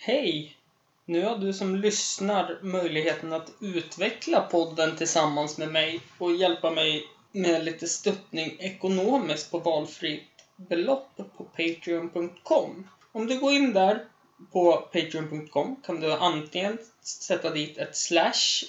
Hej! 0.00 0.56
Nu 1.04 1.24
har 1.24 1.36
du 1.36 1.52
som 1.52 1.76
lyssnar 1.76 2.58
möjligheten 2.62 3.32
att 3.32 3.52
utveckla 3.60 4.40
podden 4.40 4.96
tillsammans 4.96 5.58
med 5.58 5.72
mig 5.72 6.00
och 6.18 6.32
hjälpa 6.32 6.70
mig 6.70 7.04
med 7.32 7.64
lite 7.64 7.88
stöttning 7.88 8.56
ekonomiskt 8.58 9.50
på 9.50 9.58
valfritt 9.58 10.30
belopp 10.56 11.16
på 11.36 11.44
Patreon.com. 11.44 12.88
Om 13.12 13.26
du 13.26 13.40
går 13.40 13.52
in 13.52 13.72
där 13.72 14.04
på 14.52 14.76
Patreon.com 14.76 15.76
kan 15.86 16.00
du 16.00 16.12
antingen 16.12 16.78
sätta 17.02 17.50
dit 17.50 17.78
ett 17.78 17.96
slash 17.96 18.64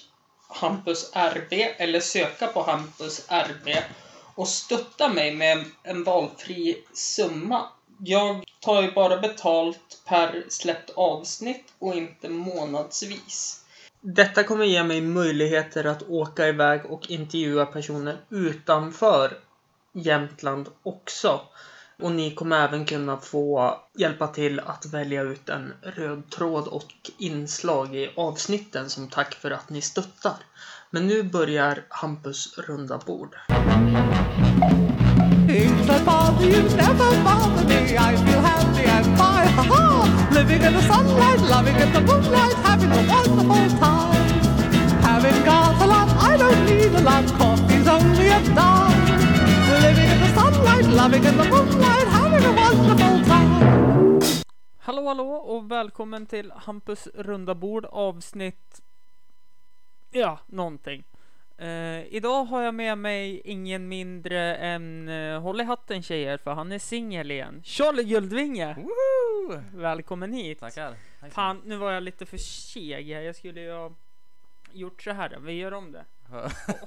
Hampus 0.48 1.12
RB 1.14 1.54
eller 1.78 2.00
söka 2.00 2.48
på 2.48 2.62
Hampus 2.62 3.28
RB 3.30 3.76
och 4.36 4.48
stötta 4.48 5.10
mig 5.10 5.36
med 5.36 5.66
en 5.84 6.04
valfri 6.04 6.84
summa. 6.94 7.70
Jag 8.02 8.44
tar 8.60 8.82
ju 8.82 8.92
bara 8.92 9.18
betalt 9.18 10.02
per 10.06 10.44
släppt 10.50 10.90
avsnitt 10.96 11.74
och 11.80 11.96
inte 11.96 12.30
månadsvis. 12.30 13.66
Detta 14.02 14.44
kommer 14.44 14.66
ge 14.66 14.84
mig 14.84 15.02
möjligheter 15.02 15.86
att 15.86 16.04
åka 16.10 16.48
iväg 16.48 16.86
och 16.86 17.10
intervjua 17.10 17.66
personer 17.66 18.18
utanför 18.30 19.38
Jämtland 19.94 20.70
också. 20.84 21.42
Och 22.00 22.12
ni 22.12 22.32
kommer 22.32 22.68
även 22.68 22.86
kunna 22.86 23.18
få 23.18 23.78
hjälpa 23.98 24.28
till 24.28 24.60
att 24.60 24.86
välja 24.86 25.22
ut 25.22 25.50
en 25.50 25.74
röd 25.82 26.30
tråd 26.30 26.68
och 26.68 27.12
inslag 27.18 27.96
i 27.96 28.12
avsnitten 28.16 28.90
som 28.90 29.10
tack 29.10 29.34
för 29.36 29.52
att 29.52 29.70
ni 29.70 29.82
stöttar. 29.82 30.36
Men 30.90 31.08
nu 31.08 31.24
börjar 31.24 31.86
Hampus 31.90 32.58
runda 32.58 32.98
bord. 33.06 33.36
Things 35.50 35.88
that 35.88 36.06
bother 36.06 36.46
you 36.46 36.62
never 36.78 37.10
bother 37.24 37.66
me. 37.66 37.98
I 37.98 38.16
feel 38.24 38.40
happy 38.40 38.86
and 38.86 39.06
fine. 39.18 39.48
Ha 39.58 39.64
ha! 39.64 40.30
Living 40.32 40.62
in 40.62 40.74
the 40.74 40.82
sunlight, 40.84 41.40
loving 41.40 41.76
in 41.76 41.92
the 41.92 42.02
moonlight, 42.02 42.54
having 42.68 42.92
a 42.92 43.02
wonderful 43.10 43.80
time. 43.80 44.30
Having 45.02 45.44
got 45.46 45.82
a 45.82 45.88
lot, 45.88 46.10
I 46.30 46.38
don't 46.38 46.66
need 46.70 46.94
a 46.94 47.02
lot. 47.02 47.26
Coffee's 47.40 47.88
only 47.88 48.28
a 48.28 48.40
dime. 48.54 49.02
Living 49.82 50.10
in 50.14 50.20
the 50.22 50.30
sunlight, 50.38 50.86
loving 50.86 51.24
in 51.24 51.36
the 51.36 51.46
moonlight, 51.46 52.08
having 52.18 52.46
a 52.46 52.54
wonderful 52.62 53.18
time. 53.26 54.22
Hallå 54.78 55.08
hallå 55.08 55.32
och 55.34 55.72
välkommen 55.72 56.26
till 56.26 56.52
Hampus 56.56 57.08
runda 57.14 57.56
bord 57.56 57.86
avsnitt 57.86 58.82
Ja, 60.12 60.40
någonting. 60.48 61.09
Eh, 61.60 62.06
idag 62.14 62.44
har 62.46 62.62
jag 62.62 62.74
med 62.76 62.98
mig 62.98 63.42
ingen 63.46 63.88
mindre 63.88 64.56
än 64.56 65.10
uh, 65.10 65.40
Håll 65.40 65.62
i 65.62 65.64
hatten 65.64 66.04
tjejer 66.04 66.38
för 66.38 66.52
han 66.54 66.72
är 66.72 66.80
singel 66.80 67.32
igen. 67.32 67.62
Charlie 67.66 68.04
Guldvinge! 68.04 68.76
Välkommen 69.74 70.34
hit! 70.34 70.60
Tackar. 70.60 70.96
Tack. 71.20 71.34
Fan, 71.34 71.62
nu 71.66 71.76
var 71.76 71.92
jag 71.92 72.04
lite 72.04 72.26
för 72.26 72.38
seg 72.38 73.14
här. 73.14 73.22
Jag 73.22 73.36
skulle 73.36 73.62
ju 73.62 73.72
ha 73.72 73.92
gjort 74.72 75.02
så 75.02 75.12
här. 75.12 75.38
Vi 75.40 75.54
gör 75.54 75.74
om 75.74 75.92
det. 75.92 76.06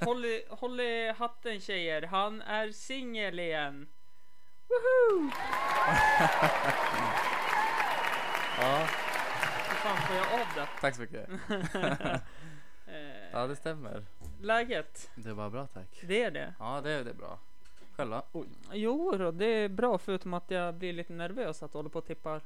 Håll 0.05 0.25
i, 0.25 0.43
håll 0.49 0.79
i 0.79 1.13
hatten 1.17 1.59
tjejer. 1.59 2.01
Han 2.01 2.41
är 2.41 2.71
singel 2.71 3.39
igen. 3.39 3.87
Woho! 4.67 5.29
ja, 8.59 8.87
Hur 9.69 9.75
fan 9.75 9.97
får 9.97 10.15
jag 10.15 10.25
av 10.33 10.47
det? 10.55 10.67
tack 10.81 10.95
så 10.95 11.01
mycket. 11.01 11.29
Ja, 13.31 13.47
det 13.47 13.55
stämmer. 13.55 14.03
Läget? 14.43 15.09
Det 15.15 15.33
var 15.33 15.49
bra 15.49 15.67
tack. 15.67 16.03
Det 16.07 16.23
är 16.23 16.31
det. 16.31 16.53
Ja, 16.59 16.81
det, 16.83 17.03
det 17.03 17.09
är 17.09 17.13
bra. 17.13 17.39
Själva? 17.95 18.21
Oj. 18.31 18.47
Jo 18.71 19.17
då, 19.17 19.31
det 19.31 19.45
är 19.45 19.69
bra 19.69 19.97
förutom 19.97 20.33
att 20.33 20.51
jag 20.51 20.73
blir 20.73 20.93
lite 20.93 21.13
nervös 21.13 21.63
att 21.63 21.73
håller 21.73 21.89
på 21.89 21.99
och 21.99 22.05
tippar 22.05 22.41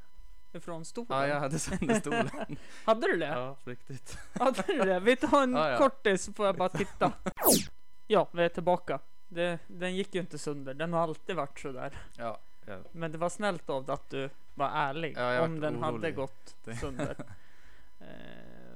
ifrån 0.54 0.86
stolen. 0.86 1.08
Ja, 1.20 1.28
jag 1.28 1.40
hade 1.40 1.60
sönder 1.60 2.00
stolen. 2.00 2.30
Hade 2.86 3.08
du 3.08 3.18
det? 3.18 3.26
ja, 3.28 3.56
på 3.64 3.70
riktigt. 3.70 4.18
Hade 4.40 4.62
du 4.68 4.78
det? 4.80 5.00
Vi 5.00 5.16
tar 5.16 5.44
en 5.44 5.54
Ja, 5.54 5.70
ja. 5.70 5.78
kortis 5.78 6.24
så 6.24 6.34
får 6.34 6.46
jag 6.46 6.56
bara 6.56 6.70
titta. 6.70 7.12
Ja, 8.10 8.28
vi 8.32 8.44
är 8.44 8.50
tillbaka. 8.50 9.00
Det, 9.28 9.60
den 9.68 9.96
gick 9.96 10.16
ju 10.16 10.22
inte 10.22 10.38
sönder. 10.38 10.74
Den 10.74 10.94
har 10.94 11.00
alltid 11.02 11.36
varit 11.36 11.60
sådär. 11.60 11.94
Ja, 12.18 12.38
ja. 12.66 12.78
Men 12.92 13.12
det 13.12 13.18
var 13.18 13.30
snällt 13.30 13.70
av 13.70 13.86
dig 13.86 13.94
att 13.94 14.10
du 14.10 14.30
var 14.56 14.70
ärlig 14.70 15.14
Ja, 15.18 15.34
jag 15.34 15.44
om 15.44 15.54
vart 15.54 15.62
den 15.62 15.84
hade 15.84 15.94
orolig. 15.98 16.16
gått 16.16 16.56
Det- 16.66 16.76
sönder. 16.76 17.16
eh, 18.00 18.06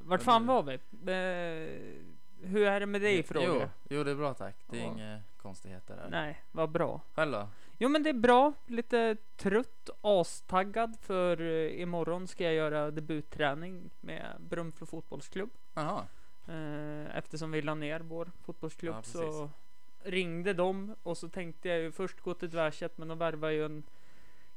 vart 0.01 0.21
fan 0.23 0.41
det- 0.41 0.47
var 0.47 0.63
vi? 0.63 0.73
Eh, 0.73 2.10
hur 2.43 2.65
är 2.67 2.79
det 2.79 2.85
med 2.85 3.01
dig 3.01 3.17
Jo, 3.17 3.23
frågor? 3.23 3.69
jo, 3.89 4.03
det 4.03 4.11
är 4.11 4.15
bra 4.15 4.33
tack. 4.33 4.55
Det 4.67 4.77
är 4.79 4.81
Ja. 4.83 4.87
inga 4.93 5.19
konstigheter 5.41 5.95
där. 5.95 6.07
Nej, 6.09 6.41
vad 6.51 6.69
bra. 6.69 7.01
Själv 7.15 7.31
då? 7.31 7.47
Jo 7.77 7.89
men 7.89 8.03
det 8.03 8.09
är 8.09 8.13
bra, 8.13 8.53
lite 8.67 9.17
trött, 9.37 9.89
astaggad 10.01 10.97
för 11.01 11.41
eh, 11.41 11.81
imorgon 11.81 12.27
ska 12.27 12.43
jag 12.43 12.53
göra 12.53 12.91
debutträning 12.91 13.89
med 14.01 14.35
Brunflo 14.39 14.85
fotbollsklubb. 14.85 15.49
Jaha. 15.73 16.05
Eh, 16.47 17.17
eftersom 17.17 17.51
vi 17.51 17.61
la 17.61 17.75
ner 17.75 17.99
vår 17.99 18.31
fotbollsklubb 18.45 18.95
Ja, 18.95 19.03
så 19.03 19.49
ringde 20.03 20.53
de 20.53 20.95
och 21.03 21.17
så 21.17 21.29
tänkte 21.29 21.69
jag 21.69 21.79
ju 21.79 21.91
först 21.91 22.21
gå 22.21 22.33
till 22.33 22.49
Dvärset 22.49 22.97
men 22.97 23.07
de 23.07 23.17
värvade 23.17 23.53
ju 23.53 23.65
en 23.65 23.83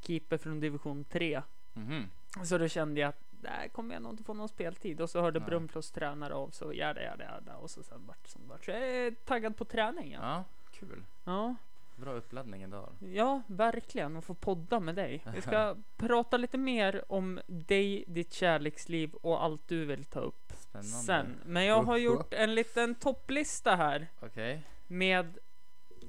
keeper 0.01 0.39
från 0.39 0.61
division 0.61 1.05
3. 1.05 1.43
Mhm. 1.73 2.05
Så 2.45 2.59
då 2.59 2.69
kände 2.69 3.01
jag 3.01 3.09
att 3.09 3.21
där 3.45 3.69
kommer 3.69 3.95
jag 3.95 4.03
nog 4.03 4.13
inte 4.13 4.25
få 4.25 4.35
någon 4.35 4.49
speltid 4.49 5.01
och 5.01 5.11
så 5.11 5.21
hörde 5.21 5.39
Nej. 5.41 5.47
Brunflos 5.49 5.91
tränare 5.91 6.35
av 6.35 6.51
så 6.51 6.73
jada 6.73 7.03
jada 7.03 7.25
jada 7.25 7.57
och 7.57 7.71
så 7.71 7.83
sen 7.83 8.07
vart 8.07 8.27
som 8.29 8.49
vart. 8.49 8.65
Så 8.65 8.71
jag 8.71 8.81
är 8.89 9.11
taggad 9.11 9.57
på 9.57 9.65
träningen. 9.65 10.21
Ja. 10.23 10.35
Ja, 10.37 10.45
kul. 10.71 11.05
ja. 11.25 11.55
Bra 11.97 12.13
uppladdning 12.13 12.63
idag. 12.63 12.93
Ja, 13.01 13.43
verkligen. 13.47 14.17
Att 14.17 14.25
få 14.25 14.35
podda 14.35 14.81
med 14.81 14.95
dig. 14.95 15.25
Vi 15.35 15.41
ska 15.41 15.77
prata 15.97 16.37
lite 16.37 16.59
mer 16.59 17.05
om 17.13 17.41
dig, 17.47 18.05
ditt 18.07 18.33
kärleksliv 18.33 19.15
och 19.15 19.45
allt 19.45 19.69
du 19.69 19.85
vill 19.85 20.05
ta 20.05 20.21
upp 20.21 20.53
Spännande. 20.57 20.89
sen. 20.89 21.41
Men 21.45 21.65
jag 21.65 21.83
har 21.83 21.97
gjort 21.97 22.35
en 22.35 22.55
liten 22.55 22.95
topplista 22.95 23.77
här 23.77 24.07
Okej. 24.21 24.63
med 24.87 25.39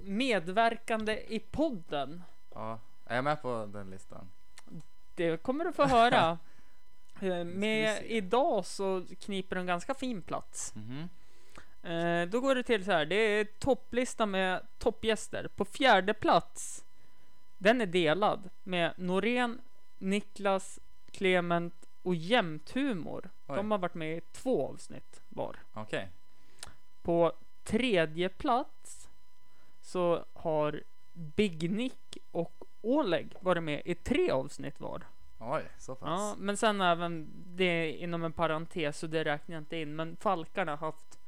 medverkande 0.03 1.23
i 1.27 1.39
podden. 1.39 2.23
Ja. 2.53 2.79
Är 3.05 3.15
jag 3.15 3.23
med 3.23 3.41
på 3.41 3.69
den 3.73 3.89
listan? 3.89 4.29
Det 5.15 5.37
kommer 5.43 5.65
du 5.65 5.71
få 5.71 5.83
höra. 5.85 6.37
Eh, 7.21 7.43
Med 7.43 8.03
idag 8.05 8.65
så 8.65 9.05
kniper 9.19 9.55
en 9.55 9.65
ganska 9.65 9.93
fin 9.93 10.21
plats. 10.21 10.73
Mhm. 10.75 11.09
Eh, 11.91 12.29
Då 12.29 12.39
går 12.41 12.55
det 12.55 12.63
till 12.63 12.85
så 12.85 12.91
här. 12.91 13.05
Det 13.05 13.15
är 13.15 13.45
topplista 13.45 14.25
med 14.25 14.67
toppgäster. 14.77 15.47
På 15.55 15.65
fjärde 15.65 16.13
plats. 16.13 16.85
Den 17.57 17.81
är 17.81 17.85
delad 17.85 18.49
med 18.63 18.93
Norén, 18.97 19.61
Niklas, 19.97 20.79
Clement 21.11 21.73
och 22.03 22.15
Jämthumor. 22.15 23.29
Oj. 23.47 23.55
De 23.55 23.71
har 23.71 23.77
varit 23.77 23.93
med 23.93 24.17
i 24.17 24.21
två 24.21 24.67
avsnitt 24.69 25.21
var. 25.29 25.55
Okej. 25.73 26.09
På 27.01 27.31
tredje 27.63 28.29
plats 28.29 29.09
så 29.81 30.25
har 30.33 30.83
Big 31.13 31.71
Nick 31.71 32.17
och 32.31 32.63
Oleg 32.81 33.35
varit 33.39 33.63
med 33.63 33.81
i 33.85 33.95
tre 33.95 34.31
avsnitt 34.31 34.79
var. 34.79 35.01
Oj, 35.39 35.63
så 35.77 35.95
pass. 35.95 36.07
Ja, 36.09 36.35
men 36.37 36.57
sen 36.57 36.81
även 36.81 37.27
det 37.55 37.91
inom 37.91 38.23
en 38.23 38.31
parentes 38.33 38.97
så 38.99 39.07
det 39.07 39.23
räknar 39.23 39.55
jag 39.55 39.61
inte 39.61 39.77
in. 39.77 39.95
Men 39.95 40.15
Falkarna 40.17 40.71
har 40.71 40.77
haft 40.87 41.19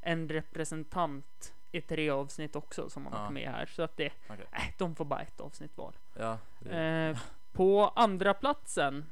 en 0.00 0.28
representant 0.28 1.54
i 1.72 1.80
tre 1.80 2.10
avsnitt 2.10 2.56
också 2.56 2.90
som 2.90 3.04
har 3.06 3.12
varit 3.12 3.24
Ja. 3.26 3.30
med 3.30 3.50
här. 3.50 3.66
Så 3.66 3.82
att 3.82 3.96
det, 3.96 4.12
Okej. 4.28 4.46
äh, 4.52 4.62
de 4.78 4.94
får 4.94 5.04
bara 5.04 5.20
ett 5.20 5.40
avsnitt 5.40 5.76
var. 5.76 5.92
Ja. 6.18 6.38
Eh, 6.70 7.18
på 7.52 7.88
andra 7.96 8.34
platsen 8.34 9.04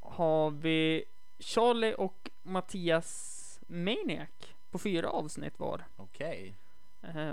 har 0.00 0.50
vi 0.50 1.04
Charlie 1.38 1.94
och 1.94 2.30
Mattias 2.42 3.60
Maniac 3.66 4.28
på 4.70 4.78
fyra 4.78 5.10
avsnitt 5.10 5.58
var. 5.58 5.84
Okej. 5.96 6.48
Eh, 6.48 6.54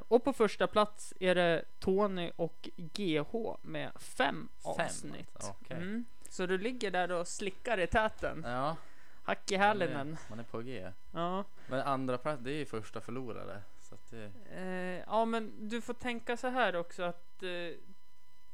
och 0.08 0.24
på 0.24 0.34
första 0.34 0.68
plats 0.68 1.14
är 1.20 1.36
det 1.36 1.64
Tony 1.80 2.32
och 2.36 2.70
GH 2.76 3.56
med 3.62 3.92
fem, 4.00 4.50
Fem, 4.64 4.86
avsnitt. 4.86 5.50
okej. 5.62 5.78
Mm. 5.78 6.06
Så 6.30 6.46
du 6.46 6.58
ligger 6.58 6.92
där 6.92 7.12
och 7.12 7.28
slickar 7.28 7.78
i 7.80 7.88
täten. 7.88 8.44
Ja. 8.46 8.76
Hack 9.24 9.52
i 9.52 9.56
hälinen. 9.56 10.18
Man 10.30 10.40
är 10.40 10.44
på 10.44 10.62
G. 10.62 10.92
Ja. 11.12 11.44
Men 11.70 11.80
andra 11.82 12.18
plats, 12.18 12.42
det 12.44 12.52
är 12.52 12.56
ju 12.58 12.66
första 12.66 13.02
förlorare. 13.02 13.62
Så 13.82 13.96
det... 14.10 14.32
Eh, 14.56 15.04
ja, 15.08 15.26
men 15.26 15.70
du 15.70 15.82
får 15.82 15.94
tänka 15.94 16.38
så 16.38 16.48
här 16.48 16.76
också 16.76 17.04
att 17.04 17.44
eh, 17.44 17.78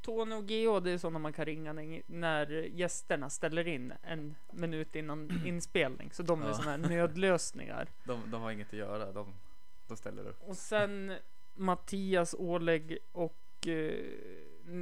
Tony 0.01 0.36
och 0.36 0.44
GH 0.48 0.83
det 0.83 0.92
är 0.92 0.98
sådana 0.98 1.19
man 1.19 1.33
kan 1.33 1.45
ringa 1.45 1.74
när, 1.74 2.01
när 2.06 2.48
gästerna 2.51 3.30
ställer 3.30 3.68
in 3.68 3.94
en 4.04 4.36
minut 4.51 4.95
innan 4.95 5.42
inspelning. 5.45 6.12
Så 6.13 6.24
de 6.24 6.42
är 6.44 6.48
Ja. 6.48 6.54
sådana 6.54 6.71
här 6.71 6.77
nödlösningar. 6.77 7.88
De, 8.04 8.21
de 8.31 8.42
har 8.42 8.51
inget 8.51 8.68
att 8.68 8.74
göra. 8.74 9.12
De, 9.12 9.33
de 9.88 9.97
ställer 9.97 10.27
upp. 10.27 10.41
Och 10.44 10.57
sen 10.57 11.13
Mattias, 11.53 12.33
Oleg 12.38 12.97
och 13.12 13.68
eh, 13.68 14.06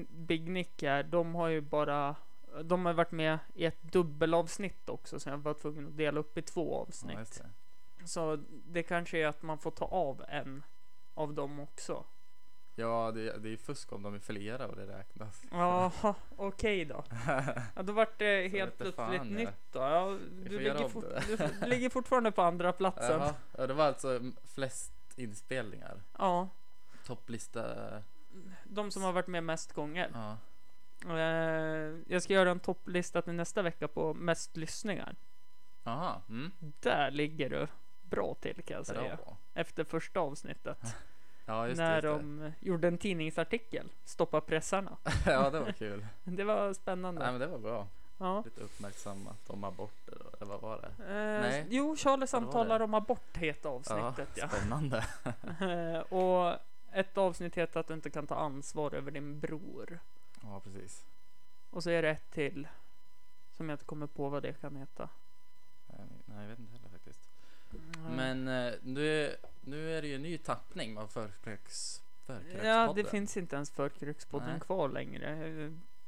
Big 0.09 0.49
Nick 0.49 0.83
här, 0.83 1.03
de 1.03 1.35
har 1.35 1.47
ju 1.47 1.61
bara 1.61 2.15
de 2.63 2.85
har 2.85 2.93
varit 2.93 3.11
med 3.11 3.39
i 3.53 3.65
ett 3.65 3.81
dubbelavsnitt 3.81 4.89
också 4.89 5.19
så 5.19 5.29
jag 5.29 5.37
var 5.37 5.53
tvungen 5.53 5.87
att 5.87 5.97
dela 5.97 6.19
upp 6.19 6.37
i 6.37 6.41
två 6.41 6.73
Ja, 6.73 6.81
avsnitt. 6.81 7.17
just 7.19 7.41
det. 7.97 8.07
så 8.07 8.35
det 8.49 8.83
kanske 8.83 9.17
är 9.19 9.27
att 9.27 9.41
man 9.41 9.57
får 9.57 9.71
ta 9.71 9.85
av 9.85 10.25
en 10.27 10.63
av 11.13 11.33
dem 11.33 11.59
också. 11.59 12.05
Ja, 12.75 13.11
det, 13.11 13.37
det 13.37 13.53
är 13.53 13.57
fusk 13.57 13.93
om 13.93 14.03
de 14.03 14.15
är 14.15 14.19
flera 14.19 14.67
och 14.67 14.75
det 14.75 14.85
räknas. 14.85 15.43
Jaha, 15.51 16.15
okej 16.35 16.85
då. 16.85 17.03
Ja, 17.75 17.81
då 17.83 17.93
vart 17.93 18.19
det 18.19 18.51
helt 18.51 18.77
plötsligt 18.77 19.23
nytt 19.23 19.71
då. 19.71 19.79
Ja, 19.79 20.17
du, 20.43 20.59
ligger 20.59 21.37
det. 21.37 21.53
du 21.61 21.67
ligger 21.67 21.89
fortfarande 21.89 22.31
på 22.31 22.41
andra 22.41 22.73
platsen. 22.73 23.21
Ja, 23.57 23.67
det 23.67 23.73
var 23.73 23.85
alltså 23.85 24.19
flest 24.43 24.93
inspelningar. 25.15 26.01
Ja, 26.17 26.49
Topplista. 27.05 27.63
de 28.63 28.91
som 28.91 29.03
har 29.03 29.13
varit 29.13 29.27
med 29.27 29.43
mest 29.43 29.73
gånger. 29.73 30.11
Ja. 30.13 30.37
Eh, 31.07 31.95
jag 32.07 32.23
ska 32.23 32.33
göra 32.33 32.51
en 32.51 32.59
topplista 32.59 33.21
till 33.21 33.33
nästa 33.33 33.61
vecka 33.61 33.87
på 33.87 34.13
mest 34.13 34.57
lyssningar. 34.57 35.15
Aha, 35.83 36.21
mm. 36.29 36.51
Där 36.59 37.11
ligger 37.11 37.49
du 37.49 37.67
bra 38.01 38.33
till 38.33 38.61
kan 38.61 38.77
jag 38.77 38.85
säga. 38.85 39.15
Bra. 39.15 39.37
Efter 39.53 39.83
första 39.83 40.19
avsnittet. 40.19 40.77
Ja, 41.45 41.67
just 41.67 41.77
när 41.77 41.93
Just 41.95 42.03
de 42.03 42.51
gjorde 42.59 42.87
en 42.87 42.97
tidningsartikel. 42.97 43.89
Stoppa 44.05 44.41
pressarna. 44.41 44.97
ja, 45.25 45.49
det 45.49 45.59
var 45.59 45.71
kul. 45.71 46.05
Det 46.23 46.43
var 46.43 46.73
spännande. 46.73 47.21
Nej, 47.21 47.31
men 47.31 47.41
det 47.41 47.47
var 47.47 47.59
bra. 47.59 47.87
ja. 48.17 48.41
Lite 48.45 48.61
uppmärksammat 48.61 49.49
om 49.49 49.63
aborter 49.63 50.17
eller 50.41 50.45
vad 50.45 50.61
var 50.61 50.77
det? 50.81 51.03
Eh, 51.05 51.41
Nej. 51.41 51.65
Jo, 51.69 51.95
Charlie 51.95 52.23
Ja, 52.23 52.27
samtalar 52.27 52.79
om 52.79 52.93
abort 52.93 53.37
heter 53.37 53.69
avsnittet 53.69 54.29
ja. 54.35 54.49
Spännande. 54.49 55.05
Eh, 55.61 55.99
och 55.99 56.57
ett 56.91 57.17
avsnitt 57.17 57.55
heter 57.55 57.79
att 57.79 57.87
du 57.87 57.93
inte 57.93 58.09
kan 58.09 58.27
ta 58.27 58.35
ansvar 58.35 58.93
över 58.95 59.11
din 59.11 59.39
bror. 59.39 59.99
Ja, 60.43 60.59
precis. 60.59 61.05
Och 61.69 61.83
så 61.83 61.89
är 61.89 62.01
det 62.01 62.09
ett 62.09 62.31
till. 62.31 62.67
Som 63.57 63.69
jag 63.69 63.73
inte 63.75 63.85
kommer 63.85 64.07
på 64.07 64.29
vad 64.29 64.43
det 64.43 64.61
kan 64.61 64.75
heta. 64.75 65.09
Nej, 66.25 66.41
jag 66.41 66.47
vet 66.47 66.59
inte 66.59 66.71
heller 66.73 66.89
faktiskt. 66.89 67.29
Mm. 67.73 68.15
Men 68.15 68.67
eh, 68.67 68.73
nu, 68.81 69.35
nu 69.61 69.97
är 69.97 70.01
det 70.01 70.07
ju 70.07 70.15
en 70.15 70.21
ny 70.21 70.37
tappning 70.37 70.97
av 70.97 71.07
förkröks, 71.07 72.01
Ja, 72.63 72.93
det 72.95 73.03
finns 73.03 73.37
inte 73.37 73.55
ens 73.55 73.71
Förkrökspodden 73.71 74.49
Nej. 74.49 74.59
kvar 74.59 74.89
längre. 74.89 75.35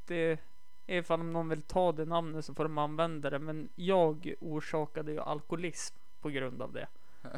Det 0.05 0.15
är 0.15 0.97
ifall 0.97 1.19
om 1.21 1.33
någon 1.33 1.49
vill 1.49 1.61
ta 1.61 1.91
det 1.91 2.05
namnet 2.05 2.45
så 2.45 2.53
får 2.53 2.63
de 2.63 2.77
använda 2.77 3.29
det. 3.29 3.39
Men 3.39 3.69
jag 3.75 4.33
orsakade 4.39 5.11
ju 5.11 5.19
alkoholism 5.19 5.95
på 6.21 6.29
grund 6.29 6.61
av 6.61 6.73
det. 6.73 6.87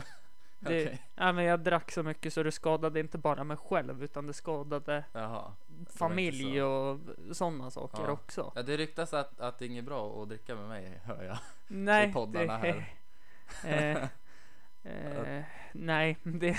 det 0.60 0.86
Okej. 0.86 1.02
ja, 1.16 1.32
men 1.32 1.44
jag 1.46 1.60
drack 1.60 1.92
så 1.92 2.04
mycket 2.04 2.34
så 2.34 2.44
det 2.44 2.52
skadade 2.52 3.00
inte 3.00 3.18
bara 3.18 3.44
mig 3.44 3.58
själv 3.58 4.04
utan 4.04 4.28
det 4.28 4.34
skadade 4.34 5.04
Jaha. 5.14 5.54
familj 5.90 6.60
så. 6.60 6.66
och 6.66 7.00
sådana 7.36 7.72
saker 7.72 8.04
Ja. 8.04 8.12
också. 8.12 8.52
Ja, 8.56 8.64
det 8.64 8.78
ryktas 8.78 9.14
att, 9.14 9.40
att 9.40 9.60
det 9.60 9.66
är 9.66 9.70
inget 9.70 9.86
bra 9.86 10.22
att 10.24 10.30
dricka 10.30 10.56
med 10.56 10.68
mig, 10.68 11.00
hör 11.04 11.24
jag. 11.24 11.38
Nej, 11.68 12.10
i 12.10 12.14
poddarna 12.14 12.58
här. 12.58 12.94
eh, 13.66 14.08
eh, 14.86 15.44
nej, 15.74 16.18
det... 16.24 16.58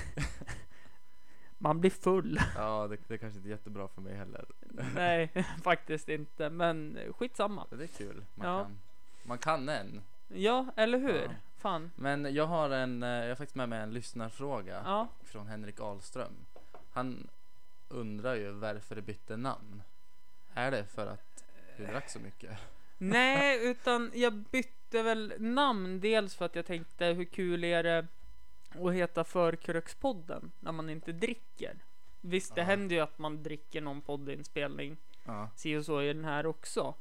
Man 1.58 1.80
blir 1.80 1.90
full. 1.90 2.40
Ja, 2.56 2.86
det, 2.90 2.96
det 3.08 3.18
kanske 3.18 3.36
inte 3.36 3.48
är 3.48 3.50
jättebra 3.50 3.88
för 3.88 4.00
mig 4.00 4.14
heller. 4.16 4.44
nej, 4.94 5.30
faktiskt 5.64 6.08
inte. 6.08 6.50
Men 6.50 6.98
skitsamma. 7.18 7.66
Det 7.70 7.84
är 7.84 7.88
kul. 7.88 8.24
Man, 8.34 8.46
Ja. 8.48 8.62
kan, 8.62 8.78
man 9.22 9.38
kan 9.38 9.68
en. 9.68 10.02
Ja, 10.28 10.66
eller 10.76 10.98
hur? 10.98 11.22
Ja. 11.22 11.30
Fan. 11.58 11.90
Men 11.96 12.34
jag 12.34 12.46
har 12.46 12.70
en, 12.70 13.02
eh, 13.02 13.08
jag 13.08 13.28
har 13.28 13.34
faktiskt 13.34 13.54
med 13.56 13.68
mig 13.68 13.80
en 13.80 13.90
lyssnarfråga 13.94 14.82
Ja. 14.84 15.08
från 15.24 15.46
Henrik 15.46 15.80
Ahlström. 15.80 16.32
Han 16.92 17.28
undrar 17.88 18.34
ju 18.34 18.50
varför 18.50 18.94
det 18.94 19.02
bytte 19.02 19.36
namn. 19.36 19.82
Är 20.54 20.70
det 20.70 20.84
för 20.84 21.06
att 21.06 21.44
du 21.76 21.86
drack 21.86 22.10
så 22.10 22.18
mycket? 22.20 22.58
Nej, 22.98 23.70
utan 23.70 24.10
jag 24.14 24.32
bytte 24.32 24.75
väl 24.94 25.34
namn. 25.38 26.00
Dels 26.00 26.34
för 26.34 26.44
att 26.44 26.54
jag 26.56 26.66
tänkte 26.66 27.04
hur 27.06 27.24
kul 27.24 27.64
är 27.64 27.82
det 27.82 28.06
att 28.74 28.94
heta 28.94 29.24
Förkrökspodden 29.24 30.52
när 30.60 30.72
man 30.72 30.90
inte 30.90 31.12
dricker. 31.12 31.78
Visst, 32.20 32.54
det 32.54 32.62
händer 32.62 32.96
ju 32.96 33.00
att 33.02 33.18
man 33.18 33.42
dricker 33.42 33.80
någon 33.80 34.00
poddinspelning. 34.00 34.96
Ja. 35.24 35.48
Si 35.56 35.76
och 35.76 35.84
så 35.84 36.02
i 36.02 36.06
den 36.12 36.24
här 36.24 36.46
också. 36.46 36.94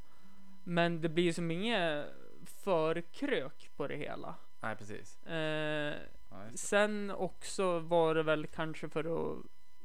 Men 0.64 1.02
det 1.02 1.10
blir 1.10 1.24
ju 1.24 1.34
som 1.34 1.52
inget 1.52 2.06
förkrök 2.46 3.70
på 3.76 3.88
det 3.88 3.96
hela. 3.96 4.36
Nej, 4.62 4.76
precis. 4.76 5.24
Eh, 5.26 5.94
Ja, 6.30 6.38
sen 6.56 7.12
också 7.12 7.80
var 7.80 8.16
det 8.16 8.24
väl 8.24 8.48
kanske 8.48 8.90
för 8.90 9.04
att 9.32 9.38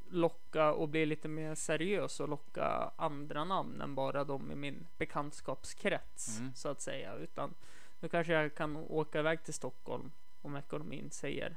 locka 0.08 0.72
och 0.72 0.88
bli 0.88 1.06
lite 1.06 1.28
mer 1.28 1.54
seriös 1.54 2.20
och 2.20 2.28
locka 2.28 2.90
andra 2.96 3.44
namn 3.44 3.80
än 3.80 3.94
bara 3.94 4.24
de 4.24 4.50
i 4.52 4.54
min 4.54 4.86
bekantskapskrets 4.98 6.38
Mm. 6.38 6.52
så 6.54 6.68
att 6.68 6.80
säga. 6.80 7.14
Utan 7.14 7.54
nu 8.00 8.08
kanske 8.08 8.32
jag 8.32 8.54
kan 8.54 8.76
åka 8.76 9.18
iväg 9.18 9.42
till 9.44 9.54
Stockholm 9.54 10.10
om 10.42 10.56
ekonomin 10.56 11.10
säger 11.10 11.56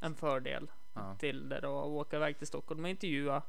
en 0.00 0.14
fördel 0.14 0.70
Ja. 0.96 1.16
till 1.18 1.48
det 1.48 1.60
då. 1.60 1.70
Och 1.72 1.90
åka 1.90 2.16
iväg 2.16 2.38
till 2.38 2.46
Stockholm 2.46 2.84
och 2.84 2.90
intervjua 2.90 3.42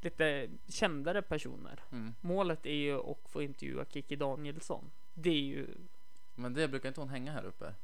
lite 0.00 0.48
kändare 0.68 1.22
personer. 1.22 1.80
Mm. 1.92 2.14
Målet 2.20 2.66
är 2.66 2.72
ju 2.74 3.00
att 3.10 3.28
få 3.28 3.42
intervjua 3.42 3.84
Kiki 3.84 4.16
Danielsson. 4.16 4.90
Det 5.14 5.30
är 5.30 5.42
ju, 5.42 5.66
Men 6.34 6.54
det 6.54 6.68
brukar 6.68 6.88
inte 6.88 7.00
hon 7.00 7.08
hänga 7.08 7.32
här 7.32 7.44
uppe? 7.44 7.74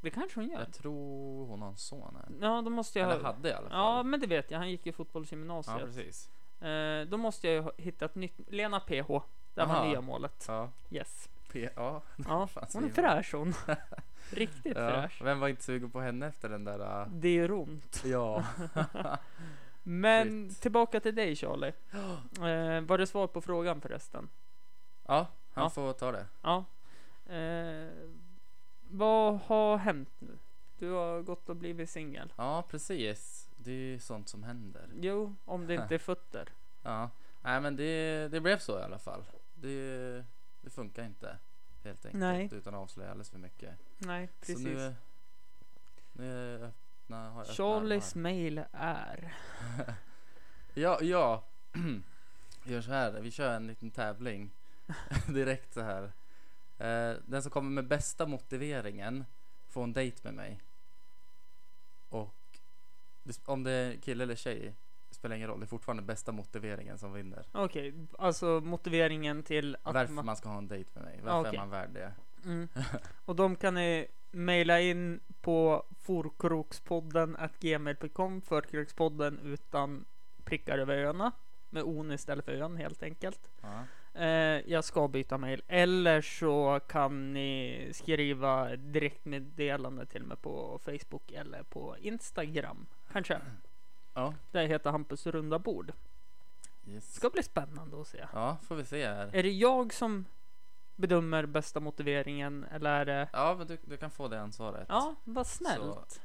det 0.00 0.10
kanske 0.10 0.40
hon 0.40 0.48
gör. 0.48 0.58
Jag 0.58 0.72
tror 0.72 1.46
hon 1.46 1.62
har 1.62 1.68
en 1.68 1.76
son 1.76 2.16
här. 2.16 2.46
Ja, 2.48 2.62
då 2.62 2.70
måste 2.70 2.98
jag 2.98 3.10
Eller 3.12 3.22
hade 3.24 3.48
i 3.48 3.52
alla 3.52 3.68
fall. 3.68 3.78
Ja, 3.78 4.02
men 4.02 4.20
det 4.20 4.26
vet 4.26 4.50
jag. 4.50 4.58
Han 4.58 4.70
gick 4.70 4.86
ju 4.86 4.92
ja 4.92 4.96
fotbollsgymnasiet. 4.96 5.78
precis. 5.84 6.30
eh, 6.62 7.04
då 7.04 7.16
måste 7.16 7.48
jag 7.48 7.70
hitta 7.76 8.04
ett 8.04 8.14
nytt. 8.14 8.40
Lena 8.48 8.80
PH. 8.80 9.08
Det 9.54 9.64
var 9.64 9.88
nya 9.88 10.00
målet. 10.00 10.44
Ja. 10.48 10.70
Yes. 10.90 11.28
P- 11.52 11.68
ja. 11.76 12.02
Ja, 12.28 12.48
hon 12.72 12.84
är 12.84 12.88
fräsch 12.88 13.34
hon. 13.34 13.54
Riktigt 14.30 14.76
ja. 14.76 14.90
fräsch. 14.90 15.22
Vem 15.24 15.40
var 15.40 15.48
inte 15.48 15.62
sugen 15.62 15.90
på 15.90 16.00
henne 16.00 16.26
efter 16.26 16.48
den 16.48 16.64
där? 16.64 17.02
äh, 17.02 17.08
Det 17.08 17.34
gör 17.34 17.52
ont. 17.52 18.02
Ja. 18.04 18.44
Men 19.82 20.50
Shit. 20.50 20.62
tillbaka 20.62 21.00
till 21.00 21.14
dig 21.14 21.36
Charlie. 21.36 21.72
Eh, 22.40 22.80
var 22.80 22.98
det 22.98 23.06
svar 23.06 23.26
på 23.26 23.40
frågan 23.40 23.80
förresten? 23.80 24.28
ja, 25.06 25.26
han 25.52 25.64
Ja. 25.64 25.70
får 25.70 25.92
ta 25.92 26.12
det. 26.12 26.26
Ja. 26.42 26.64
Eh, 27.34 27.88
vad 28.90 29.38
har 29.46 29.76
hänt 29.76 30.10
nu? 30.18 30.38
Du 30.78 30.90
har 30.90 31.22
gått 31.22 31.48
och 31.48 31.56
blivit 31.56 31.90
singel. 31.90 32.32
Ja, 32.36 32.64
precis. 32.70 33.48
Det 33.56 33.70
är 33.70 33.74
ju 33.74 33.98
sånt 33.98 34.28
som 34.28 34.42
händer. 34.42 34.88
Jo, 35.00 35.34
om 35.44 35.66
det 35.66 35.74
inte 35.74 35.94
är 35.94 35.98
fötter. 35.98 36.48
Ja, 36.82 37.10
nej 37.42 37.60
men 37.60 37.76
det, 37.76 38.28
det 38.28 38.40
blev 38.40 38.58
så 38.58 38.78
i 38.78 38.82
alla 38.82 38.98
fall. 38.98 39.24
Det, 39.54 40.24
det 40.60 40.70
funkar 40.70 41.04
inte 41.04 41.38
helt 41.84 42.04
enkelt 42.04 42.20
Nej. 42.20 42.48
utan 42.52 42.74
att 42.74 42.80
avslöja 42.80 43.10
alldeles 43.10 43.30
för 43.30 43.38
mycket. 43.38 43.78
Nej, 43.98 44.28
precis. 44.40 44.56
Så 44.56 44.68
nu, 44.68 44.94
nu 46.12 46.54
öppna, 46.64 47.30
har 47.30 47.44
jag 47.44 47.56
Charlies 47.56 48.14
mail 48.14 48.64
är. 48.72 49.34
Ja, 50.74 50.98
ja. 51.02 51.44
Gör 52.64 52.80
så 52.80 52.90
här, 52.90 53.20
vi 53.20 53.30
kör 53.30 53.56
en 53.56 53.66
liten 53.66 53.90
tävling 53.90 54.50
direkt 55.28 55.74
så 55.74 55.80
här. 55.80 56.12
Eh, 56.78 57.16
den 57.26 57.42
som 57.42 57.50
kommer 57.50 57.70
med 57.70 57.86
bästa 57.86 58.26
motiveringen 58.26 59.24
får 59.68 59.84
en 59.84 59.92
dejt 59.92 60.20
med 60.22 60.34
mig. 60.34 60.60
Och 62.08 62.34
om 63.44 63.62
det 63.62 63.72
är 63.72 63.96
kille 63.96 64.22
eller 64.22 64.36
tjej 64.36 64.74
spelar 65.20 65.36
ingen 65.36 65.48
roll, 65.48 65.60
det 65.60 65.64
är 65.64 65.68
fortfarande 65.68 66.02
bästa 66.02 66.32
motiveringen 66.32 66.98
som 66.98 67.12
vinner. 67.12 67.46
Okej, 67.52 67.94
alltså 68.18 68.60
motiveringen 68.64 69.42
till 69.42 69.76
att 69.82 69.94
Varför 69.94 70.14
man... 70.14 70.26
man 70.26 70.36
ska 70.36 70.48
ha 70.48 70.58
en 70.58 70.68
dejt 70.68 70.90
med 70.94 71.04
mig, 71.04 71.20
varför 71.22 71.40
okej. 71.40 71.54
är 71.54 71.60
man 71.60 71.70
värd 71.70 71.90
det? 71.90 72.12
Mm. 72.44 72.68
Och 73.24 73.36
de 73.36 73.56
kan 73.56 73.74
ni 73.74 74.06
mejla 74.30 74.80
in 74.80 75.20
på 75.40 75.84
forkrokspodden 75.98 77.36
gmail.com 77.60 78.42
Förkrokspodden 78.42 79.38
utan 79.44 80.04
prickar 80.44 80.78
över 80.78 80.96
öarna. 80.96 81.32
Med 81.70 81.82
on 81.82 82.12
istället 82.12 82.44
för 82.44 82.52
ön 82.52 82.76
helt 82.76 83.02
enkelt. 83.02 83.50
Ja. 83.60 83.84
Eh, 84.20 84.70
jag 84.70 84.84
ska 84.84 85.08
byta 85.08 85.38
mejl. 85.38 85.62
Eller 85.68 86.20
så 86.20 86.80
kan 86.88 87.32
ni 87.32 87.88
skriva 87.92 88.76
direktmeddelande 88.76 90.06
till 90.06 90.24
mig 90.24 90.36
på 90.36 90.80
Facebook 90.84 91.32
eller 91.32 91.62
på 91.62 91.96
Instagram. 92.00 92.86
Kanske. 93.12 93.40
Ja, 94.20 94.34
Där 94.50 94.66
heter 94.66 94.90
Hampus 94.90 95.26
runda 95.26 95.58
bord. 95.58 95.92
yes. 96.86 97.14
Ska 97.14 97.30
bli 97.30 97.42
spännande 97.42 98.00
att 98.00 98.06
se. 98.06 98.26
ja, 98.32 98.56
får 98.62 98.74
vi 98.76 98.84
se 98.84 99.06
här. 99.08 99.30
Är 99.34 99.42
det 99.42 99.50
jag 99.50 99.92
som 99.92 100.24
bedömer 100.96 101.46
bästa 101.46 101.80
motiveringen 101.80 102.64
eller 102.64 102.90
är 103.00 103.04
det... 103.04 103.28
Ja, 103.32 103.54
men 103.58 103.66
du, 103.66 103.78
du 103.84 103.96
kan 103.96 104.10
få 104.10 104.28
det 104.28 104.40
ansvaret. 104.40 104.86
Ja, 104.88 105.14
vad 105.24 105.46
snällt. 105.46 105.82
Så, 106.10 106.20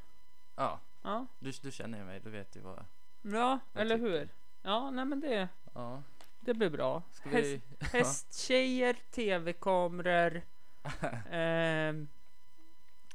ja, 0.56 0.80
Ja, 1.04 1.26
du, 1.40 1.52
du 1.62 1.72
känner 1.72 1.98
ju 1.98 2.04
mig, 2.04 2.20
du 2.20 2.30
vet 2.30 2.56
ju 2.56 2.60
vad. 2.62 2.86
ja 3.22 3.60
Jag 3.74 3.82
eller 3.82 3.96
tycker. 3.98 4.10
hur? 4.10 4.30
Ja, 4.62 4.92
nej 4.92 5.06
men 5.06 5.20
det, 5.20 5.50
Ja, 5.74 6.04
det 6.40 6.54
blir 6.54 6.70
bra. 6.70 7.04
ska 7.12 7.30
Häst, 7.30 7.44
vi... 7.46 7.62
hästtjejer, 7.98 8.94
tv-kameror, 9.12 10.42
ehm, 11.32 12.08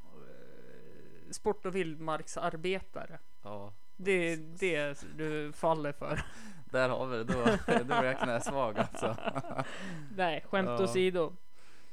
eh, 0.07 1.31
sport 1.31 1.67
och 1.67 1.75
vildmarksarbetare. 1.75 3.19
Ja, 3.43 3.73
Det 4.03 4.33
är 4.33 4.37
det 4.59 5.05
du 5.17 5.53
faller 5.53 5.93
för. 5.93 6.23
där 6.71 6.89
har 6.89 7.07
vi 7.07 7.17
det. 7.19 7.25
Då, 7.25 7.45
då 7.85 7.95
är 7.95 8.05
jag 8.05 8.19
knäsvag 8.19 8.79
alltså. 8.79 9.17
Nej, 10.17 10.45
skämt 10.51 10.69
Ja. 10.69 10.83
åsido. 10.85 11.33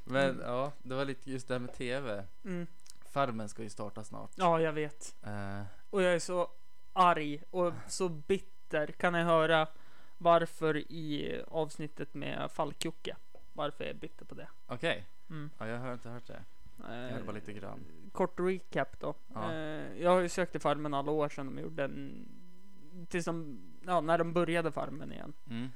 Men 0.04 0.42
ja, 0.46 0.72
det 0.84 0.96
var 0.96 1.06
lite 1.06 1.32
just 1.32 1.48
det 1.48 1.54
här 1.54 1.60
med 1.60 1.74
TV. 1.74 2.24
Mm. 2.46 2.68
Farmen 3.12 3.50
ska 3.50 3.64
ju 3.64 3.70
starta 3.70 4.04
snart. 4.04 4.32
Ja, 4.36 4.60
jag 4.62 4.74
vet. 4.74 5.16
Eh, 5.24 5.62
Och 5.90 6.02
jag 6.02 6.14
är 6.14 6.20
så 6.20 6.48
arg 6.94 7.44
och 7.50 7.74
så 7.88 8.10
bitter 8.10 8.88
kan 8.88 9.14
ni 9.14 9.22
höra 9.24 9.68
varför 10.18 10.78
i 10.78 11.42
avsnittet 11.48 12.14
med 12.14 12.52
Falkjocke. 12.52 13.16
Varför 13.54 13.84
jag 13.84 13.92
är 13.92 14.00
bitter 14.00 14.26
på 14.26 14.36
det. 14.36 14.48
Okej. 14.68 15.06
Mm. 15.30 15.50
Ja, 15.58 15.68
jag 15.68 15.78
har 15.80 15.94
inte 15.94 16.10
hört 16.10 16.28
det. 16.28 16.44
Jag 16.78 17.10
hörde 17.10 17.24
bara 17.24 17.32
lite 17.32 17.54
grann. 17.54 17.80
Kort 18.12 18.40
recap 18.40 19.00
då. 19.00 19.16
Ja. 19.34 19.54
Eh, 19.54 20.02
jag 20.02 20.10
har 20.10 20.22
ju 20.22 20.30
sökt 20.30 20.52
till 20.52 20.62
Farmen 20.62 20.94
alla 20.94 21.12
år 21.12 21.30
sedan 21.30 21.56
de 21.56 21.62
gjorde 21.62 21.84
en... 21.84 22.28
Tills 23.10 23.26
de, 23.26 23.62
ja, 23.86 24.02
när 24.02 24.18
de 24.18 24.34
började 24.34 24.72
Farmen 24.72 25.12
igen. 25.12 25.34
Mm. 25.50 25.70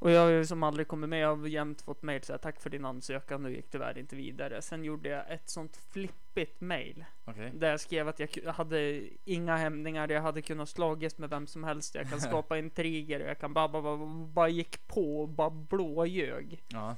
Och 0.00 0.10
jag 0.10 0.20
har 0.20 0.28
ju 0.30 0.46
som 0.46 0.62
aldrig 0.62 0.88
kommit 0.88 1.10
med. 1.10 1.20
Jag 1.20 1.36
har 1.36 1.46
jämt 1.46 1.82
fått 1.82 2.02
mejl 2.02 2.22
såhär, 2.22 2.38
tack 2.38 2.60
för 2.60 2.70
din 2.70 2.84
ansökan, 2.84 3.42
du 3.42 3.50
gick 3.50 3.70
tyvärr 3.70 3.98
inte 3.98 4.16
vidare. 4.16 4.62
Sen 4.62 4.84
gjorde 4.84 5.08
jag 5.08 5.30
ett 5.30 5.48
sånt 5.48 5.76
flippigt 5.76 6.60
mejl. 6.60 7.04
Okej. 7.24 7.52
Där 7.54 7.70
jag 7.70 7.80
skrev 7.80 8.08
att 8.08 8.20
jag 8.20 8.52
hade 8.52 9.02
inga 9.24 9.56
hämningar, 9.56 10.08
jag 10.08 10.22
hade 10.22 10.42
kunnat 10.42 10.68
slagits 10.68 11.18
med 11.18 11.30
vem 11.30 11.46
som 11.46 11.64
helst. 11.64 11.94
Jag 11.94 12.10
kan 12.10 12.20
skapa 12.30 12.58
intriger, 12.58 13.20
jag 13.20 13.38
kan 13.38 13.54
bara, 13.54 13.68
bara, 13.68 13.82
bara, 13.82 14.06
bara 14.26 14.48
gick 14.48 14.86
på 14.86 15.20
och 15.20 15.28
bara 15.28 15.50
blåljög. 15.50 16.62
Ja. 16.68 16.96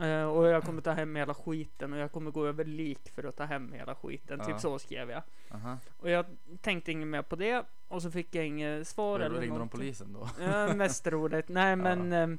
Eh, 0.00 0.24
och 0.24 0.46
jag 0.46 0.62
kommer 0.64 0.82
ta 0.82 0.90
hem 0.92 1.16
hela 1.16 1.34
skiten 1.34 1.92
och 1.92 1.98
jag 1.98 2.12
kommer 2.12 2.30
gå 2.30 2.46
över 2.46 2.64
lik 2.64 3.10
för 3.14 3.24
att 3.24 3.36
ta 3.36 3.44
hem 3.44 3.72
hela 3.72 3.94
skiten. 3.94 4.38
Ja. 4.38 4.44
Typ 4.46 4.60
så 4.60 4.78
skrev 4.78 5.10
jag. 5.10 5.22
Aha. 5.50 5.78
Och 6.00 6.10
jag 6.10 6.26
tänkte 6.60 6.92
inget 6.92 7.08
mer 7.08 7.22
på 7.22 7.36
det. 7.36 7.64
Och 7.88 8.02
så 8.02 8.10
fick 8.10 8.34
jag 8.34 8.46
inget 8.46 8.88
svar 8.88 9.20
eller 9.20 9.40
ringde 9.40 9.58
de 9.58 9.68
polisen 9.68 10.12
då? 10.12 10.28
Ja, 10.40 10.74
mest 10.74 11.06
roligt. 11.06 11.48
Nej 11.48 11.76
men 11.86 12.12
ehm, 12.12 12.38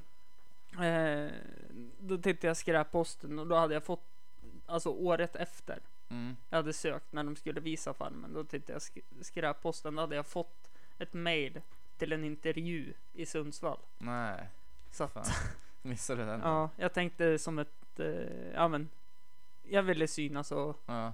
eh, 0.80 1.32
Då 2.00 2.18
tittade 2.18 2.48
jag 2.48 2.58
skräpposten 2.58 3.40
och 3.40 3.48
då 3.48 3.56
hade 3.56 3.74
jag 3.74 3.84
fått 3.84 4.04
Alltså 4.66 4.90
året 4.90 5.36
efter 5.36 5.80
Mm. 6.12 6.36
Jag 6.50 6.58
hade 6.58 6.74
sökt 6.74 7.14
när 7.14 7.24
de 7.24 7.36
skulle 7.36 7.60
visa 7.62 7.94
farmen 7.94 8.34
Då 8.34 8.44
tittade 8.44 8.74
jag 8.74 8.80
sk- 8.80 9.24
skräpposten 9.24 9.96
Då 9.96 10.02
hade 10.02 10.16
jag 10.16 10.26
fått 10.26 10.70
ett 10.98 11.14
mail 11.14 11.62
Till 11.98 12.14
en 12.14 12.24
intervju 12.24 12.94
i 13.14 13.26
Sundsvall 13.26 13.80
Nej, 13.98 14.50
Så 14.92 15.04
att. 15.04 15.32
Missade 15.90 16.26
den? 16.26 16.40
ja, 16.42 16.70
jag 16.76 16.94
tänkte 16.94 17.40
som 17.40 17.60
ett 17.60 18.00
eh, 18.00 18.08
Ja 18.54 18.68
men 18.68 18.90
Jag 19.64 19.84
ville 19.84 20.08
synas 20.08 20.52
och 20.52 20.78
ja. 20.86 21.14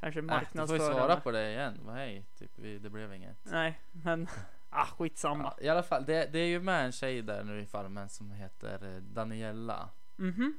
kanske 0.00 0.20
Äh, 0.20 0.22
du 0.22 0.28
får 0.28 0.36
ju 0.36 0.40
marknadsföra 0.40 0.78
svara 0.78 1.14
mig. 1.14 1.22
på 1.22 1.30
det 1.30 1.50
igen. 1.50 1.78
Vad 1.84 1.94
hej, 1.94 2.24
typ 2.38 2.50
vi, 2.54 2.78
det 2.78 2.90
blev 2.90 3.14
inget. 3.14 3.36
Nej 3.42 3.80
men 3.92 4.28
Ah 4.70 4.86
skitsamma 4.86 5.54
Ja, 5.58 5.64
I 5.64 5.68
alla 5.68 5.82
fall, 5.82 6.04
det, 6.04 6.32
det 6.32 6.38
är 6.38 6.46
ju 6.46 6.60
med 6.60 6.84
en 6.84 6.92
tjej 6.92 7.22
där 7.22 7.44
nu 7.44 7.60
i 7.60 7.66
Farmen 7.66 8.08
som 8.08 8.30
heter 8.30 8.94
eh, 8.94 9.02
Daniela. 9.02 9.88
Mhm 10.16 10.58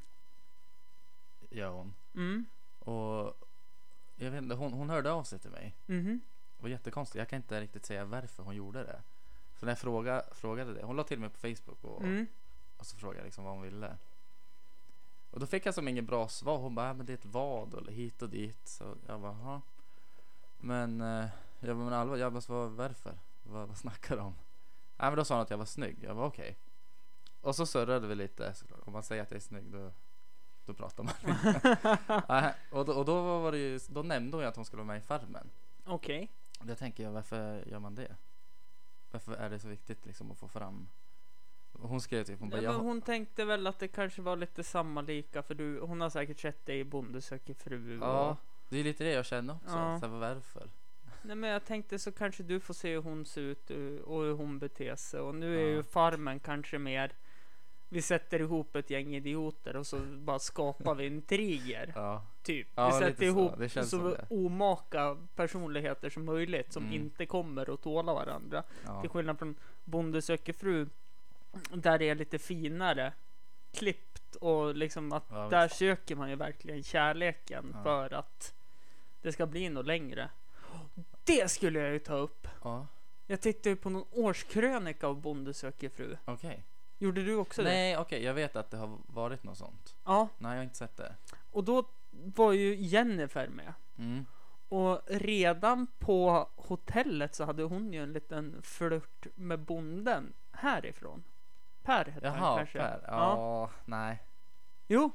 Gör 1.49 1.69
hon. 1.69 1.93
mm. 2.15 2.45
Och 2.79 3.37
jag 4.15 4.31
vet 4.31 4.43
inte, 4.43 4.55
hon, 4.55 4.73
hon 4.73 4.89
hörde 4.89 5.11
av 5.11 5.23
sig 5.23 5.39
till 5.39 5.51
mig. 5.51 5.75
Mhm 5.85 6.21
Det 6.57 6.63
var 6.63 6.69
jättekonstigt. 6.69 7.15
Jag 7.19 7.27
kan 7.29 7.37
inte 7.37 7.61
riktigt 7.61 7.85
säga 7.85 8.05
varför 8.05 8.43
hon 8.43 8.55
gjorde 8.55 8.83
det. 8.83 9.01
Så 9.59 9.65
när 9.65 9.71
jag 9.71 9.79
fråga, 9.79 10.23
frågade 10.31 10.73
det, 10.73 10.83
hon 10.83 10.95
la 10.95 11.03
till 11.03 11.19
mig 11.19 11.29
på 11.29 11.39
Facebook 11.39 11.83
och, 11.83 12.03
mm. 12.03 12.27
Och 12.83 12.87
så 12.87 12.97
frågade 12.97 13.19
jag 13.19 13.25
liksom 13.25 13.43
vad 13.43 13.53
hon 13.53 13.61
ville. 13.61 13.97
Och 15.31 15.39
då 15.39 15.45
fick 15.45 15.65
jag 15.65 15.73
som 15.73 15.87
inget 15.87 16.05
bra 16.05 16.27
svar. 16.27 16.57
Hon 16.57 16.75
bara, 16.75 16.87
"Ja, 16.87 16.93
men 16.93 17.05
det 17.05 17.13
är 17.13 17.17
ett 17.17 17.25
vad 17.25 17.73
eller 17.73 17.91
hit 17.91 18.21
och 18.21 18.29
dit. 18.29 18.67
Så 18.67 18.95
jag 19.07 19.21
bara, 19.21 19.31
"Jaha." 19.31 19.61
Men 20.57 21.01
eh, 21.01 21.25
jag 21.59 21.77
bara, 21.77 21.83
men 21.85 21.93
allvar, 21.93 22.17
jag 22.17 22.33
bara, 22.33 22.41
vad, 22.47 22.71
varför? 22.71 23.17
Vad, 23.43 23.67
vad 23.67 23.77
snackar 23.77 24.15
du 24.15 24.21
om? 24.21 24.35
Nej 24.97 25.09
men 25.09 25.15
då 25.15 25.25
sa 25.25 25.35
hon 25.35 25.41
att 25.41 25.49
jag 25.49 25.57
var 25.57 25.65
snygg. 25.65 25.97
Jag 26.01 26.15
var 26.15 26.25
okej. 26.25 26.57
Och 27.41 27.55
så 27.55 27.65
surrade 27.65 28.07
vi 28.07 28.15
lite. 28.15 28.53
såklart. 28.53 28.79
Om 28.85 28.93
man 28.93 29.03
säger 29.03 29.23
att 29.23 29.31
jag 29.31 29.35
är 29.37 29.41
snygg 29.41 29.71
då, 29.71 29.91
då 30.65 30.73
pratar 30.73 31.03
man. 31.03 31.13
Nej, 32.29 32.53
och, 32.71 32.85
då, 32.85 32.93
och 32.93 33.05
då 33.05 33.39
var 33.39 33.51
det 33.51 33.57
ju, 33.57 33.79
då 33.89 34.03
nämnde 34.03 34.37
hon 34.37 34.43
ju 34.43 34.47
att 34.49 34.55
hon 34.55 34.65
skulle 34.65 34.83
vara 34.83 34.93
med 34.93 34.97
i 34.97 35.05
Farmen. 35.05 35.49
Okej 35.85 36.31
Och 36.59 36.65
Då 36.65 36.75
tänker 36.75 37.03
jag, 37.03 37.11
varför 37.11 37.65
gör 37.67 37.79
man 37.79 37.95
det? 37.95 38.15
Varför 39.11 39.33
är 39.33 39.49
det 39.49 39.59
så 39.59 39.67
viktigt 39.67 40.05
liksom 40.05 40.31
att 40.31 40.37
få 40.37 40.47
fram? 40.47 40.87
Hon 41.79 42.01
skrev 42.01 42.23
typ, 42.23 42.39
hon 42.39 42.49
bara, 42.49 42.61
jag, 42.61 42.71
men 42.75 42.81
hon 42.85 43.01
tänkte 43.01 43.45
väl 43.45 43.67
att 43.67 43.79
det 43.79 43.87
kanske 43.87 44.21
var 44.21 44.35
lite 44.35 44.63
samma 44.63 45.01
lika 45.01 45.43
för 45.43 45.55
du, 45.55 45.79
hon 45.79 46.01
har 46.01 46.09
säkert 46.09 46.39
sett 46.39 46.65
dig 46.65 46.79
i 46.79 46.83
Bonde 46.83 47.21
söker 47.21 47.53
fru. 47.53 47.97
ja, 48.01 48.29
Och, 48.29 48.37
det 48.69 48.77
är 48.79 48.83
lite 48.83 49.03
det 49.03 49.11
jag 49.11 49.25
känner 49.25 49.53
också. 49.53 49.75
Ja. 49.77 49.99
Så 49.99 50.05
här, 50.07 50.13
varför? 50.19 50.69
nej 51.21 51.35
men 51.35 51.49
jag 51.49 51.65
tänkte 51.65 51.99
så 51.99 52.11
kanske 52.11 52.43
du 52.43 52.59
får 52.59 52.73
se 52.73 52.93
hur 52.93 53.01
hon 53.01 53.25
ser 53.25 53.41
ut 53.41 53.69
och 54.05 54.21
hur 54.21 54.33
hon 54.33 54.59
beter 54.59 54.95
sig. 54.95 55.19
Och 55.19 55.35
nu 55.35 55.55
är 55.57 55.61
Ja. 55.61 55.67
ju 55.67 55.83
farmen 55.83 56.39
kanske 56.39 56.77
mer 56.79 57.11
vi 57.89 58.01
sätter 58.01 58.39
ihop 58.39 58.75
ett 58.75 58.89
gäng 58.89 59.15
idioter 59.15 59.75
och 59.75 59.87
så 59.87 59.99
bara 59.99 60.39
skapar 60.39 60.95
vi 60.95 61.05
intriger. 61.05 61.91
Ja, 61.95 62.23
Typ. 62.43 62.67
Ja, 62.75 62.87
vi 62.87 62.93
sätter 62.93 63.17
så. 63.17 63.23
ihop 63.23 63.51
så 63.89 64.09
det. 64.09 64.25
omaka 64.29 65.17
personligheter 65.35 66.09
som 66.09 66.25
möjligt 66.25 66.73
som 66.73 66.83
Mm. 66.83 66.95
inte 66.95 67.25
kommer 67.25 67.73
att 67.73 67.81
tåla 67.81 68.13
varandra. 68.13 68.63
ja, 68.85 69.01
Till 69.01 69.09
skillnad 69.09 69.39
från 69.39 69.55
Bonde 69.83 70.21
söker 70.21 70.53
fru. 70.53 70.87
Där 71.73 71.99
det 71.99 72.09
är 72.09 72.15
lite 72.15 72.39
finare 72.39 73.13
klippt 73.73 74.35
och 74.35 74.75
liksom 74.75 75.11
att 75.11 75.25
Ja, 75.29 75.49
där 75.49 75.67
söker 75.67 76.15
man 76.15 76.29
ju 76.29 76.35
verkligen 76.35 76.83
kärleken 76.83 77.71
Ja. 77.75 77.83
för 77.83 78.13
att 78.13 78.53
det 79.21 79.31
ska 79.31 79.45
bli 79.45 79.69
något 79.69 79.85
längre. 79.85 80.29
Det 81.23 81.51
skulle 81.51 81.79
jag 81.79 81.91
ju 81.93 81.99
ta 81.99 82.15
upp. 82.15 82.47
ja, 82.63 82.87
Jag 83.27 83.41
tittade 83.41 83.69
ju 83.69 83.75
på 83.75 83.89
någon 83.89 84.05
årskrönika 84.11 85.07
av 85.07 85.21
Bonde 85.21 85.53
söker 85.53 85.89
fru. 85.89 86.17
okej. 86.25 86.63
Gjorde 86.97 87.23
du 87.23 87.35
också 87.35 87.63
det? 87.63 87.69
Nej, 87.69 87.97
okej, 87.97 88.23
jag 88.23 88.33
vet 88.33 88.55
att 88.55 88.71
det 88.71 88.77
har 88.77 88.97
varit 89.07 89.43
något 89.43 89.57
sånt. 89.57 89.95
Ja, 90.03 90.27
Nej, 90.37 90.51
jag 90.51 90.57
har 90.57 90.63
inte 90.63 90.77
sett 90.77 90.97
det. 90.97 91.15
och 91.51 91.63
då 91.63 91.89
var 92.11 92.51
ju 92.53 92.75
Jennifer 92.75 93.47
med. 93.47 93.73
Mm. 93.97 94.25
Och 94.69 95.01
redan 95.07 95.87
på 95.99 96.49
hotellet 96.55 97.35
så 97.35 97.45
hade 97.45 97.63
hon 97.63 97.93
ju 97.93 98.03
en 98.03 98.13
liten 98.13 98.61
flört 98.63 99.27
med 99.35 99.59
bonden 99.59 100.33
härifrån. 100.51 101.23
Per 101.83 102.05
hette 102.05 102.29
han 102.29 102.37
Jaha, 102.39 102.57
kanske. 102.57 102.79
Per. 102.79 102.99
Ja, 103.07 103.69
nej. 103.85 104.23
Jo, 104.87 105.11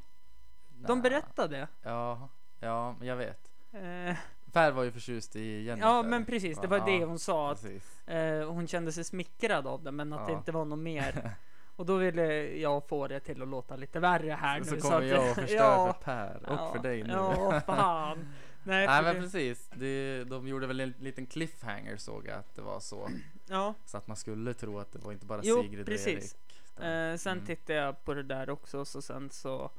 de 0.69 0.99
Nej. 0.99 1.03
berättade. 1.11 1.69
Ja, 1.83 2.29
ja, 2.61 2.95
jag 3.03 3.17
vet. 3.17 3.51
Eh, 3.73 4.17
Per 4.53 4.71
var 4.73 4.83
ju 4.83 4.91
förtjust 4.93 5.37
i 5.37 5.63
Jennifer. 5.63 5.89
ja, 5.89 6.03
men 6.03 6.25
precis. 6.25 6.59
Det 6.59 6.67
var 6.67 6.87
det 6.87 7.05
hon 7.05 7.19
sa. 7.19 7.51
Att, 7.53 7.63
Precis. 7.63 8.09
eh, 8.09 8.51
hon 8.51 8.67
kände 8.69 8.93
sig 8.93 9.05
smickrad 9.05 9.67
av 9.67 9.83
det, 9.83 9.91
men 9.93 10.13
att 10.13 10.27
det 10.27 10.33
Ja. 10.33 10.39
inte 10.39 10.53
var 10.53 10.65
något 10.65 10.79
mer. 10.79 11.31
Och 11.77 11.87
då 11.87 11.97
ville 11.97 12.25
jag 12.57 12.89
få 12.89 13.09
det 13.09 13.21
till 13.21 13.43
att 13.43 13.49
låta 13.49 13.77
lite 13.77 14.01
värre 14.01 14.33
här 14.33 14.63
Så 14.63 14.75
nu. 14.75 14.81
kommer 14.81 14.97
att- 14.97 15.07
jag 15.07 15.31
och 15.31 15.35
förstör 15.37 15.93
för 15.93 15.93
Per 15.93 16.37
och 16.47 16.53
ja, 16.59 16.73
för 16.73 16.83
dig 16.83 17.03
nu. 17.03 17.13
Ja, 17.13 17.61
fan. 17.67 18.19
Nej, 18.63 18.87
Nej 18.87 19.03
men 19.03 19.15
precis, 19.23 19.71
det, 19.75 20.25
de 20.25 20.49
gjorde 20.49 20.67
väl 20.67 20.81
en 20.81 20.95
liten 20.99 21.27
cliffhanger 21.27 21.97
såg 21.97 22.27
jag 22.27 22.39
att 22.39 22.55
det 22.55 22.63
var 22.63 22.81
så. 22.81 23.09
ja. 23.47 23.75
Så 23.85 23.97
att 23.99 24.07
man 24.07 24.17
skulle 24.17 24.55
tro 24.55 24.79
att 24.79 24.93
det 24.93 24.99
var 24.99 25.13
inte 25.13 25.27
bara 25.27 25.41
Jo, 25.45 25.63
Sigrid 25.63 25.81
och 25.81 25.87
precis. 25.87 26.07
Erik. 26.09 26.48
Eh, 26.83 27.17
sen 27.17 27.33
Mm. 27.33 27.47
tittade 27.47 27.79
jag 27.79 28.05
på 28.05 28.15
det 28.15 28.23
där 28.23 28.51
också, 28.51 28.85
så 28.85 29.03
sen 29.03 29.31
så 29.31 29.71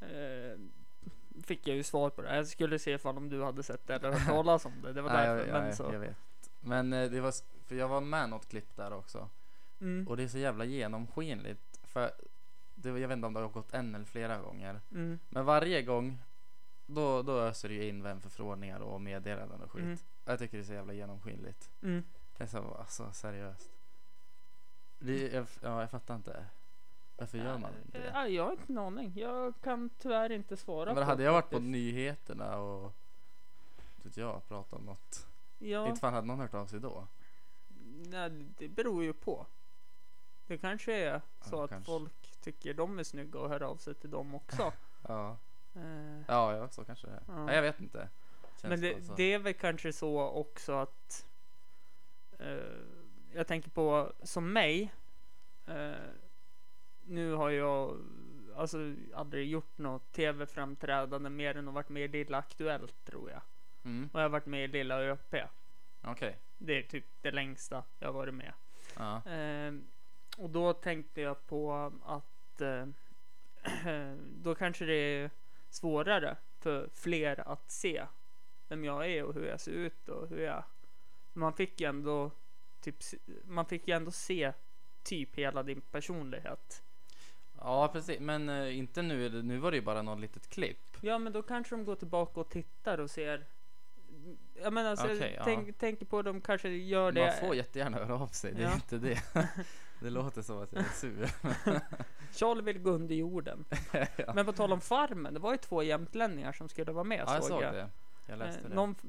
eh, 0.00 0.58
fick 1.42 1.66
jag 1.68 1.76
ju 1.76 1.82
svar 1.82 2.10
på 2.10 2.22
det. 2.22 2.36
Jag 2.36 2.46
skulle 2.46 2.78
se 2.78 2.90
ifall 2.92 3.16
om 3.16 3.28
du 3.28 3.42
hade 3.44 3.62
sett 3.62 3.86
det 3.86 3.94
eller 3.94 4.12
hört 4.12 4.26
talas 4.26 4.64
om 4.64 4.72
det. 4.82 4.92
Det 4.92 5.02
var 5.02 5.10
därför. 5.10 5.52
men 5.52 5.64
jag, 5.66 5.76
så. 5.76 5.82
jag 5.92 6.00
vet. 6.00 6.16
Men 6.60 6.92
eh, 6.92 7.10
det 7.10 7.20
var, 7.20 7.34
för 7.66 7.74
jag 7.74 7.88
var 7.88 8.00
med 8.00 8.28
något 8.30 8.48
klipp 8.48 8.76
där 8.76 8.92
också. 8.92 9.28
Mm, 9.80 10.08
Och 10.08 10.16
det 10.16 10.22
är 10.22 10.28
så 10.28 10.38
jävla 10.38 10.64
genomskinligt. 10.64 11.80
För 11.82 12.10
det, 12.74 12.88
jag 12.88 13.08
vet 13.08 13.16
inte 13.16 13.26
om 13.26 13.34
det 13.34 13.40
har 13.40 13.48
gått 13.48 13.74
en 13.74 13.94
eller 13.94 14.04
flera 14.04 14.38
gånger. 14.38 14.80
mm, 14.90 15.18
Men 15.28 15.44
varje 15.44 15.82
gång 15.82 16.18
då, 16.86 17.22
då 17.22 17.38
öser 17.40 17.68
ju 17.68 17.88
in 17.88 18.02
vänförfrågningar 18.02 18.80
och 18.80 19.00
meddelanden 19.00 19.60
och 19.62 19.70
skit. 19.72 19.82
Mm. 19.84 19.98
Jag 20.24 20.38
tycker 20.38 20.56
det 20.56 20.62
är 20.62 20.66
så 20.66 20.72
jävla 20.72 20.92
genomskinligt. 20.92 21.70
mm. 21.82 22.02
Det 22.36 22.44
är 22.44 22.48
så, 22.48 22.74
alltså 22.78 23.12
seriöst. 23.12 23.70
Det, 25.00 25.32
jag, 25.32 25.46
ja, 25.62 25.80
jag 25.80 25.90
fattar 25.90 26.14
inte. 26.14 26.44
Varför 27.16 27.38
gör 27.38 27.58
man 27.58 27.70
det? 27.86 28.10
Ja, 28.14 28.28
jag 28.28 28.44
har 28.44 28.52
inte 28.52 28.72
en 28.72 28.78
aning. 28.78 29.12
Jag 29.16 29.54
kan 29.62 29.90
tyvärr 29.98 30.32
inte 30.32 30.56
svara 30.56 30.94
Men 30.94 31.04
på 31.04 31.10
hade 31.10 31.22
jag 31.22 31.32
varit 31.32 31.44
på 31.44 31.56
faktiskt. 31.56 31.70
nyheterna 31.70 32.56
och 32.58 32.92
vet 34.02 34.16
jag, 34.16 34.48
pratat 34.48 34.72
om 34.80 34.84
något. 34.86 35.26
Ja, 35.58 35.88
Inte 35.88 36.00
fan 36.00 36.14
hade 36.14 36.26
någon 36.26 36.40
hört 36.40 36.54
av 36.54 36.66
sig 36.66 36.80
då. 36.80 37.06
nej, 38.06 38.30
det 38.58 38.68
beror 38.68 39.04
ju 39.04 39.12
på. 39.12 39.46
Det 40.46 40.58
kanske 40.58 40.94
är 40.94 41.20
så 41.40 41.56
Ja, 41.56 41.64
att 41.64 41.70
kanske. 41.70 41.86
folk 41.92 42.40
tycker 42.40 42.74
de 42.74 42.98
är 42.98 43.04
snygga 43.04 43.38
och 43.38 43.48
hör 43.48 43.62
av 43.62 43.76
sig 43.76 43.94
till 43.94 44.10
dem 44.10 44.34
också. 44.34 44.72
Ja, 45.08 45.36
Eh, 45.74 46.20
ja, 46.28 46.56
ja 46.56 46.68
så 46.68 46.84
kanske 46.84 47.06
det 47.06 47.12
är. 47.12 47.22
Ja. 47.26 47.44
Nej, 47.44 47.54
jag 47.54 47.62
vet 47.62 47.80
inte. 47.80 48.08
Känns 48.56 48.62
Men 48.70 48.80
det, 48.80 49.16
det 49.16 49.32
är 49.32 49.38
väl 49.38 49.54
kanske 49.54 49.92
så 49.92 50.20
också 50.20 50.72
att 50.72 51.26
eh, 52.38 52.56
jag 53.34 53.46
tänker 53.46 53.70
på 53.70 54.12
som 54.22 54.52
mig. 54.52 54.92
eh, 55.66 55.92
nu 57.04 57.32
har 57.32 57.50
jag 57.50 57.96
alltså 58.56 58.94
aldrig 59.14 59.48
gjort 59.48 59.78
något 59.78 60.12
tv-framträdande 60.12 61.30
mer 61.30 61.56
än 61.56 61.68
att 61.68 61.74
varit 61.74 61.88
med 61.88 62.02
i 62.02 62.08
Lilla 62.08 62.38
Aktuellt 62.38 63.04
tror 63.04 63.30
jag. 63.30 63.42
Mm, 63.84 64.08
Och 64.12 64.20
jag 64.20 64.24
har 64.24 64.28
varit 64.28 64.46
med 64.46 64.64
i 64.64 64.68
Lilla 64.68 65.00
ÖP. 65.02 65.34
okej. 66.02 66.38
Det 66.58 66.78
är 66.78 66.82
typ 66.82 67.04
det 67.20 67.30
längsta 67.30 67.84
jag 67.98 68.12
varit 68.12 68.34
med. 68.34 68.52
Ja. 68.96 69.30
Eh, 69.30 69.74
och 70.38 70.50
då 70.50 70.72
tänkte 70.72 71.20
jag 71.20 71.46
på 71.46 71.92
att 72.04 72.60
eh, 72.60 72.86
då 74.42 74.54
kanske 74.54 74.84
det 74.84 74.94
är 74.94 75.30
svårare 75.70 76.36
för 76.58 76.88
fler 76.94 77.48
att 77.48 77.70
se 77.70 78.06
vem 78.68 78.84
jag 78.84 79.06
är 79.10 79.24
och 79.24 79.34
hur 79.34 79.46
jag 79.46 79.60
ser 79.60 79.72
ut 79.72 80.08
och 80.08 80.28
hur 80.28 80.40
jag... 80.40 80.64
Man 81.32 81.52
fick 81.52 81.80
ju 81.80 81.86
ändå 81.86 82.30
typ, 82.80 82.96
man 83.44 83.66
fick 83.66 83.88
ju 83.88 83.94
ändå 83.96 84.10
se 84.10 84.52
typ 85.02 85.36
hela 85.38 85.62
din 85.62 85.80
personlighet. 85.80 86.82
Ja, 87.58 87.88
precis. 87.92 88.20
Men 88.20 88.48
eh, 88.48 88.78
inte 88.78 89.02
nu. 89.02 89.42
Nu 89.42 89.58
var 89.58 89.70
det 89.70 89.76
ju 89.76 89.82
bara 89.82 90.02
något 90.02 90.20
litet 90.20 90.48
klipp. 90.50 90.96
Ja, 91.00 91.18
men 91.18 91.32
då 91.32 91.42
kanske 91.42 91.74
de 91.76 91.84
går 91.84 91.94
tillbaka 91.94 92.40
och 92.40 92.48
tittar 92.50 92.98
och 92.98 93.10
ser. 93.10 93.46
Jag 94.62 94.72
menar, 94.72 94.90
alltså, 94.90 95.06
Okej, 95.06 95.34
ja. 95.36 95.44
tänk, 95.44 95.78
tänker 95.78 96.06
på 96.06 96.22
de 96.22 96.40
kanske 96.40 96.68
gör 96.68 97.12
det. 97.12 97.26
Man 97.40 97.48
får 97.48 97.56
jättegärna 97.56 97.96
höra 97.98 98.14
av 98.14 98.26
sig. 98.28 98.52
Det 98.54 98.62
är 98.62 98.66
Ja. 98.68 98.74
inte 98.74 98.98
det. 98.98 99.22
det 100.00 100.10
låter 100.10 100.42
som 100.42 100.62
att 100.62 100.72
jag 100.72 100.80
är 100.82 100.88
sur. 100.88 101.30
Charlie 102.34 102.62
vill 102.62 102.78
gå 102.78 102.90
under 102.90 103.14
jorden. 103.14 103.64
ja. 104.16 104.32
Men 104.34 104.46
på 104.46 104.52
tal 104.52 104.72
om 104.72 104.80
Farmen, 104.80 105.34
det 105.34 105.40
var 105.40 105.52
ju 105.52 105.58
två 105.58 105.82
jämtlänningar 105.82 106.52
som 106.52 106.68
skulle 106.68 106.92
vara 106.92 107.04
med 107.04 107.24
ja, 107.26 107.34
jag 107.34 107.42
såg 107.44 107.50
såg 107.52 107.62
jag. 107.62 107.74
det. 107.74 107.88
Jag 108.26 108.38
läste 108.38 108.60
Eh, 108.62 108.68
det. 108.68 108.74
någon 108.74 108.90
f- 108.98 109.04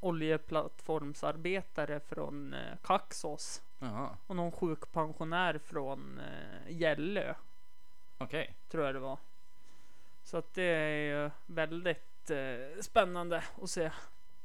oljeplattformsarbetare 0.00 2.00
från 2.00 2.54
eh, 2.54 2.76
Kaxås 2.82 3.62
Jaha, 3.78 4.16
och 4.26 4.36
någon 4.36 4.52
sjukpensionär 4.52 5.58
från 5.58 6.20
eh, 6.20 6.72
Gällö, 6.72 7.34
okej. 8.18 8.54
tror 8.68 8.84
jag 8.84 8.94
det 8.94 8.98
var. 9.00 9.18
Så 10.24 10.36
att 10.36 10.54
det 10.54 10.62
är 10.62 11.22
ju 11.24 11.30
väldigt 11.46 12.30
eh, 12.30 12.80
spännande 12.80 13.44
att 13.62 13.70
se 13.70 13.90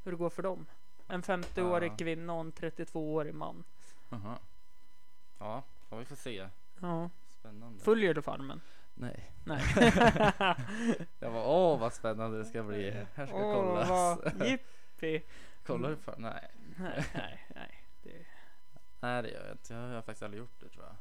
hur 0.04 0.12
det 0.12 0.18
går 0.18 0.30
för 0.30 0.42
dem. 0.42 0.66
En 1.08 1.22
50-årig 1.22 1.92
Ja. 1.92 1.96
kvinna 1.96 2.32
och 2.32 2.40
en 2.40 2.52
32-årig 2.52 3.34
man. 3.34 3.64
Jaha. 4.08 4.38
Ja, 5.38 5.62
ja, 5.90 5.96
vi 5.96 6.04
får 6.04 6.16
se. 6.16 6.48
Ja. 6.80 7.10
Spännande. 7.40 7.84
Följer 7.84 8.14
du 8.14 8.22
Farmen? 8.22 8.60
Nej. 8.94 9.32
Nej. 9.44 9.62
Jag 11.18 11.30
var 11.30 11.44
åh 11.46 11.78
vad 11.80 11.92
spännande 11.92 12.38
det 12.38 12.44
ska 12.44 12.62
bli. 12.62 13.04
Här 13.14 13.26
ska 13.26 13.36
Åh, 13.44 13.54
kollas. 13.54 13.88
vad 13.88 14.32
jippi. 15.02 15.26
Kollar 15.66 15.90
du 15.90 15.96
för? 15.96 16.14
Nej. 16.18 16.50
Nej, 16.78 17.04
nej, 17.14 17.46
nej. 17.54 17.74
Det... 18.02 18.26
Nej 19.00 19.22
det 19.22 19.30
gör 19.30 19.42
jag 19.46 19.52
inte. 19.54 19.74
Jag 19.74 19.80
har 19.88 20.02
faktiskt 20.02 20.22
aldrig 20.22 20.38
gjort 20.40 20.60
det 20.60 20.68
tror 20.68 20.84
jag. 20.84 20.96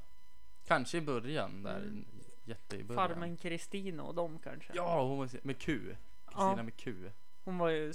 Kanske 0.67 0.97
i 0.97 1.01
början 1.01 1.63
där. 1.63 1.77
Mm. 1.77 2.05
Jätte 2.43 2.77
i 2.77 2.83
början. 2.83 3.07
Farmen 3.09 3.37
Kristina 3.37 4.03
och 4.03 4.15
dem 4.15 4.39
kanske? 4.43 4.71
Ja, 4.75 5.03
hon 5.03 5.17
var 5.17 5.29
med 5.43 5.57
Q. 5.59 5.95
Kristina 6.25 6.53
Ja. 6.57 6.63
med 6.63 6.75
Q. 6.77 7.11
Hon 7.43 7.57
var 7.57 7.69
ju... 7.69 7.93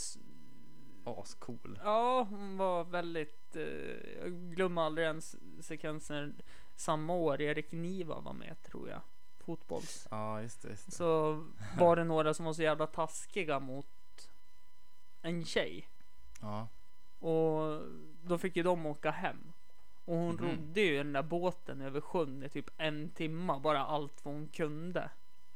Ascool. 1.05 1.81
Ja, 1.85 2.27
hon 2.31 2.57
var 2.57 2.85
väldigt... 2.85 3.57
Eh, 3.57 3.63
jag 4.23 4.33
glömmer 4.33 4.83
aldrig 4.83 5.07
en 5.09 5.19
s- 5.19 5.37
sekvens 5.61 6.11
när 6.11 6.33
samma 6.77 7.13
år 7.15 7.41
Erik 7.41 7.73
Niva 7.73 8.21
var 8.21 8.33
med 8.33 8.63
tror 8.63 8.89
jag. 8.89 9.01
Fotbolls. 9.39 10.09
Ja 10.11 10.43
just 10.43 10.63
det. 10.63 10.69
Just 10.69 10.87
det. 10.87 10.93
Så 10.93 11.33
var 11.79 11.97
det 11.97 12.05
några 12.05 12.35
som 12.35 12.45
var 12.47 12.53
så 12.53 12.63
jävla 12.63 12.87
taskiga 12.87 13.61
mot 13.61 13.87
en 15.23 15.45
tjej. 15.45 15.89
Ja. 16.41 16.69
Och 17.29 17.83
då 18.23 18.39
fick 18.39 18.57
ju 18.57 18.63
de 18.63 18.87
åka 18.87 19.11
hem. 19.11 19.53
Och 20.05 20.17
hon 20.17 20.35
Mhm. 20.35 20.45
rodde 20.45 20.81
ju 20.81 20.97
den 20.97 21.13
där 21.13 21.23
båten 21.23 21.81
över 21.81 22.01
sjön 22.01 22.43
i 22.43 22.49
typ 22.49 22.71
en 22.77 23.11
timma. 23.11 23.59
Bara 23.61 23.81
allt 23.87 24.25
vad 24.25 24.35
hon 24.35 24.49
kunde. 24.49 25.11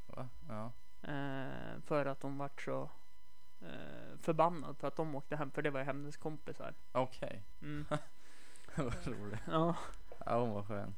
Va? 0.06 0.28
Ja. 0.48 0.72
Eh, 1.12 1.80
för 1.84 2.06
att 2.06 2.22
hon 2.22 2.38
vart 2.38 2.62
så 2.62 2.90
eh, 3.60 4.18
förbannad 4.20 4.76
för 4.78 4.88
att 4.88 4.96
de 4.96 5.14
åkte 5.14 5.36
hem. 5.36 5.50
För 5.50 5.62
det 5.62 5.70
var 5.70 5.80
ju 5.80 5.86
hennes 5.86 6.16
kompisar. 6.16 6.74
Okej. 6.92 7.42
Mm. 7.62 7.86
Vad 8.76 9.06
roligt. 9.06 9.40
Ja. 9.46 9.76
Ja 10.26 10.40
hon 10.40 10.50
var 10.50 10.62
skön. 10.62 10.94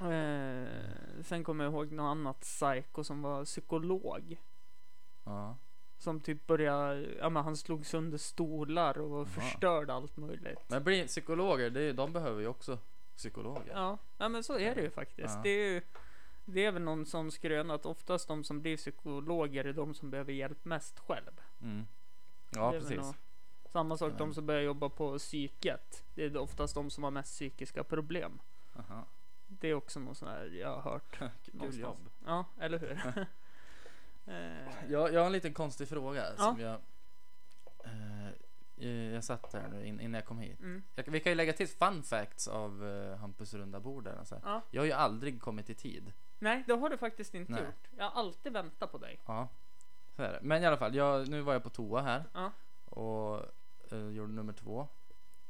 Eh, 0.00 1.22
sen 1.22 1.44
kommer 1.44 1.64
jag 1.64 1.72
ihåg 1.72 1.92
något 1.92 2.10
annat 2.10 2.40
psycho 2.40 3.04
som 3.04 3.22
var 3.22 3.44
psykolog. 3.44 4.36
Ja. 5.24 5.56
Som 6.00 6.20
typ 6.20 6.46
började, 6.46 7.06
ja 7.18 7.28
men 7.28 7.44
han 7.44 7.56
slog 7.56 7.86
sönder 7.86 8.18
stolar 8.18 8.98
och 8.98 9.28
förstörde 9.28 9.92
allt 9.92 10.16
möjligt. 10.16 10.58
Men 10.68 10.84
blir 10.84 11.06
psykologer, 11.06 11.70
det 11.70 11.82
är, 11.82 11.92
de 11.92 12.12
behöver 12.12 12.40
ju 12.40 12.46
också 12.46 12.78
psykologer. 13.16 13.72
Ja, 13.74 13.98
ja 14.18 14.28
men 14.28 14.44
så 14.44 14.58
är 14.58 14.74
det 14.74 14.80
ju 14.80 14.90
faktiskt. 14.90 15.34
Ja. 15.34 15.40
Det 15.42 15.50
är 15.50 15.72
ju 15.72 15.82
det 16.44 16.64
är 16.64 16.72
väl 16.72 16.82
någon 16.82 17.06
sån 17.06 17.30
skröna 17.30 17.74
att 17.74 17.86
oftast 17.86 18.28
de 18.28 18.44
som 18.44 18.60
blir 18.60 18.76
psykologer 18.76 19.64
är 19.64 19.72
de 19.72 19.94
som 19.94 20.10
behöver 20.10 20.32
hjälp 20.32 20.64
mest 20.64 20.98
själv. 20.98 21.40
Mm. 21.62 21.86
Ja 22.50 22.70
precis. 22.72 22.96
nog 22.96 23.14
Samma 23.72 23.96
sak 23.96 24.12
de 24.18 24.34
som 24.34 24.46
börjar 24.46 24.62
jobba 24.62 24.88
på 24.88 25.18
psyket. 25.18 26.04
Det 26.14 26.24
är 26.24 26.36
oftast 26.36 26.74
de 26.74 26.90
som 26.90 27.04
har 27.04 27.10
mest 27.10 27.32
psykiska 27.32 27.84
problem. 27.84 28.40
Aha. 28.76 29.04
Det 29.48 29.68
är 29.68 29.74
också 29.74 30.00
något 30.00 30.16
sån 30.16 30.28
här 30.28 30.44
jag 30.44 30.68
har 30.68 30.82
hört. 30.82 31.18
Kul 31.60 31.78
jobb. 31.78 32.10
Ja, 32.26 32.44
eller 32.58 32.78
hur? 32.78 33.26
eh, 34.30 34.90
Jag, 34.92 35.12
jag 35.12 35.20
har 35.20 35.26
en 35.26 35.32
liten 35.32 35.54
konstig 35.54 35.88
fråga 35.88 36.24
Ja. 36.38 36.44
som 36.44 36.60
jag... 36.60 36.80
Eh, 37.84 38.28
eh, 38.76 38.88
jag 39.14 39.24
satt 39.24 39.52
här 39.52 39.68
nu 39.68 39.86
in, 39.86 40.00
innan 40.00 40.14
jag 40.14 40.24
kom 40.24 40.38
hit. 40.38 40.60
mm, 40.60 40.82
Jag, 40.94 41.04
vi 41.10 41.20
kan 41.20 41.30
ju 41.32 41.36
lägga 41.36 41.52
till 41.52 41.68
fun 41.68 42.02
facts 42.02 42.48
av 42.48 42.88
eh, 42.88 43.16
Hampus 43.18 43.54
runda 43.54 43.80
bord 43.80 44.04
där. 44.04 44.16
Alltså. 44.16 44.40
ja. 44.44 44.62
Jag 44.70 44.82
har 44.82 44.86
ju 44.86 44.92
aldrig 44.92 45.40
kommit 45.40 45.70
i 45.70 45.74
tid. 45.74 46.12
Nej, 46.38 46.64
det 46.66 46.72
har 46.74 46.90
du 46.90 46.96
faktiskt 46.96 47.34
inte 47.34 47.52
Nej. 47.52 47.62
gjort. 47.64 47.88
Jag 47.96 48.04
har 48.04 48.20
alltid 48.20 48.52
väntat 48.52 48.92
på 48.92 48.98
dig. 48.98 49.18
Ja, 49.26 49.48
så 50.16 50.22
är 50.22 50.32
det. 50.32 50.38
Men 50.42 50.62
i 50.62 50.66
alla 50.66 50.76
fall, 50.76 50.94
jag, 50.94 51.28
nu 51.28 51.40
var 51.40 51.52
jag 51.52 51.62
på 51.62 51.70
toa 51.70 52.00
här 52.02 52.24
Ja. 52.34 52.52
och 52.84 53.44
eh, 53.92 53.98
gjorde 54.08 54.32
nummer 54.32 54.52
två. 54.52 54.88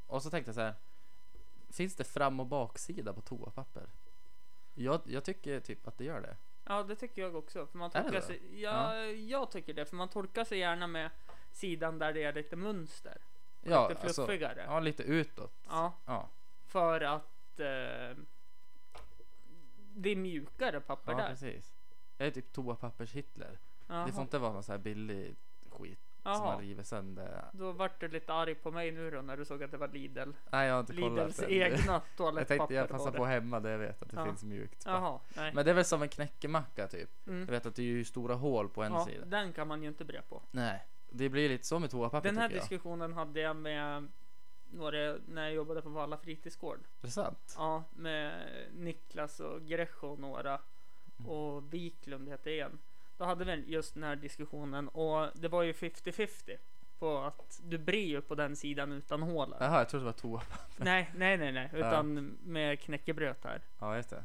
Och 0.07 0.23
så 0.23 0.31
tänkte 0.31 0.49
jag 0.49 0.55
så 0.55 0.61
här. 0.61 0.75
Finns 1.71 1.95
det 1.97 2.05
fram 2.05 2.41
och 2.41 2.47
baksida 2.47 3.13
på 3.13 3.21
toapapper? 3.21 3.87
Jag, 4.75 5.01
jag 5.05 5.25
tycker 5.25 5.61
typ 5.61 5.89
att 5.89 5.99
det 5.99 6.05
gör 6.05 6.21
det. 6.21 6.37
Ja, 6.71 6.83
det 6.83 6.97
tycker 6.97 7.23
jag 7.23 7.37
också. 7.37 7.67
För 7.67 7.79
man 7.79 7.91
torkar 7.91 8.21
sig, 8.21 8.61
ja, 8.63 9.05
jag 9.05 9.51
tycker 9.51 9.75
det. 9.75 9.87
För 9.87 9.97
man 9.97 10.09
torkar 10.09 10.45
sig 10.45 10.59
gärna 10.59 10.87
med 10.87 11.11
sidan 11.53 11.99
där 11.99 12.13
det 12.13 12.23
är 12.23 12.33
lite 12.33 12.57
mönster. 12.57 13.19
Ja, 13.63 13.89
lite 13.89 14.03
alltså, 14.03 14.27
fluffigare. 14.27 14.65
ja 14.67 14.81
lite 14.81 15.03
utåt. 15.03 15.53
Ja, 15.69 15.93
Ja, 16.07 16.29
för 16.67 17.01
att 17.01 17.61
eh, 17.61 18.17
det 19.95 20.11
är 20.11 20.17
mjukare 20.17 20.81
papper 20.81 21.13
ja 21.13 21.19
där. 21.19 21.29
precis. 21.29 21.75
Jag 22.17 22.27
är 22.27 22.31
typ 22.31 22.53
toapappers-Hitler. 22.53 23.59
Det 24.07 24.13
får 24.13 24.23
inte 24.23 24.39
vara 24.39 24.53
någon 24.53 24.63
så 24.63 24.73
här 24.73 24.79
billig 24.79 25.37
skit 25.71 26.10
som 26.23 26.33
Jaha. 26.33 26.45
man 26.53 26.61
river 26.61 26.83
sönder. 26.83 27.45
Då 27.53 27.73
vart 27.73 28.01
du 28.01 28.09
lite 28.09 28.33
arg 28.33 28.55
på 28.55 28.71
mig 28.71 28.91
nu 28.93 29.11
då 29.11 29.23
när 29.23 29.37
du 29.37 29.45
såg 29.45 29.63
att 29.63 29.71
det 29.71 29.77
var 29.77 29.89
Lidl. 29.89 30.31
Nej, 30.51 30.67
jag 30.67 30.75
har 30.75 30.81
inte 30.81 30.93
kollat 30.97 31.17
Lidls 31.19 31.43
än. 31.43 31.51
egna 31.51 31.77
Jag 31.93 32.03
toalettpapper 32.17 32.57
tänkte 32.59 32.75
jag 32.75 32.89
passar 32.89 33.11
det. 33.13 33.19
på 33.19 33.25
hemma 33.25 33.61
där 33.61 33.71
jag 33.71 33.79
vet 33.79 34.03
att 34.03 34.11
det 34.11 34.17
Ja. 34.17 34.25
finns 34.25 34.45
mjukt. 34.45 34.87
Nej. 34.87 35.53
Men 35.55 35.65
det 35.65 35.71
är 35.71 35.75
väl 35.75 35.85
som 35.85 36.03
en 36.03 36.09
knäckemacka 36.09 36.87
typ. 36.89 37.27
Mm. 37.27 37.41
Jag 37.41 37.47
vet 37.47 37.67
att 37.67 37.75
det 37.75 37.83
är 37.83 37.87
ju 37.87 38.05
stora 38.05 38.35
hål 38.35 38.69
på 38.69 38.83
en 38.83 38.93
Ja, 38.93 39.05
sida. 39.07 39.25
den 39.27 39.53
kan 39.53 39.69
man 39.69 39.83
ju 39.83 39.89
inte 39.89 40.05
bre 40.05 40.23
på. 40.29 40.43
Nej, 40.51 40.87
det 41.11 41.29
blir 41.29 41.49
lite 41.49 41.67
så 41.67 41.79
med 41.79 41.91
toapapper 41.91 42.29
Den 42.29 42.39
här 42.39 42.51
jag. 42.51 42.61
diskussionen 42.61 43.13
hade 43.13 43.41
jag 43.41 43.57
med 43.57 44.09
några 44.73 45.17
när 45.29 45.43
jag 45.43 45.53
jobbade 45.53 45.83
på 45.83 45.89
Valla 45.89 46.17
fritidsgård. 46.17 46.79
Är 46.79 47.07
det 47.07 47.11
sant? 47.11 47.55
Ja, 47.59 47.85
med 47.93 48.43
Niklas 48.73 49.41
och 49.41 49.63
Grecho 49.63 50.07
och 50.07 50.19
några. 50.19 50.61
Mm. 51.19 51.31
Och 51.31 51.75
Wiklund 51.75 52.29
heter 52.29 52.51
en. 52.51 52.79
Då 53.21 53.27
hade 53.27 53.45
vi 53.45 53.65
just 53.67 53.95
den 53.95 54.03
här 54.03 54.17
diskussionen 54.17 54.89
och 54.89 55.29
det 55.35 55.49
var 55.49 55.63
ju 55.63 55.73
50-50 55.73 56.57
på 56.99 57.19
att 57.19 57.61
du 57.65 57.79
brer 57.79 58.07
ju 58.07 58.21
på 58.21 58.35
den 58.35 58.57
sidan 58.57 58.93
utan 58.93 59.23
hålen. 59.23 59.59
Jaha, 59.61 59.79
jag 59.79 59.89
trodde 59.89 60.03
det 60.05 60.07
var 60.07 60.13
toapapper. 60.13 60.85
Nej, 60.85 61.11
nej, 61.17 61.37
nej, 61.39 61.53
nej, 61.53 61.71
utan 61.73 62.15
med 62.43 62.81
knäckebröd 62.81 63.37
här. 63.45 63.61
Ja, 63.79 63.97
just 63.97 64.11
det. 64.11 64.17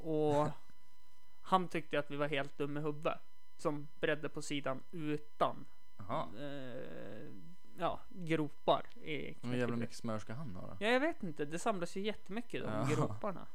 Eh, 0.00 0.06
och 0.06 0.48
han 1.42 1.68
tyckte 1.68 1.98
att 1.98 2.10
vi 2.10 2.16
var 2.16 2.28
helt 2.28 2.58
dumma 2.58 2.80
i 2.80 2.82
huvudet 2.82 3.18
som 3.56 3.88
bredde 4.00 4.28
på 4.28 4.42
sidan 4.42 4.82
utan 4.90 5.64
eh, 6.38 7.32
ja, 7.78 8.00
gropar 8.08 8.86
i 8.94 9.36
Men 9.40 9.58
jävla 9.58 9.76
mycket 9.76 9.96
smör 9.96 10.18
ska 10.18 10.32
han 10.34 10.56
ha 10.56 10.66
då? 10.66 10.76
Ja, 10.80 10.88
jag 10.88 11.00
vet 11.00 11.22
inte. 11.22 11.44
Det 11.44 11.58
samlas 11.58 11.96
ju 11.96 12.00
jättemycket 12.00 12.62
de 12.62 12.68
Ja. 12.72 12.88
groparna. 12.96 13.46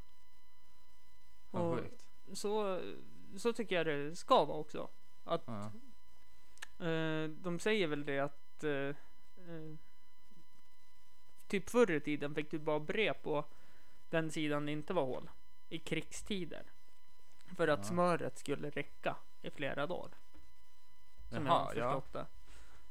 Vad 1.52 1.62
Och 1.62 1.78
sjukt. 1.80 2.06
så, 2.34 2.82
så 3.38 3.54
tycker 3.54 3.76
jag 3.76 3.86
det 3.86 4.16
ska 4.16 4.46
vara 4.46 4.58
också. 4.58 4.90
Att 5.24 5.44
Ja. 5.46 5.72
eh, 6.88 7.30
de 7.30 7.60
säger 7.60 7.88
väl 7.88 8.06
det 8.06 8.20
att 8.20 8.64
eh, 8.64 8.72
eh, 8.72 9.76
typ 11.48 11.70
förr 11.70 11.92
i 11.92 12.00
tiden 12.02 12.36
fick 12.36 12.52
du 12.52 12.60
bara 12.60 12.80
bre 12.80 13.14
på 13.14 13.46
den 14.10 14.32
sidan 14.32 14.66
det 14.66 14.72
inte 14.72 14.94
var 14.94 15.06
hål 15.06 15.30
i 15.70 15.80
krigstider. 15.80 16.64
För 17.58 17.68
att 17.68 17.80
Ja. 17.80 17.84
smöret 17.84 18.38
skulle 18.38 18.70
räcka 18.70 19.16
i 19.42 19.50
flera 19.52 19.88
dagar. 19.88 20.18
Som 21.30 21.46
jag 21.46 21.54
Jaha, 21.56 21.64
har 21.64 21.76
ja. 21.76 21.94
förstått 22.02 22.14
det. 22.14 22.26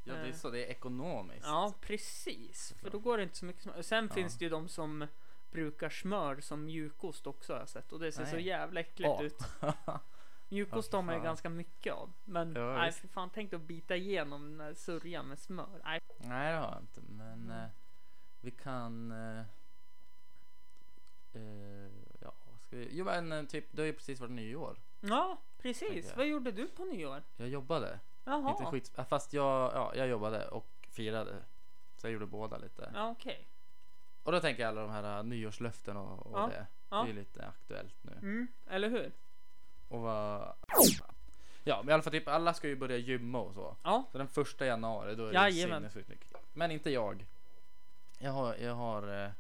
ja, 0.04 0.14
det 0.14 0.28
är 0.28 0.32
så. 0.32 0.50
Det 0.50 0.64
är 0.66 0.70
ekonomiskt. 0.70 1.46
Ja, 1.46 1.74
precis. 1.80 2.74
För 2.80 2.90
då 2.90 2.98
går 2.98 3.16
det 3.16 3.22
inte 3.22 3.36
så 3.36 3.44
mycket 3.44 3.62
smör. 3.62 3.82
Sen 3.82 4.06
Ja. 4.08 4.14
finns 4.14 4.38
det 4.38 4.44
ju 4.44 4.48
de 4.48 4.68
som 4.68 5.06
brukar 5.50 5.90
smör 5.90 6.40
som 6.40 6.64
mjukost 6.64 7.26
också 7.26 7.52
har 7.52 7.60
jag 7.60 7.68
sett. 7.68 7.92
Och 7.92 7.98
det 8.00 8.12
ser 8.12 8.24
så 8.24 8.34
Nej. 8.36 8.46
jävla 8.46 8.80
äckligt 8.80 9.08
Ja. 9.18 9.22
ut. 9.22 9.38
Mjukost 10.48 10.92
har 10.92 11.02
man 11.02 11.14
ju 11.14 11.20
ganska 11.22 11.48
mycket 11.48 11.92
av. 11.94 12.12
Men 12.24 12.54
Ja, 12.54 12.74
nej, 12.74 12.86
visst. 12.88 12.98
för 13.00 13.08
fan 13.08 13.30
tänk 13.34 13.52
att 13.52 13.60
bita 13.60 13.96
igenom 13.96 14.58
den 14.58 14.74
sörjan 14.74 15.26
med 15.28 15.38
smör. 15.38 15.80
Nej. 15.84 16.00
Nej, 16.18 16.52
det 16.52 16.58
har 16.58 16.72
jag 16.72 16.80
inte. 16.82 17.00
Men 17.12 17.32
Mm. 17.44 17.50
eh, 17.50 17.68
vi 18.40 18.50
kan... 18.50 19.12
Eh, 19.12 19.40
eh, 21.32 21.90
ja, 22.20 22.32
vad 22.50 22.60
ska 22.60 22.76
vi... 22.76 22.88
Jo, 22.92 23.04
men 23.04 23.32
eh, 23.32 23.42
typ, 23.44 23.64
det 23.70 23.82
har 23.82 23.86
ju 23.86 23.92
precis 23.92 24.20
varit 24.20 24.32
nyår. 24.32 24.76
Ja, 25.00 25.38
Tänker 25.62 25.80
precis. 25.80 26.08
jag. 26.10 26.16
Vad 26.16 26.26
gjorde 26.26 26.52
du 26.52 26.66
på 26.68 26.84
nyår? 26.84 27.22
Jag 27.36 27.48
jobbade. 27.48 27.98
Jaha. 28.24 28.50
Inte 28.50 28.64
skit... 28.64 28.92
äh, 28.98 29.04
Fast 29.04 29.32
jag, 29.32 29.72
ja, 29.74 29.92
jag 29.94 30.08
jobbade 30.08 30.48
och 30.48 30.66
firade. 30.90 31.36
Så 31.96 32.06
jag 32.06 32.12
gjorde 32.12 32.26
båda 32.26 32.58
lite. 32.58 32.90
Ja, 32.94 33.10
okej. 33.10 33.46
Och 34.22 34.32
då 34.32 34.40
tänker 34.40 34.62
jag 34.62 34.68
alla 34.68 34.80
de 34.80 34.90
här 34.90 35.18
uh, 35.18 35.24
nyårslöften 35.24 35.96
och, 35.96 36.26
och 36.26 36.38
Ja, 36.38 36.46
det. 36.46 36.66
Det 36.90 36.96
är 36.96 37.06
ju 37.06 37.12
lite 37.12 37.46
aktuellt 37.46 37.94
nu. 38.04 38.12
Mm, 38.12 38.48
eller 38.66 38.88
hur? 38.88 39.12
Och 39.88 40.00
vad... 40.00 40.52
Ja, 41.64 41.80
men 41.82 41.88
i 41.90 41.92
alla 41.92 42.02
fall 42.02 42.12
typ 42.12 42.28
alla 42.28 42.54
ska 42.54 42.68
ju 42.68 42.76
börja 42.76 42.96
gymma 42.96 43.40
och 43.40 43.54
så. 43.54 43.76
Ja, 43.82 44.04
Så 44.12 44.18
den 44.18 44.28
första 44.28 44.66
januari 44.66 45.14
då 45.14 45.22
är 45.24 45.28
det 45.28 45.34
Jajamän. 45.34 45.76
sinnessjukt 45.80 46.08
mycket. 46.08 46.32
Men 46.52 46.70
inte 46.70 46.90
jag. 46.90 47.26
Jag 48.18 48.32
har, 48.32 48.54
jag 48.54 48.74
har, 48.74 49.24
eh, 49.24 49.30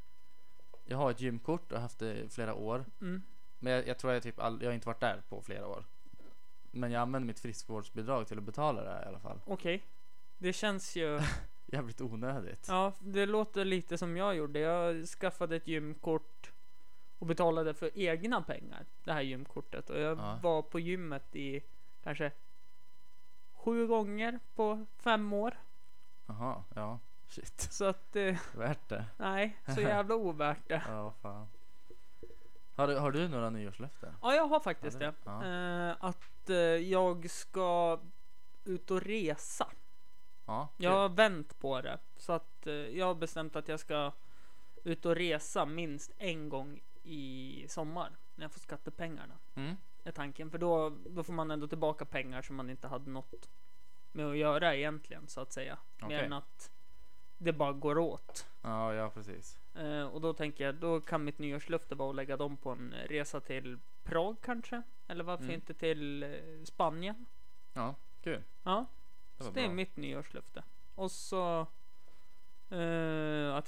jag 0.84 0.96
har 0.98 1.10
ett 1.10 1.20
gymkort 1.20 1.72
och 1.72 1.78
har 1.78 1.82
haft 1.82 1.98
det 1.98 2.14
i 2.18 2.28
flera 2.28 2.54
år. 2.54 2.84
mm. 3.00 3.22
Men 3.58 3.72
jag, 3.72 3.86
jag 3.88 3.98
tror 3.98 4.12
jag 4.12 4.22
typ 4.22 4.38
all, 4.38 4.62
jag 4.62 4.68
har 4.68 4.74
inte 4.74 4.86
varit 4.86 5.00
där 5.00 5.22
på 5.28 5.42
flera 5.42 5.66
år. 5.66 5.84
Men 6.70 6.92
jag 6.92 7.02
använder 7.02 7.26
mitt 7.26 7.40
friskvårdsbidrag 7.40 8.26
till 8.28 8.38
att 8.38 8.44
betala 8.44 8.82
det 8.82 8.90
här 8.90 9.02
i 9.04 9.06
alla 9.08 9.18
fall. 9.20 9.40
okej. 9.46 9.82
Det 10.38 10.52
känns 10.52 10.96
ju... 10.96 11.20
Jävligt 11.66 12.00
onödigt. 12.00 12.66
Ja, 12.68 12.92
det 13.00 13.26
låter 13.26 13.64
lite 13.64 13.98
som 13.98 14.16
jag 14.16 14.34
gjorde. 14.36 14.58
Jag 14.58 15.06
skaffade 15.08 15.56
ett 15.56 15.66
gymkort 15.66 16.50
och 17.18 17.26
betalade 17.26 17.74
för 17.74 17.90
egna 17.94 18.42
pengar. 18.42 18.86
Det 19.04 19.12
här 19.12 19.20
gymkortet. 19.22 19.90
Och 19.90 20.00
jag 20.00 20.18
Ja. 20.18 20.38
var 20.42 20.62
på 20.62 20.80
gymmet 20.80 21.36
i 21.36 21.62
kanske 22.02 22.32
sju 23.54 23.86
gånger 23.86 24.38
på 24.54 24.86
fem 24.98 25.32
år. 25.32 25.58
Jaha, 26.26 26.64
ja. 26.74 26.98
Shit. 27.28 27.60
Så 27.60 27.84
att, 27.84 28.16
eh, 28.16 28.36
Värt 28.56 28.88
det. 28.88 29.04
nej, 29.16 29.56
så 29.74 29.80
jävla 29.80 30.14
ovärt 30.14 30.68
det. 30.68 30.82
Ja, 30.88 31.14
fan. 31.22 31.46
Har 32.76 32.88
du, 32.88 32.96
har 32.98 33.12
du 33.12 33.28
några 33.28 33.50
nyårslöften? 33.50 34.14
Ja, 34.22 34.34
jag 34.34 34.46
har 34.48 34.60
faktiskt 34.60 35.00
Ja, 35.00 35.06
det. 35.06 35.14
ja. 35.24 35.44
Eh, 35.90 35.96
att 36.00 36.50
eh, 36.50 36.56
jag 36.90 37.30
ska 37.30 38.00
ut 38.64 38.90
och 38.90 39.00
resa. 39.02 39.68
Ja. 40.46 40.68
Jag 40.76 40.90
har 40.90 41.08
vänt 41.08 41.58
på 41.58 41.80
det. 41.80 41.98
Så 42.16 42.32
att 42.32 42.66
eh, 42.66 42.72
jag 42.74 43.06
har 43.06 43.14
bestämt 43.14 43.56
att 43.56 43.68
jag 43.68 43.80
ska 43.80 44.12
ut 44.84 45.06
och 45.06 45.16
resa 45.16 45.66
minst 45.66 46.10
en 46.18 46.48
gång 46.48 46.80
i 47.08 47.64
sommar. 47.68 48.16
När 48.34 48.44
jag 48.44 48.52
får 48.52 48.60
skattepengarna. 48.60 49.38
Mm. 49.54 49.76
Är 50.04 50.12
tanken. 50.12 50.50
För 50.50 50.58
då, 50.58 50.90
då 51.06 51.22
får 51.22 51.32
man 51.32 51.50
ändå 51.50 51.66
tillbaka 51.68 52.04
pengar 52.04 52.42
som 52.42 52.56
man 52.56 52.70
inte 52.70 52.88
hade 52.88 53.10
något 53.10 53.50
med 54.12 54.26
att 54.26 54.36
göra 54.36 54.74
egentligen 54.76 55.28
så 55.28 55.40
att 55.40 55.52
säga. 55.52 55.78
Mer 55.98 56.06
Okej. 56.06 56.24
än 56.24 56.32
att 56.32 56.70
det 57.38 57.52
bara 57.52 57.72
går 57.72 57.98
åt. 57.98 58.46
Ja, 58.62 58.94
ja 58.94 59.10
precis. 59.10 59.58
Eh, 59.74 60.02
och 60.06 60.20
då 60.20 60.32
tänker 60.32 60.64
jag, 60.64 60.74
då 60.74 61.00
kan 61.00 61.24
mitt 61.24 61.38
nyårslöfte 61.38 61.94
vara 61.94 62.10
att 62.10 62.16
lägga 62.16 62.36
dem 62.36 62.56
på 62.56 62.70
en 62.70 62.94
resa 63.08 63.40
till 63.40 63.78
Prag 64.04 64.36
kanske. 64.42 64.82
Eller 65.06 65.24
varför 65.24 65.44
Mm. 65.44 65.54
inte 65.54 65.74
till 65.74 66.22
eh, 66.22 66.30
Spanien. 66.64 67.26
Ja, 67.72 67.94
kul. 68.22 68.42
Ja, 68.62 68.86
Det 69.36 69.44
så 69.44 69.50
var 69.50 69.54
det 69.54 69.60
är 69.60 69.66
bra. 69.66 69.74
mitt 69.74 69.96
nyårslöfte. 69.96 70.62
Och 70.94 71.10
så 71.10 71.66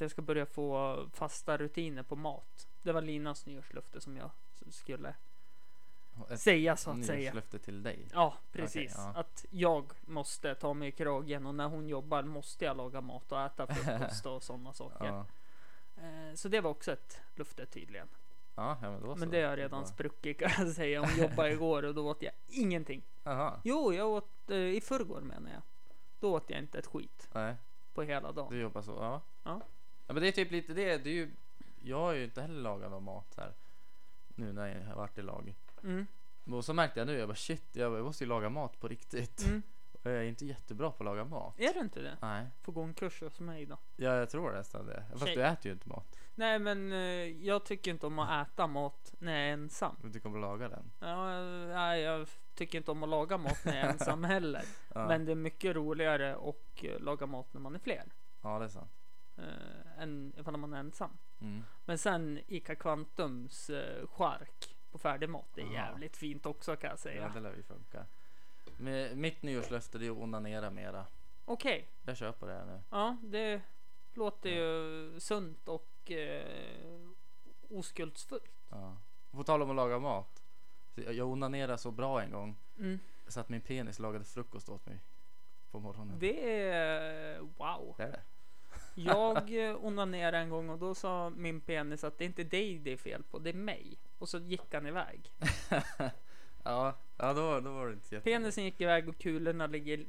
att 0.00 0.04
jag 0.04 0.10
ska 0.10 0.22
börja 0.22 0.46
få 0.46 0.96
fasta 1.12 1.56
rutiner 1.56 2.02
på 2.02 2.16
mat. 2.16 2.68
Det 2.82 2.92
var 2.92 3.02
Linas 3.02 3.46
nyårslöfte 3.46 4.00
som 4.00 4.16
jag 4.16 4.30
skulle 4.70 5.14
Ett 6.30 6.40
säga 6.40 6.76
så 6.76 6.90
att 6.90 7.04
säga. 7.04 7.18
nyårslöfte 7.18 7.58
till 7.58 7.82
dig. 7.82 8.08
Ja, 8.12 8.34
precis. 8.52 8.94
ja. 8.96 9.12
Att 9.16 9.44
jag 9.50 9.92
måste 10.00 10.54
ta 10.54 10.74
mig 10.74 10.88
i 10.88 10.92
kragen 10.92 11.46
och 11.46 11.54
när 11.54 11.66
hon 11.68 11.88
jobbar 11.88 12.22
måste 12.22 12.64
jag 12.64 12.76
laga 12.76 13.00
mat 13.00 13.32
och 13.32 13.40
äta 13.40 13.66
frukost 13.66 14.26
och 14.26 14.42
sådana 14.42 14.72
saker. 14.72 15.04
Ja. 15.06 15.26
Eh, 15.96 16.34
så 16.34 16.48
det 16.48 16.60
var 16.60 16.70
också 16.70 16.92
ett 16.92 17.20
löfte 17.34 17.66
tydligen. 17.66 18.08
Ja, 18.54 18.78
ja, 18.82 18.90
men. 18.90 19.18
Men 19.18 19.30
det 19.30 19.42
har 19.42 19.56
redan 19.56 19.86
spruckit 19.86 20.38
kan 20.38 20.50
jag 20.58 20.74
säga. 20.74 21.00
Hon 21.00 21.16
jobbade 21.16 21.52
igår 21.52 21.82
och 21.82 21.94
då 21.94 22.08
åt 22.08 22.22
jag 22.22 22.32
ingenting. 22.46 23.02
Jaha, 23.22 23.60
Jo, 23.64 23.92
jag 23.92 24.08
åt 24.08 24.50
eh, 24.50 24.56
i 24.56 24.80
förrgår 24.80 25.20
menar 25.20 25.50
jag. 25.50 25.62
Då 26.20 26.34
åt 26.34 26.50
jag 26.50 26.58
inte 26.58 26.78
ett 26.78 26.86
skit 26.86 27.28
nej. 27.32 27.56
på 27.94 28.02
hela 28.02 28.32
dagen. 28.32 28.50
Du 28.52 28.60
jobbar 28.60 28.82
så, 28.82 28.92
ja. 28.92 29.20
Ja. 29.42 29.60
Ja 30.10 30.14
men 30.14 30.22
det 30.22 30.28
är 30.28 30.32
typ 30.32 30.50
lite 30.50 30.74
det, 30.74 30.98
det 30.98 31.10
är 31.10 31.14
ju 31.14 31.30
Jag 31.82 32.00
har 32.00 32.12
ju 32.12 32.24
inte 32.24 32.40
heller 32.42 32.60
lagat 32.60 32.90
någon 32.90 33.04
mat 33.04 33.34
här 33.36 33.52
Nu 34.34 34.52
när 34.52 34.66
jag 34.78 34.86
har 34.86 34.94
varit 34.94 35.18
i 35.18 35.22
lag 35.22 35.54
Mm, 35.84 36.06
Och 36.50 36.64
så 36.64 36.74
märkte 36.74 37.00
jag 37.00 37.06
nu, 37.06 37.18
jag 37.18 37.28
bara 37.28 37.34
shit, 37.34 37.64
jag 37.72 38.04
måste 38.04 38.24
ju 38.24 38.28
laga 38.28 38.48
mat 38.48 38.80
på 38.80 38.88
riktigt 38.88 39.44
mm. 39.46 39.62
Och 39.92 40.10
jag 40.10 40.14
är 40.18 40.22
inte 40.22 40.46
jättebra 40.46 40.90
på 40.90 40.96
att 40.96 41.04
laga 41.04 41.24
mat 41.24 41.60
Är 41.60 41.74
du 41.74 41.80
inte 41.80 42.00
det? 42.00 42.16
Nej, 42.22 42.46
Får 42.62 42.72
gå 42.72 42.82
en 42.82 42.94
kurs 42.94 43.20
hos 43.20 43.40
mig 43.40 43.66
då. 43.66 43.78
ja, 43.96 44.14
jag 44.16 44.30
tror 44.30 44.52
nästan 44.52 44.86
det 44.86 45.04
Fast 45.12 45.24
Tjej. 45.24 45.36
du 45.36 45.44
äter 45.44 45.66
ju 45.66 45.72
inte 45.72 45.88
mat 45.88 46.18
Nej, 46.34 46.58
men 46.58 46.92
eh, 46.92 46.98
jag 47.46 47.64
tycker 47.64 47.90
inte 47.90 48.06
om 48.06 48.18
att 48.18 48.48
äta 48.48 48.66
mat 48.66 49.14
när 49.18 49.32
jag 49.32 49.48
är 49.48 49.52
ensam. 49.52 49.96
Du 50.02 50.12
tycker 50.12 50.28
om 50.28 50.34
att 50.34 50.40
laga 50.40 50.68
den 50.68 50.90
Ja, 51.00 51.40
nej, 51.66 52.00
jag 52.00 52.28
tycker 52.54 52.78
inte 52.78 52.90
om 52.90 53.02
att 53.02 53.08
laga 53.08 53.38
mat 53.38 53.64
när 53.64 53.76
jag 53.76 53.84
är 53.86 53.92
ensam 53.92 54.24
heller. 54.34 54.64
ja. 54.94 55.08
Men 55.08 55.24
det 55.24 55.32
är 55.32 55.36
mycket 55.36 55.76
roligare 55.76 56.34
att 56.36 56.84
eh, 56.84 57.00
laga 57.00 57.26
mat 57.26 57.54
när 57.54 57.60
man 57.60 57.74
är 57.74 57.78
fler. 57.78 58.04
ja, 58.42 58.58
det 58.58 58.64
är 58.64 58.68
sant 58.68 58.99
Eh, 59.42 60.02
än 60.02 60.32
ifall 60.38 60.56
man 60.56 60.72
är 60.72 60.78
ensam. 60.80 61.10
mm. 61.40 61.62
Men 61.84 61.98
sen 61.98 62.40
Ica 62.46 62.74
Quantums 62.74 63.70
eh, 63.70 64.06
chark 64.08 64.76
på 64.92 64.98
färdigmat. 64.98 65.46
Det 65.54 65.60
är 65.60 65.64
Aha. 65.64 65.74
jävligt 65.74 66.16
fint 66.16 66.46
också 66.46 66.76
kan 66.76 66.88
jag 66.88 66.94
Ja, 66.94 66.96
säga. 66.98 67.28
det 67.34 67.40
lär 67.40 67.54
ju 67.56 67.62
funka 67.62 68.04
Med, 68.76 69.16
Mitt 69.16 69.42
nyårslöfte 69.42 69.98
det 69.98 70.06
är 70.06 70.10
att 70.10 70.16
onanera 70.18 70.70
mera 70.70 71.06
Okej, 71.44 71.88
Jag 72.04 72.16
köper 72.16 72.46
det 72.46 72.52
här 72.52 72.64
nu 72.66 72.80
ja 72.90 73.16
det 73.22 73.60
låter 74.14 74.50
ju 74.50 75.20
sunt 75.20 75.68
och 75.68 76.10
eh, 76.10 76.44
oskuldsfullt. 77.68 78.44
ja. 78.70 78.96
På 79.30 79.44
tal 79.44 79.62
om 79.62 79.70
att 79.70 79.76
laga 79.76 79.98
mat 79.98 80.42
Jag 80.94 81.28
onanerade 81.28 81.78
så 81.78 81.90
bra 81.90 82.22
en 82.22 82.30
gång 82.30 82.56
Mm. 82.78 82.98
Så 83.28 83.40
att 83.40 83.48
min 83.48 83.60
penis 83.60 83.98
lagade 83.98 84.24
frukost 84.24 84.68
åt 84.68 84.86
mig 84.86 84.98
På 85.70 85.80
morgonen 85.80 86.18
Det 86.18 86.62
är 86.70 87.38
wow. 87.38 87.94
Det 87.96 88.02
är 88.02 88.10
det 88.10 88.20
Jag 89.04 89.68
eh, 89.68 89.84
onanerade 89.84 90.38
en 90.38 90.50
gång 90.50 90.70
och 90.70 90.78
då 90.78 90.94
sa 90.94 91.30
min 91.30 91.60
penis 91.60 92.04
att 92.04 92.18
det 92.18 92.24
är 92.24 92.26
inte 92.26 92.44
dig 92.44 92.78
det 92.78 92.92
är 92.92 92.96
fel 92.96 93.22
på, 93.22 93.38
det 93.38 93.50
är 93.50 93.54
mig. 93.54 93.98
Och 94.18 94.28
så 94.28 94.38
gick 94.38 94.74
han 94.74 94.86
iväg. 94.86 95.32
Ja, 96.62 96.96
ja 97.16 97.32
då, 97.32 97.60
då 97.60 97.72
var 97.72 97.86
det 97.86 97.92
inte 97.92 98.14
jätte... 98.14 98.24
Penisen 98.24 98.64
gick 98.64 98.80
iväg 98.80 99.08
och 99.08 99.18
kulorna 99.18 99.66
ligger 99.66 100.06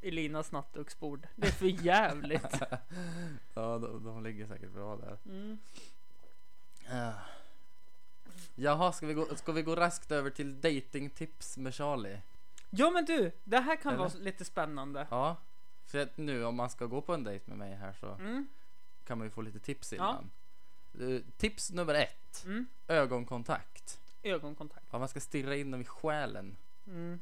i 0.00 0.10
Linas 0.10 0.52
nattduksbord. 0.52 1.26
Det 1.36 1.46
är 1.46 1.52
för 1.52 1.66
jävligt. 1.66 2.60
Ja, 3.54 3.78
de, 3.78 4.04
de 4.04 4.22
ligger 4.22 4.46
säkert 4.46 4.70
bra 4.70 4.96
där. 4.96 5.18
Mm. 5.24 5.58
Uh. 6.92 7.14
Jaha, 8.54 8.92
ska 8.92 9.06
vi, 9.06 9.14
gå, 9.14 9.26
ska 9.36 9.52
vi 9.52 9.62
gå 9.62 9.76
raskt 9.76 10.12
över 10.12 10.30
till 10.30 10.60
datingtips 10.60 11.56
med 11.56 11.74
Charlie? 11.74 12.20
Ja 12.70 12.90
men 12.90 13.04
du, 13.04 13.32
det 13.44 13.58
här 13.58 13.76
kan 13.76 13.92
Eller? 13.92 14.04
vara 14.04 14.12
lite 14.18 14.44
spännande. 14.44 15.06
Ja, 15.10 15.36
för 15.86 15.98
att 15.98 16.16
nu 16.16 16.44
om 16.44 16.54
man 16.56 16.70
ska 16.70 16.86
gå 16.86 17.00
på 17.00 17.14
en 17.14 17.24
dejt 17.24 17.44
med 17.50 17.58
mig 17.58 17.74
här 17.74 17.92
så 18.00 18.06
Mm. 18.06 18.46
kan 19.04 19.18
man 19.18 19.26
ju 19.26 19.30
få 19.30 19.42
lite 19.42 19.58
tips 19.60 19.92
innan. 19.92 20.30
Eh, 21.00 21.20
tips 21.36 21.70
nummer 21.70 21.94
ett, 21.94 22.42
Mm. 22.46 22.66
ögonkontakt. 22.88 24.00
Ögonkontakt. 24.22 24.86
Ja, 24.90 24.98
man 24.98 25.08
ska 25.08 25.20
stirra 25.20 25.56
in 25.56 25.70
dem 25.70 25.80
i 25.80 25.84
själen. 25.84 26.56
Mm. 26.86 27.20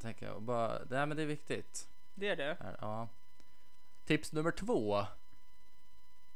Tänker 0.00 0.26
jag. 0.26 0.34
Och 0.36 0.42
bara, 0.42 0.78
nej 0.90 1.06
men 1.06 1.16
det 1.16 1.22
är 1.22 1.26
viktigt. 1.26 1.88
Det 2.14 2.28
är 2.28 2.36
det. 2.36 2.56
Här, 2.60 2.76
ja. 2.80 3.08
Tips 4.04 4.32
nummer 4.32 4.50
två. 4.50 5.06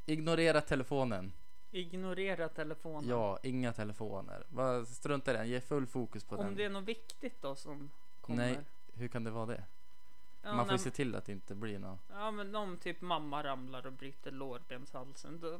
Ignorera 0.06 0.60
telefonen. 0.60 1.32
Ignorera 1.70 2.48
telefonen. 2.48 3.10
Ja, 3.10 3.38
inga 3.42 3.72
telefoner. 3.72 4.44
Bara 4.48 4.84
strunta 4.84 5.30
i 5.30 5.36
den, 5.36 5.48
ge 5.48 5.60
full 5.60 5.86
fokus 5.86 6.24
på 6.24 6.36
Om 6.36 6.44
den. 6.46 6.54
det 6.54 6.64
är 6.64 6.70
något 6.70 6.84
viktigt 6.84 7.42
då 7.42 7.56
som 7.56 7.90
kommer. 8.20 8.36
Nej, 8.46 8.58
hur 8.94 9.08
kan 9.08 9.24
det 9.24 9.30
vara 9.30 9.46
det? 9.46 9.64
Ja, 10.42 10.52
Man 10.52 10.66
får 10.66 10.72
ju 10.72 10.78
se 10.78 10.90
till 10.90 11.14
att 11.14 11.24
det 11.24 11.32
inte 11.32 11.54
blir 11.54 11.78
något. 11.78 12.00
Ja 12.08 12.30
men 12.30 12.56
om 12.56 12.76
typ 12.76 13.00
mamma 13.00 13.42
ramlar 13.42 13.86
och 13.86 13.92
bryter 13.92 14.30
lårbenshalsen. 14.30 15.40
Då 15.40 15.58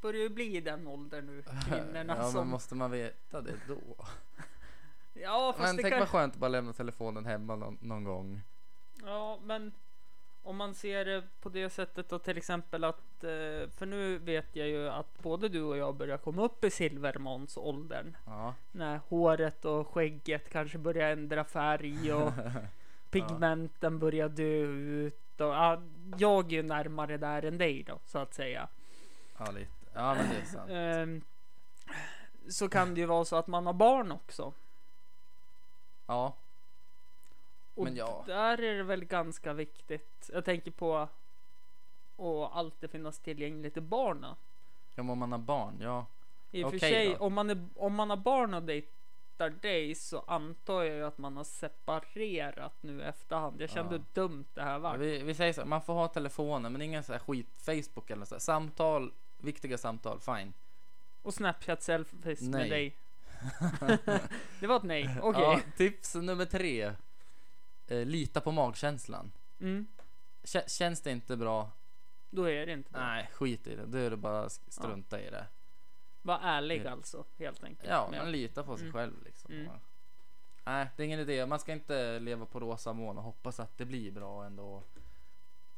börjar 0.00 0.20
ju 0.20 0.28
bli 0.28 0.56
i 0.56 0.60
den 0.60 0.86
åldern 0.86 1.26
nu. 1.26 1.42
Kvinnorna 1.68 2.16
ja, 2.16 2.22
men 2.22 2.32
som... 2.32 2.48
måste 2.48 2.74
man 2.74 2.90
veta 2.90 3.40
det 3.40 3.56
då? 3.68 3.80
Ja 5.14 5.54
fast 5.56 5.68
Men 5.68 5.76
det 5.76 5.82
tänk 5.82 5.92
kan... 5.92 6.00
vad 6.00 6.08
skönt 6.08 6.34
att 6.34 6.40
bara 6.40 6.48
lämna 6.48 6.72
telefonen 6.72 7.26
hemma 7.26 7.56
någon, 7.56 7.78
någon 7.80 8.04
gång. 8.04 8.40
Ja 9.04 9.38
men 9.42 9.72
om 10.42 10.56
man 10.56 10.74
ser 10.74 11.04
det 11.04 11.22
på 11.40 11.48
det 11.48 11.70
sättet 11.70 12.08
då 12.08 12.18
till 12.18 12.36
exempel 12.36 12.84
att 12.84 13.24
eh, 13.24 13.68
för 13.76 13.86
nu 13.86 14.18
vet 14.18 14.56
jag 14.56 14.68
ju 14.68 14.88
att 14.88 15.18
både 15.22 15.48
du 15.48 15.62
och 15.62 15.76
jag 15.76 15.96
börjar 15.96 16.18
komma 16.18 16.42
upp 16.42 16.64
i 16.64 16.70
silvermånsåldern. 16.70 18.16
Ja, 18.26 18.54
När 18.72 19.00
håret 19.08 19.64
och 19.64 19.88
skägget 19.88 20.48
kanske 20.50 20.78
börjar 20.78 21.10
ändra 21.10 21.44
färg 21.44 22.12
och 22.12 22.32
pigmenten 23.12 23.98
börjar 23.98 24.28
dö 24.28 24.66
ut. 24.66 25.40
Och, 25.40 25.46
ja, 25.46 25.82
jag 26.16 26.52
är 26.52 26.56
ju 26.56 26.62
närmare 26.62 27.16
där 27.16 27.44
än 27.44 27.58
dig 27.58 27.82
då 27.82 27.98
så 28.06 28.18
att 28.18 28.34
säga. 28.34 28.68
ja 29.38 29.50
lite. 29.50 29.70
Ja, 29.92 30.14
men 30.14 30.28
det 30.30 30.36
är 30.36 30.44
sant. 30.44 30.70
Ehm, 30.72 31.22
så 32.48 32.68
kan 32.68 32.94
det 32.94 33.00
ju 33.00 33.06
vara 33.06 33.24
så 33.24 33.36
att 33.36 33.46
man 33.46 33.66
har 33.66 33.72
barn 33.72 34.12
också. 34.12 34.52
Ja, 36.06 36.34
Och 37.74 37.84
Men 37.84 37.96
ja. 37.96 38.24
där 38.26 38.62
är 38.62 38.76
det 38.76 38.82
väl 38.82 39.04
ganska 39.04 39.52
viktigt. 39.52 40.30
Jag 40.32 40.44
tänker 40.44 40.70
på 40.70 40.96
att 40.96 41.10
alltid 42.52 42.90
finnas 42.90 43.18
tillgängligt 43.18 43.72
till 43.72 43.82
barnen. 43.82 44.34
ja 44.94 45.02
men 45.02 45.10
om 45.10 45.18
man 45.18 45.32
har 45.32 45.38
barn, 45.38 45.76
ja. 45.80 46.06
I 46.50 46.64
och 46.64 46.70
för 46.70 46.78
sig, 46.78 47.08
då. 47.08 47.16
om 47.16 47.34
man, 47.34 47.50
är, 47.50 47.68
om 47.76 47.94
man 47.94 48.10
har 48.10 48.16
barn 48.16 48.54
och 48.54 48.62
dejtar 49.50 49.68
dig 49.68 49.94
så 49.94 50.18
antar 50.26 50.82
jag 50.82 50.96
ju 50.96 51.04
att 51.04 51.18
man 51.18 51.36
har 51.36 51.44
separerat 51.44 52.82
nu 52.82 53.02
efterhand. 53.02 53.60
Jag 53.60 53.70
kände 53.70 53.94
Ja. 53.94 53.98
hur 54.14 54.22
dumt 54.22 54.44
det 54.54 54.62
här 54.62 54.78
var. 54.78 54.96
Vi, 54.96 55.22
vi 55.22 55.34
säger 55.34 55.52
så, 55.52 55.64
man 55.64 55.82
får 55.82 55.94
ha 55.94 56.08
telefonen 56.08 56.72
men 56.72 56.82
ingen 56.82 57.02
så 57.04 57.12
här 57.12 57.20
skit, 57.20 57.48
Facebook 57.56 58.10
eller 58.10 58.24
så 58.24 58.34
här. 58.34 58.40
Samtal 58.40 59.12
viktiga 59.38 59.78
samtal, 59.78 60.20
fine. 60.20 60.52
Och 61.22 61.34
Snapchat 61.34 61.82
selfies 61.82 62.40
med 62.40 62.50
Nej. 62.50 62.70
dig. 62.70 62.96
det 64.60 64.66
var 64.66 64.76
ett 64.76 64.82
nej, 64.82 65.16
okej. 65.22 65.42
Ja, 65.42 65.60
tips 65.76 66.14
nummer 66.14 66.44
tre. 66.44 66.92
Eh, 67.88 68.06
lita 68.06 68.40
på 68.40 68.52
magkänslan. 68.52 69.32
Mm, 69.60 69.86
Kä- 70.42 70.68
känns 70.78 71.00
det 71.00 71.10
inte 71.10 71.36
bra, 71.36 71.70
då 72.30 72.50
är 72.50 72.66
det 72.66 72.72
inte 72.72 72.90
bra. 72.92 73.00
nej 73.00 73.30
skit 73.32 73.66
i 73.66 73.76
det. 73.76 73.86
Då 73.86 73.98
är 73.98 74.10
det 74.10 74.16
bara 74.16 74.48
strunta 74.48 75.20
i 75.20 75.30
det. 75.30 75.46
Var 76.22 76.38
ärlig 76.42 76.82
Ja. 76.84 76.90
alltså, 76.90 77.24
helt 77.38 77.64
enkelt. 77.64 77.88
Ja, 77.90 78.08
Men- 78.10 78.18
man 78.18 78.32
litar 78.32 78.62
på 78.62 78.76
sig 78.76 78.84
Mm. 78.86 78.92
själv 78.92 79.22
liksom. 79.24 79.54
Mm. 79.54 79.72
Nej, 80.64 80.88
det 80.96 81.02
är 81.02 81.06
ingen 81.06 81.20
idé. 81.20 81.46
Man 81.46 81.58
ska 81.60 81.72
inte 81.72 82.18
leva 82.18 82.46
på 82.46 82.60
rosa 82.60 82.92
moln 82.92 83.18
och 83.18 83.24
hoppas 83.24 83.60
att 83.60 83.78
det 83.78 83.84
blir 83.84 84.10
bra 84.12 84.44
ändå. 84.44 84.82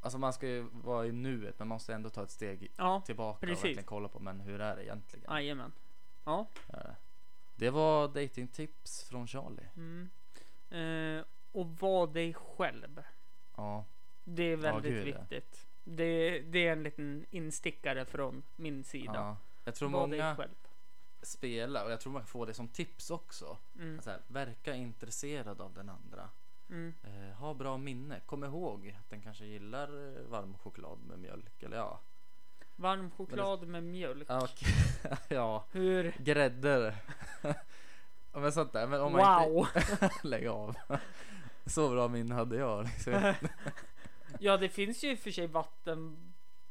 Alltså 0.00 0.18
man 0.18 0.32
ska 0.32 0.46
ju 0.48 0.66
vara 0.72 1.06
i 1.06 1.12
nuet, 1.12 1.58
men 1.58 1.68
man 1.68 1.74
måste 1.74 1.94
ändå 1.94 2.10
ta 2.10 2.22
ett 2.22 2.30
steg 2.30 2.70
Ja, 2.76 3.02
tillbaka 3.06 3.46
Precis. 3.46 3.58
och 3.58 3.64
verkligen 3.64 3.84
kolla 3.84 4.08
på, 4.08 4.18
men 4.20 4.40
hur 4.40 4.60
är 4.60 4.76
det 4.76 4.84
egentligen? 4.84 5.24
jajamän. 5.30 5.72
Ja. 6.24 6.46
Ja. 6.72 6.78
Det 7.56 7.70
var 7.70 8.08
datingtips 8.08 9.04
från 9.08 9.26
Charlie. 9.26 9.66
Mm. 9.76 10.10
Eh, 10.70 11.24
och 11.52 11.66
var 11.78 12.06
dig 12.06 12.34
själv. 12.34 13.02
Ja, 13.56 13.84
Det 14.24 14.42
är 14.42 14.56
väldigt 14.56 15.06
ja. 15.06 15.20
viktigt. 15.20 15.66
Det, 15.84 16.40
det 16.40 16.66
är 16.66 16.72
en 16.72 16.82
liten 16.82 17.26
instickare 17.30 18.04
från 18.04 18.42
min 18.56 18.84
sida. 18.84 19.12
ja. 19.14 19.36
Jag 19.64 19.74
tror 19.74 19.88
var 19.88 20.00
många 20.00 20.36
spelar 21.22 21.84
och 21.84 21.92
jag 21.92 22.00
tror 22.00 22.12
man 22.12 22.26
får 22.26 22.46
det 22.46 22.54
som 22.54 22.68
tips 22.68 23.10
också. 23.10 23.56
Mm. 23.78 24.00
Här, 24.06 24.20
verka 24.26 24.74
intresserad 24.74 25.60
av 25.60 25.74
den 25.74 25.88
andra. 25.88 26.28
Mm. 26.70 26.94
Eh, 27.02 27.36
ha 27.36 27.54
bra 27.54 27.78
minne. 27.78 28.20
Kom 28.26 28.44
ihåg 28.44 28.96
att 29.00 29.10
den 29.10 29.22
kanske 29.22 29.44
gillar 29.44 30.16
eh, 30.16 30.22
varm 30.22 30.58
choklad 30.58 30.98
med 31.04 31.18
mjölk. 31.18 31.62
Eller 31.62 31.76
ja. 31.76 32.00
Varm 32.76 33.10
choklad 33.10 33.68
med 33.68 33.84
mjölk. 33.84 34.26
Ja, 34.28 34.44
okej. 34.44 34.74
ja. 35.28 35.64
Hur? 35.72 36.14
Grädde. 36.18 36.94
ja, 38.32 38.40
men 38.40 38.52
sånt 38.52 38.72
där. 38.72 38.86
Men 38.86 39.00
om 39.00 39.12
man 39.12 39.50
Wow! 39.50 39.66
inte... 39.76 40.10
Lägg 40.22 40.46
av. 40.46 40.76
Så 41.66 41.90
bra 41.90 42.08
minne 42.08 42.34
hade 42.34 42.56
jag. 42.56 42.84
Liksom. 42.84 43.34
ja, 44.38 44.56
det 44.56 44.68
finns 44.68 45.04
ju 45.04 45.12
i 45.12 45.14
och 45.14 45.18
för 45.18 45.30
sig 45.30 45.48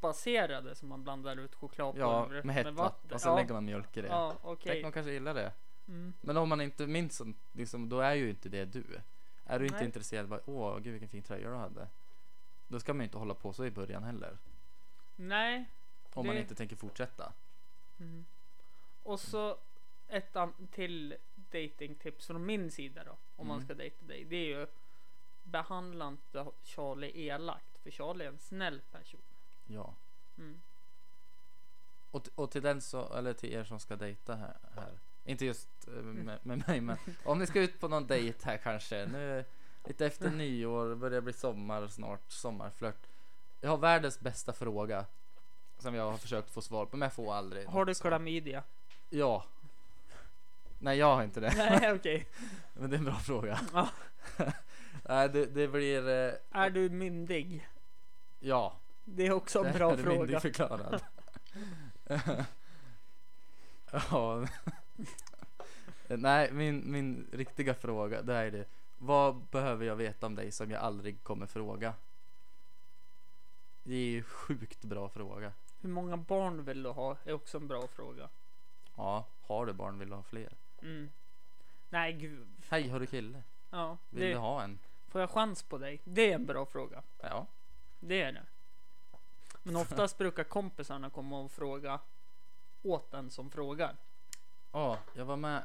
vattenbaserade 0.08 0.76
som 0.76 0.89
man 0.89 1.04
blandar 1.04 1.38
ut 1.39 1.52
Ja, 1.52 1.58
chokladpulver 1.58 2.44
med 2.44 2.56
hett 2.56 2.74
vatten. 2.74 3.12
Och 3.13 3.22
så 3.22 3.30
ja. 3.30 3.36
lägger 3.36 3.54
man 3.54 3.66
mjölk 3.66 3.98
i 3.98 4.02
det. 4.02 4.08
Ja, 4.08 4.30
Tänk 4.30 4.44
okej. 4.44 4.82
man 4.84 4.92
kanske 4.92 5.12
gillar 5.12 5.34
det. 5.34 5.52
Mm. 5.88 6.13
Men 6.22 6.38
om 6.38 6.50
man 6.50 6.62
inte 6.62 6.88
minns 6.88 7.22
liksom, 7.52 7.89
då 7.89 8.00
är 8.00 8.13
ju 8.13 8.30
inte 8.30 8.50
det 8.50 8.66
du. 8.66 8.84
Är 9.46 9.60
du 9.60 9.66
inte 9.66 9.78
Nej. 9.78 9.86
intresserad, 9.86 10.28
bara, 10.28 10.39
åh 10.46 10.78
gud 10.80 10.92
vilken 10.92 11.10
fin 11.10 11.24
tröja 11.24 11.50
du 11.50 11.56
hade. 11.56 11.88
Då 12.68 12.80
ska 12.80 12.94
man 12.94 13.00
ju 13.00 13.04
inte 13.06 13.18
hålla 13.18 13.34
på 13.34 13.54
så 13.54 13.66
i 13.66 13.72
början 13.72 14.04
heller. 14.04 14.38
Nej. 15.16 15.66
Om 16.13 16.26
man 16.26 16.36
Det- 16.36 16.42
inte 16.42 16.56
tänker 16.56 16.76
fortsätta. 16.76 17.34
Mm. 18.00 18.26
Och 19.04 19.20
så 19.20 19.58
ett 20.08 20.36
till 20.72 21.16
datingtips 21.52 22.28
från 22.28 22.46
min 22.46 22.72
sida 22.72 23.04
då. 23.04 23.18
Om 23.36 23.48
man 23.48 23.56
Mm. 23.58 23.66
ska 23.66 23.74
dejta 23.74 24.06
dig. 24.06 24.24
Det 24.24 24.36
är 24.36 24.60
ju 24.60 24.68
behandla 25.44 26.08
inte 26.08 26.46
Charlie 26.63 27.28
elakt. 27.28 27.78
För 27.84 27.92
Charlie 27.92 28.24
är 28.26 28.30
en 28.30 28.39
snäll 28.39 28.82
person. 28.92 29.22
Ja. 29.67 29.93
Mm. 30.38 30.62
Och, 32.12 32.30
och 32.36 32.52
till 32.52 32.62
den 32.62 32.82
så, 32.82 33.13
eller 33.13 33.34
till 33.34 33.54
er 33.54 33.63
som 33.63 33.80
ska 33.80 33.95
dejta 33.95 34.36
här. 34.36 34.58
här. 34.76 34.91
Inte 35.26 35.45
just 35.45 35.88
eh, 35.88 35.93
med, 36.04 36.39
med 36.43 36.67
mig, 36.67 36.82
men 36.82 36.97
om 37.23 37.39
ni 37.39 37.47
ska 37.47 37.62
ut 37.62 37.80
på 37.80 37.88
någon 37.88 38.08
dejt 38.08 38.45
här 38.45 38.58
kanske. 38.58 39.06
Nu 39.06 39.45
lite 39.86 40.06
efter 40.06 40.32
nyår, 40.32 40.95
börjar 40.95 41.21
bli 41.21 41.34
sommar 41.34 41.88
snart, 41.88 42.32
sommarflört. 42.32 43.08
Jag 43.62 43.69
har 43.69 43.78
världens 43.78 44.19
bästa 44.19 44.54
fråga. 44.54 45.06
Som 45.80 45.95
jag 45.95 46.12
har 46.12 46.17
försökt 46.17 46.49
få 46.49 46.62
svar 46.62 46.86
på, 46.86 46.97
men 46.97 47.06
jag 47.06 47.13
får 47.13 47.34
aldrig. 47.34 47.67
Har 47.67 47.86
du 47.86 47.93
klamydia? 47.93 48.63
Ja. 49.10 49.45
Nej, 50.80 50.97
jag 50.97 51.15
har 51.15 51.23
inte 51.23 51.39
det. 51.39 51.54
Nej, 51.58 51.91
okej. 51.95 52.28
Men 52.73 52.89
det 52.89 52.95
är 52.95 52.97
en 52.97 53.06
bra 53.06 53.19
fråga. 53.19 53.60
Ja. 53.73 53.89
Nej, 55.04 55.30
det, 55.30 55.45
det 55.45 55.67
blir... 55.67 56.10
Eh, 56.10 56.34
Är 56.52 56.69
du 56.69 56.89
myndig? 56.89 57.67
ja. 58.39 58.76
Det 59.06 59.28
är 59.28 59.32
också 59.32 59.60
en 59.60 59.66
det 59.66 59.74
bra 59.74 59.92
är 59.94 59.98
fråga. 59.98 60.18
myndigförklarad. 60.20 61.02
ja. 63.92 64.48
Nej, 66.08 66.52
min, 66.52 66.92
min 66.92 67.28
riktiga 67.32 67.74
fråga 67.74 68.22
det 68.22 68.34
är 68.34 68.52
det. 68.52 68.66
Vad 68.98 69.36
behöver 69.36 69.86
jag 69.86 69.96
veta 69.96 70.26
om 70.26 70.36
dig 70.36 70.52
som 70.52 70.72
jag 70.72 70.82
aldrig 70.82 71.24
kommer 71.24 71.46
fråga? 71.46 71.94
Det 73.84 73.94
är 73.96 74.06
ju 74.06 74.24
sjukt 74.24 74.84
bra 74.84 75.10
fråga. 75.10 75.52
Hur 75.82 75.89
många 75.89 76.18
barn 76.18 76.66
vill 76.66 76.84
du 76.84 76.89
ha? 76.89 77.18
Är 77.24 77.34
också 77.34 77.58
en 77.58 77.68
bra 77.68 77.88
fråga. 77.88 78.30
Ja, 78.96 79.26
har 79.42 79.66
du 79.66 79.74
barn 79.74 80.00
vill 80.00 80.10
du 80.10 80.16
ha 80.16 80.24
fler? 80.24 80.50
Mm. 80.82 81.10
Nej, 81.89 82.13
gud. 82.13 82.48
Hej, 82.70 82.89
har 82.89 83.00
du 83.00 83.06
kille? 83.06 83.44
Ja, 83.70 83.98
Vill 84.10 84.22
det, 84.24 84.30
du 84.32 84.38
ha 84.38 84.63
en? 84.63 84.80
får 85.08 85.22
jag 85.22 85.30
chans 85.30 85.63
på 85.63 85.78
dig? 85.78 86.02
Det 86.04 86.32
är 86.32 86.36
en 86.36 86.46
bra 86.46 86.66
fråga. 86.66 87.02
Ja. 87.22 87.48
Det 88.00 88.22
är 88.22 88.32
det. 88.32 88.44
Men 89.63 89.76
oftast 89.76 90.17
brukar 90.17 90.43
kompisarna 90.43 91.10
komma 91.10 91.39
och 91.39 91.52
fråga 91.52 91.99
åt 92.84 93.12
den 93.12 93.30
som 93.32 93.49
frågar. 93.52 93.95
Ja, 94.71 94.97
jag 95.13 95.26
var 95.26 95.38
med 95.38 95.63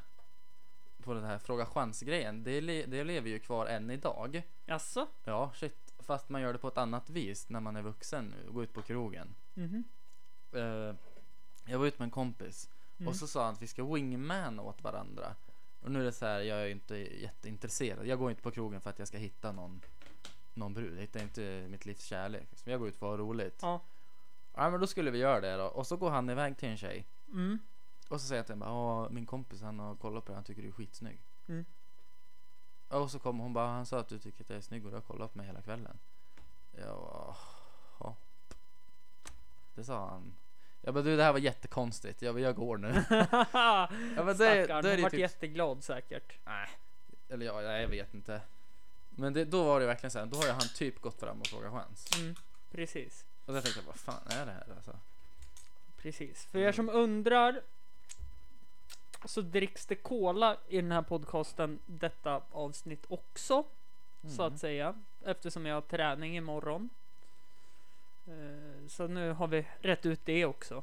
på 1.02 1.14
den 1.14 1.24
här 1.24 1.38
fråga 1.38 1.66
chans-grejen. 1.66 2.42
Det, 2.44 2.60
le- 2.60 2.86
det 2.86 3.04
lever 3.04 3.28
ju 3.30 3.38
kvar 3.38 3.66
än 3.66 3.90
idag. 3.90 4.42
Jaså? 4.66 5.06
Ja, 5.24 5.50
shit. 5.54 5.94
Fast 5.98 6.28
man 6.28 6.40
gör 6.42 6.52
det 6.52 6.58
på 6.58 6.68
ett 6.68 6.78
annat 6.78 7.10
vis 7.10 7.48
när 7.48 7.60
man 7.60 7.76
är 7.76 7.82
vuxen 7.82 8.24
nu 8.38 8.48
och 8.48 8.54
går 8.54 8.64
ut 8.64 8.72
på 8.72 8.82
krogen. 8.82 9.34
Mhm. 9.54 9.84
Eh, 10.52 10.94
jag 11.66 11.78
var 11.78 11.86
ute 11.86 11.98
med 11.98 12.06
en 12.06 12.10
kompis 12.10 12.70
Mm. 13.00 13.08
och 13.08 13.16
så 13.16 13.26
sa 13.26 13.44
han 13.44 13.54
att 13.54 13.62
vi 13.62 13.66
ska 13.66 13.84
wingman 13.94 14.60
åt 14.60 14.82
varandra. 14.82 15.34
Och 15.80 15.90
nu 15.90 16.00
är 16.00 16.04
det 16.04 16.12
så 16.12 16.26
här, 16.26 16.40
jag 16.40 16.58
är 16.58 16.64
ju 16.64 16.70
inte 16.72 16.96
jätteintresserad. 16.96 18.06
Jag 18.06 18.18
går 18.18 18.30
inte 18.30 18.42
på 18.42 18.50
krogen 18.50 18.80
för 18.80 18.90
att 18.90 18.98
jag 18.98 19.08
ska 19.08 19.18
hitta 19.18 19.52
någon, 19.52 19.80
någon 20.58 20.74
brud. 20.74 20.94
Jag 20.96 21.00
hittar 21.00 21.20
inte 21.20 21.66
mitt 21.68 21.86
livs 21.86 22.04
kärlek. 22.04 22.48
Så 22.52 22.70
jag 22.70 22.78
går 22.80 22.88
ut 22.88 22.96
för 22.96 23.06
att 23.06 23.18
ha 23.18 23.24
roligt. 23.26 23.58
Ja. 23.62 23.80
Ja, 24.54 24.70
men 24.70 24.80
då 24.80 24.86
skulle 24.86 25.10
vi 25.10 25.18
göra 25.18 25.40
det 25.40 25.56
då. 25.56 25.64
Och 25.64 25.86
så 25.86 25.96
går 25.96 26.10
han 26.10 26.30
iväg 26.30 26.56
till 26.58 26.68
en 26.68 26.76
tjej. 26.76 27.06
Mm. 27.32 27.58
Och 28.08 28.20
så 28.20 28.26
säger 28.26 28.38
jag 28.38 28.46
till 28.46 28.52
henne 28.52 28.64
bara, 28.64 28.70
"Ja, 29.04 29.08
min 29.10 29.26
kompis 29.26 29.62
han 29.62 29.78
har 29.78 29.94
kollat 29.96 30.24
på 30.24 30.32
det, 30.32 30.36
han 30.36 30.44
tycker 30.44 30.62
du 30.62 30.68
är 30.68 30.72
skitsnygg. 30.72 31.18
Mm. 31.48 31.64
Och 32.88 33.10
så 33.10 33.18
kommer 33.18 33.42
hon 33.42 33.52
bara, 33.52 33.66
han 33.66 33.86
sa 33.86 33.98
att 33.98 34.08
du 34.08 34.18
tycker 34.18 34.44
att 34.44 34.50
jag 34.50 34.56
är 34.56 34.60
snygg 34.62 34.84
och 34.84 34.90
du 34.90 34.96
har 34.96 35.02
kollat 35.02 35.32
på 35.32 35.38
mig 35.38 35.46
hela 35.46 35.62
kvällen. 35.62 35.98
Jag 36.76 36.96
bara, 36.96 37.34
ja. 38.00 38.16
Det 39.74 39.84
sa 39.84 40.08
han. 40.08 40.34
Jag 40.80 40.94
bara, 40.94 41.04
du 41.04 41.16
det 41.16 41.22
här 41.22 41.32
var 41.32 41.38
jättekonstigt, 41.38 42.22
jag, 42.22 42.34
bara, 42.34 42.40
jag 42.40 42.54
går 42.56 42.76
nu. 42.78 43.04
ja, 43.52 43.88
men 44.16 44.26
det- 44.26 44.34
Stackarn, 44.34 44.82
det 44.84 45.02
vart 45.02 45.10
typ- 45.10 45.20
jätteglad 45.20 45.84
säkert. 45.84 46.32
Nej, 46.44 46.68
eller 47.28 47.46
ja, 47.46 47.62
jag 47.62 47.88
vet 47.88 48.14
inte. 48.14 48.40
Men 49.18 49.32
det, 49.32 49.44
då 49.44 49.64
var 49.64 49.80
det 49.80 49.86
verkligen 49.86 50.10
så 50.10 50.18
här, 50.18 50.26
då 50.26 50.36
har 50.38 50.44
ju 50.46 50.50
han 50.50 50.68
typ 50.74 51.00
gått 51.00 51.20
fram 51.20 51.40
och 51.40 51.46
frågat 51.46 51.72
chans. 51.72 52.06
Mm. 52.18 52.34
Precis. 52.70 53.24
Och 53.46 53.54
då 53.54 53.60
tänkte 53.60 53.80
jag, 53.80 53.86
vad 53.86 53.96
fan 53.96 54.26
är 54.40 54.46
det 54.46 54.52
här 54.52 54.66
alltså? 54.76 54.96
Precis. 55.96 56.44
För 56.44 56.58
er 56.58 56.72
som 56.72 56.88
undrar 56.88 57.60
så 59.24 59.40
dricks 59.40 59.86
det 59.86 59.94
cola 59.94 60.56
i 60.68 60.76
den 60.80 60.92
här 60.92 61.02
podcasten 61.02 61.78
detta 61.86 62.42
avsnitt 62.52 63.04
också. 63.08 63.64
Så 64.36 64.42
Mm. 64.42 64.54
att 64.54 64.60
säga. 64.60 64.94
Eftersom 65.24 65.66
jag 65.66 65.74
har 65.74 65.80
träning 65.80 66.36
imorgon. 66.36 66.90
Eh, 68.26 68.88
Så 68.88 69.06
nu 69.08 69.32
har 69.32 69.46
vi 69.46 69.66
rätt 69.80 70.06
ut 70.06 70.20
det 70.24 70.44
också. 70.44 70.82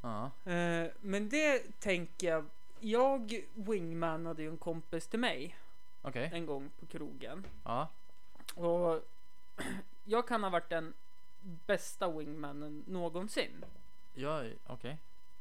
Ja, 0.00 0.30
Eh, 0.52 0.86
Men 1.00 1.28
det 1.28 1.80
tänker 1.80 2.28
jag. 2.28 2.44
Jag 2.80 3.44
wingmanade 3.54 4.42
ju 4.42 4.48
en 4.48 4.56
kompis 4.58 5.06
till 5.06 5.18
mig 5.18 5.56
okej. 6.04 6.30
en 6.32 6.46
gång 6.46 6.70
på 6.80 6.86
krogen. 6.86 7.46
Ja, 7.64 7.88
Och 8.54 9.02
jag 10.04 10.28
kan 10.28 10.42
ha 10.42 10.50
varit 10.50 10.68
den 10.68 10.94
bästa 11.42 12.08
wingmanen 12.08 12.84
någonsin. 12.86 13.64
ja, 14.14 14.42
okej. 14.66 14.98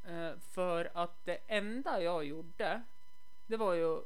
Eh, 0.07 0.31
för 0.39 0.91
att 0.93 1.25
det 1.25 1.37
enda 1.47 2.01
jag 2.01 2.25
gjorde, 2.25 2.81
det 3.47 3.57
var 3.57 3.73
ju 3.73 4.01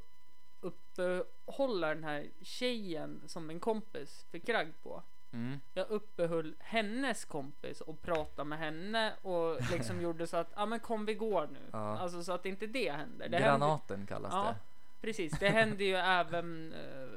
uppehålla 0.62 1.88
den 1.88 2.04
här 2.04 2.28
tjejen 2.42 3.22
som 3.28 3.48
min 3.48 3.60
kompis 3.60 4.26
fick 4.32 4.50
ragg 4.50 4.74
på. 4.84 5.04
Mm. 5.34 5.60
Jag 5.74 5.90
uppehöll 5.90 6.56
hennes 6.60 7.26
kompis 7.26 7.82
och 7.82 8.02
pratade 8.02 8.50
med 8.50 8.60
henne 8.60 9.14
och 9.22 9.72
liksom 9.72 10.02
gjorde 10.02 10.28
så 10.28 10.38
att, 10.38 10.52
ja 10.56 10.66
men 10.66 10.80
kom 10.80 11.06
vi 11.06 11.14
går 11.14 11.48
nu. 11.52 11.60
Ja. 11.72 11.98
Alltså 11.98 12.24
så 12.24 12.32
att 12.32 12.46
inte 12.46 12.68
det 12.68 12.92
händer. 12.92 13.30
Det 13.30 13.38
händer 13.38 13.58
Granaten 13.60 14.08
kallas 14.08 14.34
Ja. 14.34 14.44
det. 14.44 14.56
Precis, 15.02 15.34
det 15.40 15.50
händer 15.50 15.86
ju 15.86 15.96
även 15.96 16.74
eh, 16.74 17.08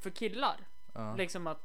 för 0.00 0.10
killar. 0.10 0.56
Ja. 0.94 1.14
Liksom 1.16 1.46
att 1.46 1.62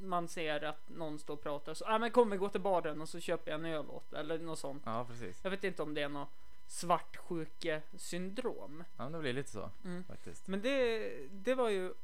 man 0.00 0.28
ser 0.28 0.64
att 0.64 0.88
någon 0.88 1.18
står 1.18 1.34
och 1.34 1.42
pratar 1.42 1.74
så, 1.74 1.84
ja 1.88 1.98
men 1.98 2.10
kom 2.10 2.30
vi 2.30 2.36
går 2.36 2.48
till 2.48 2.60
baren 2.60 3.00
och 3.00 3.08
så 3.08 3.20
köper 3.20 3.50
jag 3.50 3.60
en 3.60 3.66
öl 3.66 3.90
åt 3.90 4.12
eller 4.12 4.38
något 4.38 4.58
sånt. 4.58 4.82
ja, 4.86 5.04
precis. 5.08 5.40
Jag 5.42 5.50
vet 5.50 5.64
inte 5.64 5.82
om 5.82 5.94
det 5.94 6.02
är 6.02 6.08
något 6.08 6.28
svartsjuke-syndrom. 6.66 8.84
Ja, 8.96 9.02
men 9.04 9.12
det 9.12 9.18
blir 9.18 9.32
lite 9.32 9.50
så 9.50 9.70
Mm. 9.84 10.04
faktiskt. 10.04 10.48
Men 10.48 10.62
det, 10.62 11.08
det 11.30 11.54
var 11.54 11.68
ju, 11.68 11.94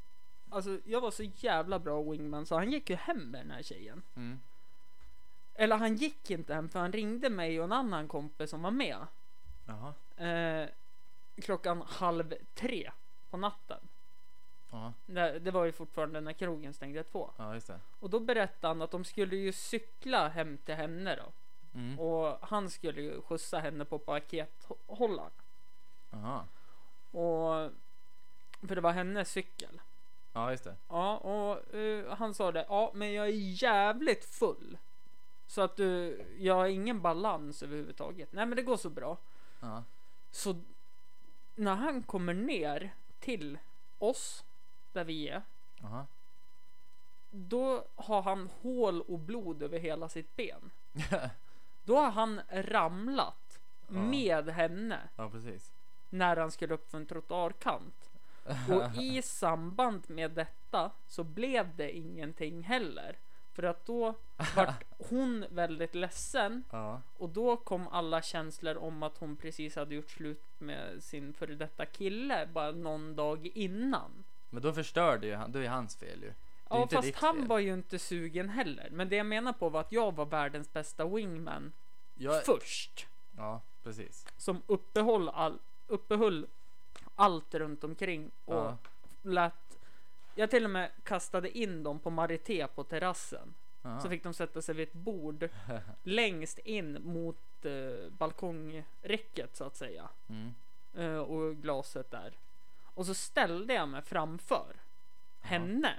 alltså 0.51 0.79
jag 0.85 1.01
var 1.01 1.11
så 1.11 1.23
jävla 1.23 1.79
bra 1.79 2.03
wingman 2.03 2.47
så 2.47 2.55
han 2.55 2.73
gick 2.73 2.91
ju 2.91 2.97
hem 2.97 3.31
med 3.31 3.41
den 3.41 3.51
här 3.51 3.63
tjejen. 3.63 4.03
Mm. 4.17 4.41
Eller 5.55 5.77
han 5.77 5.97
gick 5.97 6.31
inte 6.31 6.55
hem 6.55 6.69
för 6.69 6.79
han 6.79 6.93
ringde 6.93 7.31
mig 7.31 7.59
och 7.59 7.65
en 7.65 7.73
annan 7.73 8.09
kompis 8.09 8.51
som 8.51 8.63
var 8.63 8.71
med. 8.71 9.07
Jaha. 9.67 9.95
Eh, 10.29 10.69
klockan 11.43 11.83
halv 11.87 12.35
tre 12.55 12.91
på 13.31 13.37
natten. 13.37 13.81
Ja, 14.71 14.93
Det, 15.07 15.39
det 15.39 15.51
var 15.51 15.65
ju 15.65 15.73
fortfarande 15.73 16.21
när 16.21 16.33
krogen 16.33 16.75
stängde 16.75 17.03
två. 17.03 17.31
ja 17.37 17.55
just 17.55 17.67
det. 17.67 17.81
Och 18.01 18.11
då 18.11 18.21
berättade 18.21 18.67
han 18.69 18.83
att 18.83 18.91
de 18.91 19.05
skulle 19.05 19.37
ju 19.37 19.53
cykla 19.53 20.29
hem 20.29 20.59
till 20.59 20.75
henne 20.75 21.17
då. 21.17 21.33
Mm. 21.79 21.99
Och 21.99 22.39
han 22.49 22.71
skulle 22.71 23.03
ju 23.03 23.23
skjutsa 23.23 23.59
henne 23.59 23.85
på 23.85 23.99
pakethållaren. 23.99 25.31
Jaha. 26.11 26.45
Och 27.11 27.71
för 28.69 28.75
det 28.75 28.81
var 28.81 28.93
hennes 28.93 29.31
cykel. 29.31 29.81
Ja, 30.33 30.51
just 30.51 30.65
det. 30.65 30.77
Ja, 30.89 31.17
och 31.17 31.75
eh, 31.75 32.15
han 32.17 32.35
sa 32.35 32.53
det. 32.53 32.67
Ja, 32.69 32.91
men 32.95 33.13
jag 33.13 33.27
är 33.27 33.63
jävligt 33.63 34.25
full. 34.25 34.79
Så 35.47 35.61
att 35.63 35.77
du, 35.77 36.21
jag 36.39 36.55
har 36.55 36.67
ingen 36.67 37.01
balans 37.03 37.63
överhuvudtaget. 37.63 38.33
Nej, 38.33 38.47
men 38.47 38.57
det 38.57 38.63
går 38.63 38.77
så 38.77 38.91
bra. 38.91 39.19
Ja. 39.61 39.85
Så 40.31 40.61
när 41.55 41.75
han 41.75 42.03
kommer 42.03 42.35
ner 42.35 42.91
till 43.21 43.59
oss 43.99 44.45
där 44.93 45.05
vi 45.05 45.29
är. 45.29 45.43
Jaha. 45.83 46.07
Då 47.31 47.85
har 47.95 48.23
han 48.23 48.51
hål 48.63 49.01
och 49.01 49.19
blod 49.19 49.63
över 49.63 49.79
hela 49.79 50.09
sitt 50.09 50.37
ben. 50.37 50.71
Då 51.85 51.97
har 51.97 52.11
han 52.11 52.41
ramlat 52.51 53.61
Ja. 53.89 53.95
med 54.03 54.49
henne 54.49 54.99
ja, 55.17 55.31
precis. 55.31 55.73
när 56.11 56.37
han 56.37 56.51
skulle 56.51 56.75
upp 56.75 56.91
för 56.91 56.99
en 56.99 57.07
trottoarkant. 57.07 58.11
Och 58.71 59.03
i 59.03 59.23
samband 59.23 60.11
med 60.11 60.31
detta 60.31 60.91
så 61.07 61.25
blev 61.25 61.77
det 61.77 61.97
ingenting 61.97 62.63
heller. 62.63 63.17
För 63.55 63.63
att 63.63 63.87
då 63.87 64.15
vart 64.57 64.85
hon 64.99 65.45
väldigt 65.51 65.95
ledsen 65.95 66.65
Ja. 66.71 67.01
och 67.19 67.29
då 67.29 67.57
kom 67.57 67.89
alla 67.89 68.23
känslor 68.23 68.77
om 68.77 69.03
att 69.03 69.19
hon 69.19 69.37
precis 69.37 69.77
hade 69.77 69.95
gjort 69.95 70.11
slut 70.11 70.43
med 70.59 71.03
sin 71.03 71.33
före 71.33 71.55
detta 71.55 71.87
kille 71.87 72.47
bara 72.53 72.71
någon 72.71 73.17
dag 73.17 73.47
innan. 73.55 74.25
Men 74.51 74.63
då 74.63 74.73
förstörde 74.73 75.27
ju 75.27 75.35
han, 75.35 75.53
då 75.53 75.59
är 75.59 75.69
hans 75.69 75.97
fel 75.97 76.23
ju. 76.23 76.33
Ja, 76.69 76.89
fast 76.93 77.15
han 77.15 77.37
fel. 77.39 77.47
var 77.47 77.59
ju 77.59 77.73
inte 77.75 77.99
sugen 77.99 78.49
heller. 78.49 78.89
Men 78.91 79.09
det 79.09 79.17
jag 79.17 79.27
menar 79.27 79.53
på 79.53 79.69
var 79.69 79.81
att 79.81 79.93
jag 79.93 80.15
var 80.15 80.27
världens 80.27 80.73
bästa 80.73 81.05
wingman 81.05 81.73
Jag, 82.15 82.45
först. 82.45 83.07
ja, 83.37 83.61
precis. 83.83 84.27
Som 84.37 84.63
uppehöll, 84.67 85.29
all, 85.29 85.59
uppehöll 85.87 86.47
allt 87.15 87.55
runt 87.55 87.85
omkring 87.85 88.31
och 88.45 88.55
Ja. 88.55 88.77
lät. 89.23 89.55
Jag 90.35 90.51
till 90.51 90.65
och 90.65 90.71
med 90.71 90.91
kastade 91.03 91.59
in 91.59 91.83
dem 91.83 91.99
på 91.99 92.11
Marité 92.11 92.67
på 92.67 92.85
terrassen. 92.85 93.55
Ja. 93.83 94.01
Så 94.01 94.09
fick 94.09 94.23
de 94.23 94.35
sätta 94.35 94.63
sig 94.63 94.75
vid 94.75 94.89
ett 94.89 94.95
bord 94.95 95.49
längst 96.03 96.59
in 96.59 96.99
mot 97.03 97.65
eh, 97.65 98.11
balkongräcket 98.11 99.57
så 99.57 99.65
att 99.65 99.77
säga. 99.77 100.09
Mm. 100.29 100.55
Eh, 100.97 101.19
och 101.19 101.57
glaset 101.57 102.11
där. 102.11 102.33
Och 102.95 103.07
så 103.07 103.15
ställde 103.15 103.75
jag 103.75 103.89
mig 103.89 104.03
framför 104.03 104.77
henne. 105.41 105.95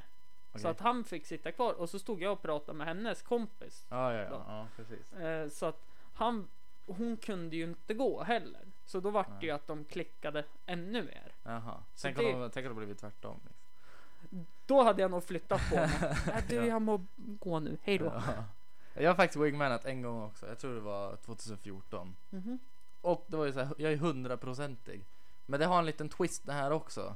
Så 0.54 0.60
Okej. 0.60 0.72
att 0.72 0.80
han 0.80 1.04
fick 1.04 1.26
sitta 1.26 1.52
kvar 1.52 1.74
och 1.74 1.90
så 1.90 2.00
stod 2.00 2.22
jag 2.22 2.32
och 2.32 2.42
pratade 2.42 2.78
med 2.78 2.88
hennes 2.88 3.22
kompis. 3.22 3.86
Ja, 3.90 4.14
ja, 4.14 4.22
ja, 4.22 4.46
ja, 4.48 4.68
precis. 4.76 5.14
Eh, 5.14 5.50
så 5.50 5.66
att 5.66 5.86
han, 6.14 6.48
hon 6.86 7.18
kunde 7.18 7.56
ju 7.56 7.64
inte 7.64 7.94
gå 7.94 8.24
heller. 8.24 8.62
Så 8.86 9.00
då 9.00 9.10
vart 9.10 9.40
det 9.40 9.46
ju 9.46 9.52
att 9.52 9.68
de 9.68 9.86
klickade 9.86 10.44
ännu 10.66 11.04
mer. 11.04 11.32
Jaha. 11.44 11.84
Så 11.96 12.02
Tänk, 12.02 12.18
det- 12.18 12.34
om 12.34 12.42
de, 12.42 12.50
tänk 12.52 12.66
om 12.68 12.70
det 12.74 12.78
blivit 12.78 12.98
tvärtom. 13.00 13.40
Då 14.66 14.84
hade 14.84 15.02
jag 15.02 15.12
nog 15.12 15.24
flyttat 15.24 15.62
på 15.70 15.76
mig. 15.76 15.90
äh, 16.28 16.44
du, 16.48 16.56
jag 16.56 16.82
må 16.82 17.06
gå 17.16 17.60
nu. 17.60 17.78
Hej 17.82 17.98
då. 17.98 18.06
Ja. 18.06 18.44
Jag 18.94 19.10
har 19.10 19.16
faktiskt 19.16 19.44
wingmanat 19.44 19.86
en 19.86 20.02
gång 20.02 20.24
också. 20.24 20.48
Jag 20.48 20.60
tror 20.60 20.76
det 20.76 20.82
var 20.82 21.16
2014. 21.16 22.16
Mhm. 22.30 22.60
Och 23.02 23.26
det 23.28 23.38
var 23.38 23.46
ju 23.46 23.54
så 23.54 23.60
här, 23.60 23.74
jag 23.78 23.92
är 23.92 23.98
hundraprocentig. 23.98 25.06
Men 25.46 25.60
det 25.60 25.66
har 25.66 25.80
en 25.80 25.86
liten 25.86 26.10
twist 26.10 26.46
det 26.46 26.54
här 26.54 26.72
också. 26.72 27.16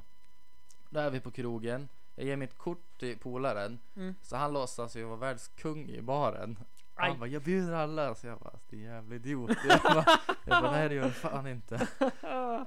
Då 0.90 1.00
är 1.00 1.10
vi 1.10 1.20
på 1.20 1.30
krogen. 1.30 1.88
Jag 2.14 2.26
ger 2.26 2.36
mitt 2.36 2.58
kort 2.58 2.98
till 2.98 3.18
polaren. 3.18 3.78
Mm. 3.96 4.14
Så 4.22 4.36
han 4.36 4.52
låtsas 4.52 4.96
ju 4.96 5.04
vara 5.04 5.16
världskung 5.16 5.88
i 5.88 6.02
baren. 6.02 6.58
Aj. 6.94 7.10
Han 7.10 7.18
bara, 7.18 7.28
jag 7.28 7.42
bjuder 7.42 7.72
alla. 7.72 8.14
Så 8.14 8.26
jag 8.26 8.38
bara, 8.38 8.54
din 8.68 8.80
jävla 8.80 9.14
idiot. 9.14 9.50
Jag 9.68 9.80
bara, 9.82 10.04
jag 10.44 10.62
bara 10.62 10.72
nej 10.72 10.88
det 10.88 10.94
gör 10.94 11.04
du 11.04 11.10
fan 11.10 11.46
inte. 11.46 11.88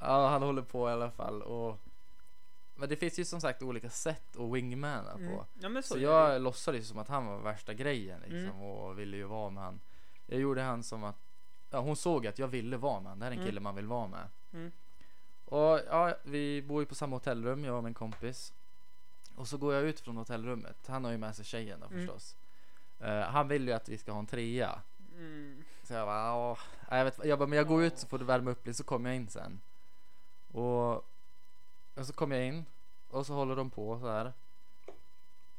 Ja, 0.01 0.27
han 0.29 0.43
håller 0.43 0.61
på 0.61 0.89
i 0.89 0.91
alla 0.91 1.11
fall. 1.11 1.41
Och... 1.41 1.79
Men 2.75 2.89
det 2.89 2.95
finns 2.95 3.19
ju 3.19 3.25
som 3.25 3.41
sagt 3.41 3.61
olika 3.61 3.89
sätt 3.89 4.35
att 4.37 4.51
wingmana 4.53 5.11
på. 5.13 5.19
Mm. 5.19 5.39
Ja, 5.59 5.69
men 5.69 5.83
så, 5.83 5.87
Så 5.87 5.95
är 5.95 5.99
det 5.99 6.05
jag 6.05 6.41
låtsades 6.41 6.87
som 6.87 6.97
att 6.97 7.07
han 7.07 7.25
var 7.25 7.37
värsta 7.39 7.73
grejen 7.73 8.19
liksom 8.19 8.39
Mm. 8.39 8.61
och 8.61 8.99
ville 8.99 9.17
ju 9.17 9.23
vara 9.23 9.49
med 9.49 9.63
han. 9.63 9.79
Jag 10.27 10.39
gjorde 10.39 10.61
han 10.61 10.83
som 10.83 11.03
att, 11.03 11.15
ja 11.69 11.79
hon 11.79 11.95
såg 11.95 12.27
att 12.27 12.39
jag 12.39 12.47
ville 12.47 12.77
vara 12.77 12.99
med 12.99 13.09
han. 13.09 13.19
Det 13.19 13.25
här 13.25 13.31
är 13.31 13.35
en 13.35 13.39
Mm. 13.41 13.49
kille 13.49 13.59
man 13.59 13.75
vill 13.75 13.87
vara 13.87 14.07
med. 14.07 14.27
Mm. 14.53 14.71
Och 15.45 15.79
ja, 15.89 16.15
vi 16.23 16.61
bor 16.61 16.81
ju 16.81 16.85
på 16.85 16.95
samma 16.95 17.15
hotellrum, 17.15 17.63
jag 17.65 17.77
och 17.77 17.83
min 17.83 17.93
kompis. 17.93 18.53
Och 19.35 19.47
så 19.47 19.57
går 19.57 19.73
jag 19.73 19.83
ut 19.83 19.99
från 19.99 20.17
hotellrummet. 20.17 20.87
Han 20.87 21.03
har 21.05 21.11
ju 21.11 21.17
med 21.17 21.35
sig 21.35 21.45
tjejen 21.45 21.79
då 21.79 21.85
Mm. 21.85 21.99
förstås. 21.99 22.35
Eh, 22.99 23.19
han 23.21 23.47
vill 23.47 23.67
ju 23.67 23.73
att 23.73 23.89
vi 23.89 23.97
ska 23.97 24.11
ha 24.11 24.19
en 24.19 24.25
trea. 24.25 24.81
Mm. 25.17 25.63
Så 25.83 25.93
jag 25.93 26.07
bara, 26.07 26.17
ja, 26.27 26.57
jag 26.97 27.03
vet 27.05 27.25
jag 27.25 27.39
bara, 27.39 27.47
men 27.49 27.57
jag 27.57 27.67
går 27.67 27.83
ut 27.83 27.97
så 27.97 28.07
får 28.07 28.19
du 28.19 28.25
värma 28.25 28.51
upp 28.51 28.65
lite 28.67 28.77
så 28.77 28.83
kommer 28.83 29.09
jag 29.09 29.15
in 29.17 29.27
sen. 29.27 29.59
Och, 30.51 31.05
och 31.95 32.05
så 32.05 32.13
kommer 32.13 32.35
jag 32.35 32.45
in 32.45 32.65
och 33.09 33.25
så 33.25 33.33
håller 33.33 33.55
de 33.55 33.69
på 33.69 33.99
så 33.99 34.07
här. 34.11 34.33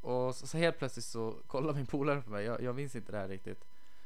Och 0.01 0.35
så, 0.35 0.47
så 0.47 0.59
helt 0.59 0.79
plötsligt 0.79 1.05
så 1.05 1.35
kollar 1.47 1.73
min 1.73 1.87
polare 1.87 2.21
på 2.23 2.31
mig, 2.31 2.45
jag, 2.45 2.63
jag 2.63 2.75
minns 2.75 2.97
inte 2.97 3.13
det 3.13 3.19
här 3.19 3.29
riktigt. 3.29 3.65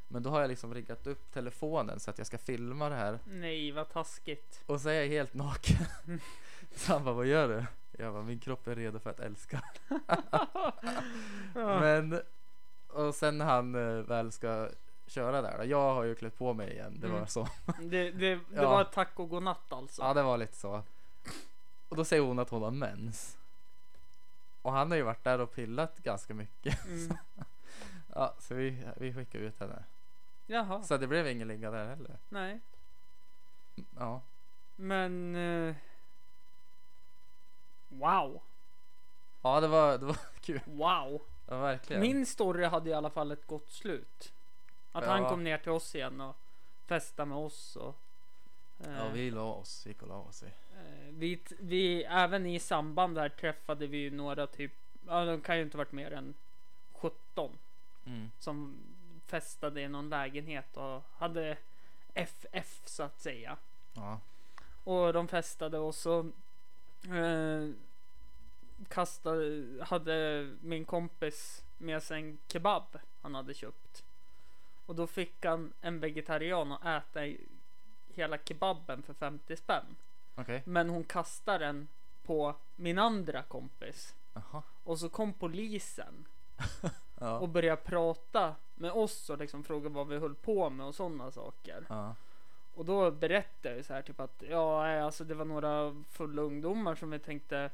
Men 0.08 0.22
då 0.22 0.30
har 0.30 0.40
jag 0.40 0.48
liksom 0.48 0.74
riggat 0.74 1.06
upp 1.06 1.32
telefonen 1.32 2.00
så 2.00 2.10
att 2.10 2.18
jag 2.18 2.26
ska 2.26 2.38
filma 2.38 2.88
det 2.88 2.94
här. 2.94 3.18
Nej, 3.26 3.72
vad 3.72 3.88
taskigt. 3.88 4.62
Och 4.66 4.80
så 4.80 4.88
är 4.88 4.92
jag 5.00 5.06
helt 5.08 5.34
naken. 5.34 5.86
så 6.74 6.92
han 6.92 7.04
bara, 7.04 7.14
vad 7.14 7.26
gör 7.26 7.48
du? 7.48 7.64
Jag 8.04 8.12
bara, 8.12 8.22
min 8.22 8.38
kropp 8.38 8.66
är 8.66 8.74
redo 8.76 8.98
för 8.98 9.10
att 9.10 9.20
älska. 9.20 9.62
Men, 11.54 12.20
och 12.88 13.14
sen 13.14 13.38
när 13.38 13.44
han 13.44 13.74
eh, 13.74 14.02
väl 14.04 14.32
ska 14.32 14.68
köra 15.06 15.42
där 15.42 15.58
då, 15.58 15.64
jag 15.64 15.94
har 15.94 16.04
ju 16.04 16.14
klätt 16.14 16.38
på 16.38 16.52
mig 16.52 16.72
igen, 16.72 16.96
det 17.00 17.06
var 17.08 17.16
Mm. 17.16 17.26
så. 17.28 17.48
Det, 17.80 18.10
det, 18.10 18.34
det 18.34 18.40
Ja. 18.54 18.70
var 18.70 18.84
tack 18.84 19.18
och 19.18 19.28
godnatt 19.28 19.72
alltså. 19.72 20.02
Ja, 20.02 20.14
det 20.14 20.22
var 20.22 20.38
lite 20.38 20.56
så. 20.56 20.82
Och 21.88 21.96
då 21.96 22.04
säger 22.04 22.22
hon 22.22 22.38
att 22.38 22.50
hon 22.50 22.62
har 22.62 22.70
mens. 22.70 23.38
Och 24.62 24.72
han 24.72 24.90
har 24.90 24.96
ju 24.98 25.02
varit 25.02 25.24
där 25.24 25.38
och 25.40 25.52
pillat 25.54 25.98
ganska 25.98 26.34
mycket. 26.34 26.84
Mm. 26.84 27.16
Ja, 28.14 28.34
så 28.38 28.54
vi, 28.54 28.84
vi 28.96 29.14
skickade 29.14 29.44
ut 29.44 29.60
henne. 29.60 29.84
Jaha, 30.46 30.82
Så 30.82 30.96
det 30.96 31.06
blev 31.06 31.26
ingen 31.28 31.48
ligga 31.48 31.70
där 31.70 31.86
heller. 31.88 32.16
nej. 32.28 32.60
Ja, 33.98 34.22
Men... 34.76 35.34
eh, 35.36 35.74
wow. 37.88 38.40
ja 39.42 39.60
det 39.60 39.68
var, 39.68 39.98
det 39.98 40.04
var 40.06 40.16
kul. 40.40 40.60
Wow. 40.66 41.22
Ja, 41.48 41.58
verkligen. 41.58 42.02
Min 42.02 42.26
story 42.26 42.64
hade 42.64 42.90
i 42.90 42.94
alla 42.94 43.10
fall 43.10 43.30
ett 43.30 43.46
gott 43.46 43.70
slut. 43.72 44.32
Att 44.92 45.04
Ja. 45.04 45.10
han 45.10 45.24
kom 45.28 45.44
ner 45.44 45.58
till 45.58 45.72
oss 45.72 45.94
igen 45.94 46.20
och 46.20 46.36
festade 46.86 47.26
med 47.28 47.38
oss 47.38 47.76
och... 47.76 47.96
eh, 48.80 48.92
Ja, 48.96 49.08
vi 49.08 49.30
la 49.30 49.42
oss, 49.42 49.86
gick 49.86 50.02
och 50.02 50.08
la 50.08 50.16
oss. 50.16 50.42
Vi. 50.42 50.46
eh, 50.48 51.12
vi, 51.12 51.40
vi, 51.58 52.04
även 52.04 52.46
i 52.46 52.58
samband 52.58 53.14
där 53.14 53.28
träffade 53.28 53.86
vi 53.86 53.96
ju 53.98 54.10
några 54.10 54.46
typ, 54.46 54.72
ja 55.06 55.24
de 55.24 55.40
kan 55.40 55.56
ju 55.56 55.62
inte 55.62 55.76
varit 55.76 55.92
mer 55.92 56.12
än 56.12 56.34
17 56.92 57.58
Mm. 58.06 58.30
som 58.38 58.78
festade 59.26 59.80
i 59.80 59.88
någon 59.88 60.08
lägenhet 60.08 60.76
och 60.76 61.02
hade 61.16 61.56
FF 62.14 62.80
så 62.84 63.02
att 63.02 63.20
säga. 63.20 63.56
Ja, 63.94 64.20
Och 64.84 65.12
de 65.12 65.28
festade 65.28 65.78
och 65.78 65.94
så 65.94 66.18
eh, 67.08 67.68
kastade, 68.88 69.64
hade 69.84 70.48
min 70.60 70.84
kompis 70.84 71.64
med 71.78 72.02
sig 72.02 72.18
en 72.22 72.38
kebab 72.48 72.98
han 73.22 73.34
hade 73.34 73.54
köpt. 73.54 74.04
Och 74.86 74.94
då 74.94 75.06
fick 75.06 75.44
han 75.44 75.72
en 75.80 76.00
vegetarian 76.00 76.72
att 76.72 76.84
äta 77.10 77.26
i- 77.26 77.40
hela 78.18 78.38
kebaben 78.38 79.02
för 79.02 79.14
50 79.14 79.56
spänn. 79.56 79.96
okej. 80.36 80.62
Men 80.66 80.88
hon 80.90 81.04
kastade 81.04 81.64
den 81.66 81.88
på 82.26 82.54
min 82.76 82.98
andra 82.98 83.42
kompis. 83.42 84.14
Jaha. 84.34 84.62
Och 84.84 84.98
så 84.98 85.08
kom 85.08 85.32
polisen 85.32 86.24
Ja. 87.20 87.38
och 87.38 87.48
började 87.48 87.82
prata 87.82 88.54
med 88.74 88.92
oss 88.92 89.30
och 89.30 89.38
liksom 89.38 89.64
fråga 89.64 89.88
vad 89.88 90.08
vi 90.08 90.18
höll 90.18 90.34
på 90.34 90.70
med 90.70 90.86
och 90.86 90.94
sådana 90.94 91.30
saker. 91.30 91.84
Ja. 91.88 92.14
Och 92.74 92.84
då 92.84 93.10
berättade 93.10 93.76
jag 93.76 93.84
så 93.84 93.92
här 93.94 94.02
typ 94.02 94.20
att 94.20 94.42
ja, 94.50 95.00
alltså 95.02 95.24
det 95.24 95.34
var 95.34 95.44
några 95.44 96.04
fulla 96.10 96.42
ungdomar 96.42 96.94
som 96.94 97.10
vi 97.10 97.18
tänkte 97.18 97.70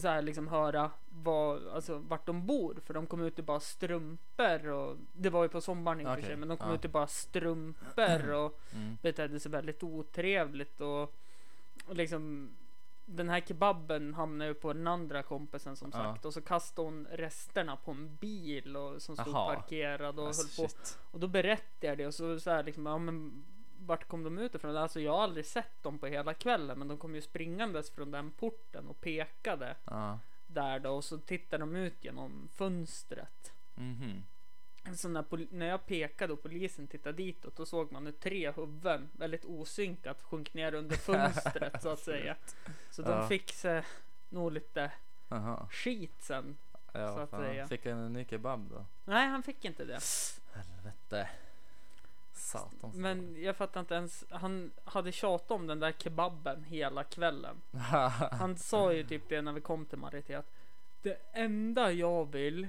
så 0.00 0.08
här 0.08 0.22
liksom 0.22 0.48
höra 0.48 0.90
vad, 1.10 1.68
alltså 1.68 1.98
vart 1.98 2.26
de 2.26 2.46
bor 2.46 2.76
för 2.86 2.94
de 2.94 3.06
kom 3.06 3.20
ut 3.22 3.38
i 3.38 3.42
bara 3.42 3.60
strumpor 3.60 4.68
och 4.68 4.96
det 5.12 5.30
var 5.30 5.42
ju 5.42 5.48
på 5.48 5.60
sommaren 5.60 6.00
i 6.00 6.04
och 6.04 6.14
för 6.14 6.22
sig 6.22 6.36
men 6.36 6.48
de 6.48 6.56
kom 6.56 6.68
ja. 6.68 6.74
ut 6.74 6.84
i 6.84 6.88
bara 6.88 7.06
strumpor 7.06 8.30
och 8.32 8.58
Mm. 8.74 8.98
betedde 9.02 9.40
sig 9.40 9.50
väldigt 9.52 9.82
otrevligt 9.82 10.80
och, 10.80 11.02
och 11.86 11.94
liksom 11.96 12.50
den 13.04 13.28
här 13.28 13.40
kebaben 13.40 14.14
hamnade 14.14 14.48
ju 14.50 14.54
på 14.54 14.72
den 14.72 14.86
andra 14.86 15.22
kompisen 15.22 15.76
som 15.76 15.90
Ja. 15.94 15.98
sagt 15.98 16.24
och 16.24 16.34
så 16.34 16.40
kastade 16.40 16.88
hon 16.88 17.06
resterna 17.10 17.76
på 17.76 17.90
en 17.90 18.16
bil 18.16 18.76
och, 18.76 19.02
som 19.02 19.16
stod 19.16 19.34
Aha. 19.34 19.54
parkerad 19.54 20.18
och 20.18 20.26
Alltså, 20.26 20.62
höll 20.62 20.68
på. 20.68 20.72
shit. 20.72 20.98
Och 21.10 21.20
då 21.20 21.28
berättade 21.28 21.86
jag 21.86 21.98
det 21.98 22.06
och 22.06 22.14
så, 22.14 22.40
så 22.40 22.50
här 22.50 22.62
liksom, 22.62 22.86
ja 22.86 22.98
men 22.98 23.44
vart 23.86 24.08
kom 24.08 24.22
de 24.24 24.38
ut 24.38 24.54
ifrån? 24.54 24.76
Alltså 24.76 25.00
jag 25.00 25.12
har 25.12 25.22
aldrig 25.22 25.46
sett 25.46 25.82
dem 25.82 25.98
på 25.98 26.06
hela 26.06 26.34
kvällen 26.34 26.78
men 26.78 26.88
de 26.88 26.98
kom 26.98 27.14
ju 27.14 27.22
springandes 27.22 27.90
från 27.90 28.10
den 28.10 28.30
porten 28.30 28.86
och 28.88 29.00
pekade 29.00 29.76
Ja. 29.84 30.18
där 30.46 30.78
då 30.78 30.90
och 30.90 31.04
så 31.04 31.18
tittade 31.18 31.62
de 31.62 31.76
ut 31.76 32.04
genom 32.04 32.48
fönstret. 32.54 33.52
Mhm. 33.74 34.22
Så 34.96 35.08
när, 35.08 35.24
när 35.54 35.66
jag 35.66 35.86
pekade 35.86 36.32
och 36.32 36.42
polisen 36.42 36.86
tittade 36.86 37.16
ditåt 37.16 37.56
då 37.56 37.66
såg 37.66 37.92
man 37.92 38.06
hur 38.06 38.12
tre 38.12 38.50
huvuden 38.52 39.10
väldigt 39.12 39.44
osynkat 39.44 40.22
sjönk 40.22 40.54
ner 40.54 40.74
under 40.74 40.96
fönstret 41.06 41.82
så 41.82 41.88
att 41.88 41.98
säga. 42.00 42.36
Så 42.90 43.02
de 43.02 43.10
Ja. 43.10 43.28
fick 43.28 43.52
sig 43.52 43.82
nog 44.28 44.52
lite 44.52 44.92
Jaha. 45.28 45.68
skit 45.70 46.14
sen. 46.22 46.56
Ja, 46.92 47.14
Så 47.14 47.20
att 47.20 47.30
fan. 47.30 47.40
säga. 47.42 47.68
Fick 47.68 47.86
han 47.86 47.98
en 47.98 48.12
ny 48.12 48.24
kebab 48.24 48.68
då? 48.70 48.86
Nej 49.04 49.28
han 49.28 49.42
fick 49.42 49.64
inte 49.64 49.84
det. 49.84 49.98
Helvete. 50.52 51.28
Satans. 52.42 52.96
Men 52.96 53.42
jag 53.42 53.56
fattar 53.56 53.80
inte 53.80 53.94
ens. 53.94 54.24
Han 54.30 54.70
hade 54.84 55.12
tjatat 55.12 55.50
om 55.50 55.66
den 55.66 55.80
där 55.80 55.92
kebaben 55.92 56.64
hela 56.64 57.04
kvällen. 57.04 57.56
Han 58.32 58.56
sa 58.56 58.92
ju 58.92 59.04
typ 59.04 59.28
det 59.28 59.42
när 59.42 59.52
vi 59.52 59.60
kom 59.60 59.84
till 59.84 59.98
Marité 59.98 60.34
att 60.34 60.50
det 61.02 61.18
enda 61.32 61.92
jag 61.92 62.32
vill 62.32 62.68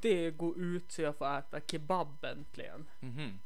det 0.00 0.26
är 0.26 0.30
gå 0.30 0.56
ut 0.56 0.92
så 0.92 1.02
jag 1.02 1.16
får 1.16 1.38
äta 1.38 1.60
kebab 1.60 2.24
äntligen. 2.24 2.86
Mhm. 3.00 3.38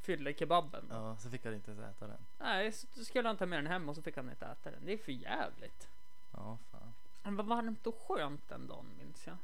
Fyller 0.00 0.32
kebaben. 0.32 0.84
Ja, 0.90 1.16
så 1.16 1.30
fick 1.30 1.44
han 1.44 1.54
inte 1.54 1.70
ens 1.70 1.82
äta 1.84 2.06
den. 2.06 2.18
Nej, 2.38 2.72
så 2.72 3.04
skulle 3.04 3.28
han 3.28 3.36
ta 3.36 3.46
med 3.46 3.58
den 3.58 3.66
hem 3.66 3.88
och 3.88 3.96
så 3.96 4.02
fick 4.02 4.16
han 4.16 4.30
inte 4.30 4.46
äta 4.46 4.70
den. 4.70 4.80
Det 4.84 4.92
är 4.92 4.98
för 4.98 5.12
jävligt. 5.12 5.88
Ja, 6.32 6.58
fan. 6.70 6.92
Men 7.22 7.36
vad 7.36 7.46
varmt 7.46 7.86
och 7.86 7.98
skönt 8.06 8.48
den 8.48 8.66
dagen 8.66 8.86
minns 8.98 9.26
jag. 9.26 9.36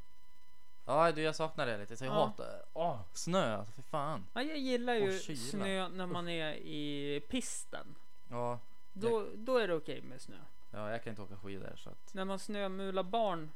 Ja, 0.88 1.12
du 1.12 1.22
jag 1.22 1.36
saknar 1.36 1.66
det 1.66 1.78
lite. 1.78 1.96
Så 1.96 2.04
jag 2.04 2.14
Ja. 2.14 2.24
hatar 2.24 2.62
Åh, 2.72 3.00
snö 3.12 3.56
alltså, 3.56 3.72
för 3.72 3.82
fan. 3.82 4.26
Ja, 4.34 4.42
jag 4.42 4.58
gillar 4.58 4.94
ju 4.94 5.08
Och 5.16 5.20
kyla. 5.22 5.38
snö 5.50 5.88
när 5.88 6.06
man 6.06 6.28
är 6.28 6.52
i 6.54 7.20
pisten. 7.28 7.94
Ja, 8.30 8.58
Då, 8.92 9.26
då 9.34 9.56
är 9.58 9.68
det 9.68 9.74
okej 9.74 10.02
med 10.02 10.20
snö. 10.20 10.36
ja, 10.70 10.90
jag 10.90 11.04
kan 11.04 11.10
inte 11.10 11.22
åka 11.22 11.36
skidor 11.36 11.72
så 11.76 11.90
att 11.90 12.14
När 12.14 12.24
man 12.24 12.38
snömular 12.38 13.02
barn 13.02 13.50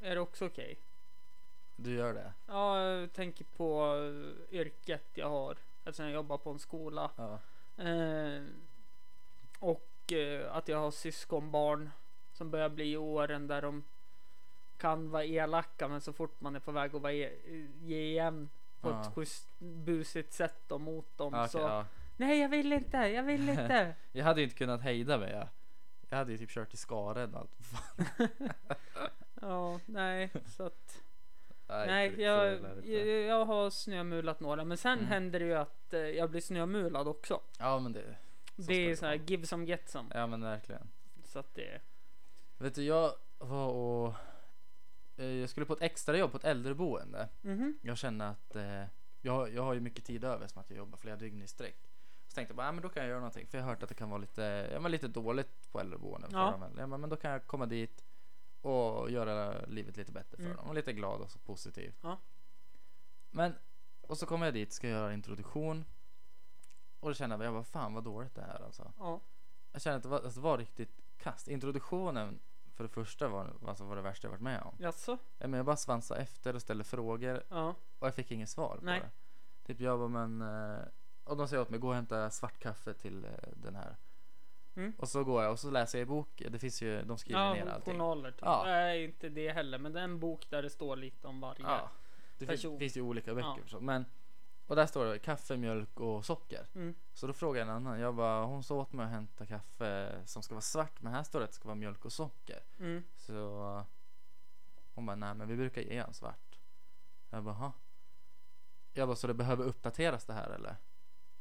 är 0.00 0.14
det 0.14 0.20
också 0.20 0.46
okej. 0.46 0.78
du 1.76 1.94
gör 1.94 2.14
det. 2.14 2.32
Ja, 2.46 2.80
jag 2.82 3.12
tänker 3.12 3.44
på 3.44 3.94
eh, 4.50 4.54
yrket 4.58 5.04
jag 5.14 5.28
har 5.30 5.56
eftersom 5.84 6.04
jag 6.06 6.14
jobbar 6.14 6.38
på 6.38 6.50
en 6.50 6.58
skola. 6.58 7.10
Ja. 7.16 7.38
Eh, 7.84 8.42
och 9.58 10.12
eh, 10.12 10.54
att 10.56 10.68
jag 10.68 10.78
har 10.78 10.90
syskonbarn 10.90 11.90
som 12.32 12.50
börjar 12.50 12.68
bli 12.68 12.92
i 12.92 12.96
åren 12.96 13.46
där 13.46 13.62
de 13.62 13.84
kan 14.82 15.10
vara 15.10 15.24
elaka 15.24 15.88
men 15.88 16.00
så 16.00 16.12
fort 16.12 16.40
man 16.40 16.56
är 16.56 16.60
på 16.60 16.72
väg 16.72 16.94
att 16.94 17.02
vara 17.02 17.12
e- 17.12 17.32
ge 17.80 18.00
igen 18.02 18.48
på 18.80 18.88
Ja. 18.90 19.00
ett 19.00 19.14
schysst 19.14 19.48
busigt 19.58 20.32
sätt 20.32 20.56
då 20.66 20.78
mot 20.78 21.18
dem 21.18 21.32
Ja, 21.34 21.48
så 21.48 21.58
ja. 21.58 21.86
Nej 22.16 22.40
jag 22.40 22.48
vill 22.48 22.72
inte, 22.72 22.96
jag 22.96 23.22
vill 23.22 23.48
inte. 23.48 23.94
Jag 24.12 24.24
hade 24.24 24.40
ju 24.40 24.44
inte 24.44 24.56
kunnat 24.56 24.80
hejda 24.82 25.18
mig. 25.18 25.30
Jag, 25.32 25.48
jag 26.08 26.16
hade 26.18 26.32
ju 26.32 26.38
typ 26.38 26.50
kört 26.50 26.74
i 26.74 26.76
skaren 26.76 27.34
och 27.34 27.40
allt. 27.40 27.58
Ja, 29.40 29.80
nej 29.86 30.30
så 30.46 30.62
att 30.66 31.02
Nej, 31.68 31.86
Nej, 31.86 32.20
jag, 32.22 32.60
jag, 32.84 33.06
jag 33.08 33.44
har 33.44 33.70
snömulat 33.70 34.40
några 34.40 34.64
men 34.64 34.76
sen 34.76 34.92
Mm. 34.98 35.06
händer 35.10 35.38
det 35.40 35.46
ju 35.46 35.54
att 35.54 35.94
eh, 35.94 36.00
jag 36.00 36.30
blir 36.30 36.40
snömulad 36.40 37.08
också. 37.08 37.40
Ja 37.58 37.78
men 37.78 37.92
det. 37.92 38.16
så 38.56 38.62
det 38.62 38.90
är 38.90 38.96
så 38.96 39.06
här 39.06 39.14
give 39.14 39.46
some 39.46 39.64
get 39.66 39.88
some. 39.88 40.10
Ja 40.14 40.26
men 40.26 40.40
verkligen. 40.44 40.88
Så 41.24 41.38
att 41.38 41.54
det 41.54 41.80
Vet 42.58 42.74
du 42.74 42.82
jag 42.84 43.12
var 43.38 43.68
och 43.68 44.14
jag 45.16 45.48
skulle 45.50 45.66
på 45.66 45.72
ett 45.72 45.82
extrajobb 45.82 46.30
på 46.30 46.36
ett 46.36 46.44
äldreboende. 46.44 47.28
Mhm. 47.40 47.78
Jag 47.82 47.98
kände 47.98 48.28
att 48.28 48.56
eh, 48.56 48.84
jag, 49.20 49.52
jag 49.54 49.62
har 49.62 49.74
ju 49.74 49.80
mycket 49.80 50.04
tid 50.04 50.24
över 50.24 50.46
som 50.46 50.60
att 50.60 50.70
jag 50.70 50.76
jobbar 50.76 50.98
flera 50.98 51.16
dygn 51.16 51.42
i 51.42 51.46
sträck. 51.46 51.88
Så 52.28 52.34
tänkte 52.34 52.52
jag 52.52 52.56
bara, 52.56 52.66
ja, 52.66 52.72
men 52.72 52.82
då 52.82 52.88
kan 52.88 53.02
jag 53.02 53.08
göra 53.10 53.18
någonting. 53.20 53.46
För 53.46 53.58
jag 53.58 53.64
har 53.64 53.70
hört 53.70 53.82
att 53.82 53.88
det 53.88 53.94
kan 53.94 54.10
vara 54.10 54.20
lite, 54.20 54.68
ja, 54.72 54.80
men 54.80 54.90
lite 54.90 55.08
dåligt 55.08 55.70
på 55.72 55.80
äldreboenden. 55.80 56.30
för 56.30 56.38
Ja. 56.38 56.50
dem. 56.50 56.74
Ja, 56.78 56.86
men, 56.86 57.00
men 57.00 57.10
då 57.10 57.16
kan 57.16 57.30
jag 57.30 57.46
komma 57.46 57.66
dit 57.66 58.04
och 58.60 59.10
göra 59.10 59.64
livet 59.66 59.96
lite 59.96 60.12
bättre 60.12 60.36
för 60.36 60.44
Mm. 60.44 60.56
dem. 60.56 60.68
Och 60.68 60.74
lite 60.74 60.92
glad 60.92 61.20
och 61.20 61.30
så 61.30 61.38
positiv. 61.38 61.94
Ja. 62.00 62.18
Men, 63.30 63.54
och 64.00 64.18
så 64.18 64.26
kommer 64.26 64.46
jag 64.46 64.54
dit, 64.54 64.72
ska 64.72 64.88
göra 64.88 65.14
introduktion. 65.14 65.84
Och 67.00 67.08
då 67.10 67.14
kände 67.14 67.36
jag, 67.36 67.44
jag 67.44 67.52
bara, 67.54 67.64
fan 67.64 67.94
vad 67.94 68.04
dåligt 68.04 68.34
det 68.34 68.42
här 68.42 68.64
alltså. 68.64 68.92
Ja. 68.98 69.20
Jag 69.72 69.82
kände 69.82 69.96
att 69.96 70.02
det 70.02 70.08
var, 70.08 70.20
alltså, 70.20 70.40
det 70.40 70.44
var 70.44 70.58
riktigt 70.58 71.00
kast. 71.18 71.48
Introduktionen 71.48 72.40
för 72.88 73.00
det 73.00 73.06
första 73.06 73.28
var, 73.28 73.52
alltså, 73.66 73.84
var 73.84 73.96
det 73.96 74.02
värsta 74.02 74.26
jag 74.26 74.30
varit 74.30 74.40
med 74.42 74.62
om. 74.62 74.74
Jaså? 74.78 75.18
Ja, 75.38 75.46
men 75.48 75.52
jag 75.58 75.66
bara 75.66 75.76
svansade 75.76 76.20
efter 76.20 76.54
och 76.54 76.62
ställde 76.62 76.84
frågor 76.84 77.42
Ja. 77.48 77.74
och 77.98 78.06
jag 78.06 78.14
fick 78.14 78.30
inget 78.30 78.48
svar 78.48 78.78
Nej. 78.82 79.00
på 79.00 79.06
det. 79.06 79.12
Typ 79.66 79.80
jag 79.80 79.98
bara 79.98 80.26
men 80.26 80.42
eh, 80.42 80.84
och 81.24 81.36
de 81.36 81.48
säger 81.48 81.62
åt 81.62 81.70
mig 81.70 81.80
gå 81.80 81.88
och 81.88 81.94
hämta 81.94 82.30
svart 82.30 82.58
kaffe 82.58 82.94
till 82.94 83.24
eh, 83.24 83.30
den 83.56 83.74
här. 83.74 83.96
Mm. 84.76 84.92
Och 84.98 85.08
så 85.08 85.24
går 85.24 85.42
jag 85.42 85.52
och 85.52 85.58
så 85.58 85.70
läser 85.70 85.98
jag 85.98 86.06
i 86.06 86.08
bok. 86.08 86.42
Det 86.50 86.58
finns 86.58 86.82
ju, 86.82 87.02
de 87.02 87.18
skriver 87.18 87.40
Ja, 87.40 87.54
ner 87.54 87.66
allting. 87.66 87.92
journaler. 87.92 88.30
Typ. 88.30 88.40
Ja. 88.42 88.62
Nej, 88.66 89.04
inte 89.04 89.28
det 89.28 89.52
heller. 89.52 89.78
Men 89.78 89.92
det 89.92 90.00
är 90.00 90.04
en 90.04 90.20
bok 90.20 90.50
där 90.50 90.62
det 90.62 90.70
står 90.70 90.96
lite 90.96 91.26
om 91.28 91.40
varje. 91.40 91.62
Ja. 91.62 91.90
Det 92.38 92.46
finns, 92.46 92.62
person. 92.62 92.78
finns 92.78 92.96
ju 92.96 93.00
olika 93.02 93.34
böcker 93.34 93.48
Ja. 93.62 93.66
så. 93.66 93.80
Men 93.80 94.04
och 94.66 94.76
där 94.76 94.86
står 94.86 95.04
det 95.04 95.18
kaffe, 95.18 95.56
mjölk 95.56 96.00
och 96.00 96.24
socker. 96.24 96.66
Mm. 96.74 96.94
Så 97.12 97.26
då 97.26 97.32
frågar 97.32 97.60
jag 97.60 97.68
en 97.68 97.74
annan. 97.74 98.00
Jag 98.00 98.14
bara 98.14 98.44
hon 98.44 98.62
sa 98.62 98.74
åt 98.74 98.92
mig 98.92 99.04
att 99.06 99.12
hämta 99.12 99.46
kaffe 99.46 100.20
som 100.24 100.42
ska 100.42 100.54
vara 100.54 100.60
svart. 100.62 101.02
Men 101.02 101.12
här 101.12 101.22
står 101.22 101.38
det 101.38 101.44
att 101.44 101.50
det 101.50 101.56
ska 101.56 101.68
vara 101.68 101.74
mjölk 101.76 102.04
och 102.04 102.12
socker. 102.12 102.60
Mm. 102.78 103.02
Så 103.16 103.84
hon 104.94 105.06
bara, 105.06 105.16
nej 105.16 105.34
men 105.34 105.48
vi 105.48 105.56
brukar 105.56 105.80
ge 105.82 105.96
en 105.96 106.14
svart. 106.14 106.58
Jag 107.30 107.44
bara, 107.44 107.54
"Ha?" 107.54 107.72
Jag 108.92 109.08
bara, 109.08 109.16
så 109.16 109.26
det 109.26 109.34
behöver 109.34 109.64
uppdateras 109.64 110.24
det 110.24 110.32
här 110.32 110.50
eller? 110.50 110.76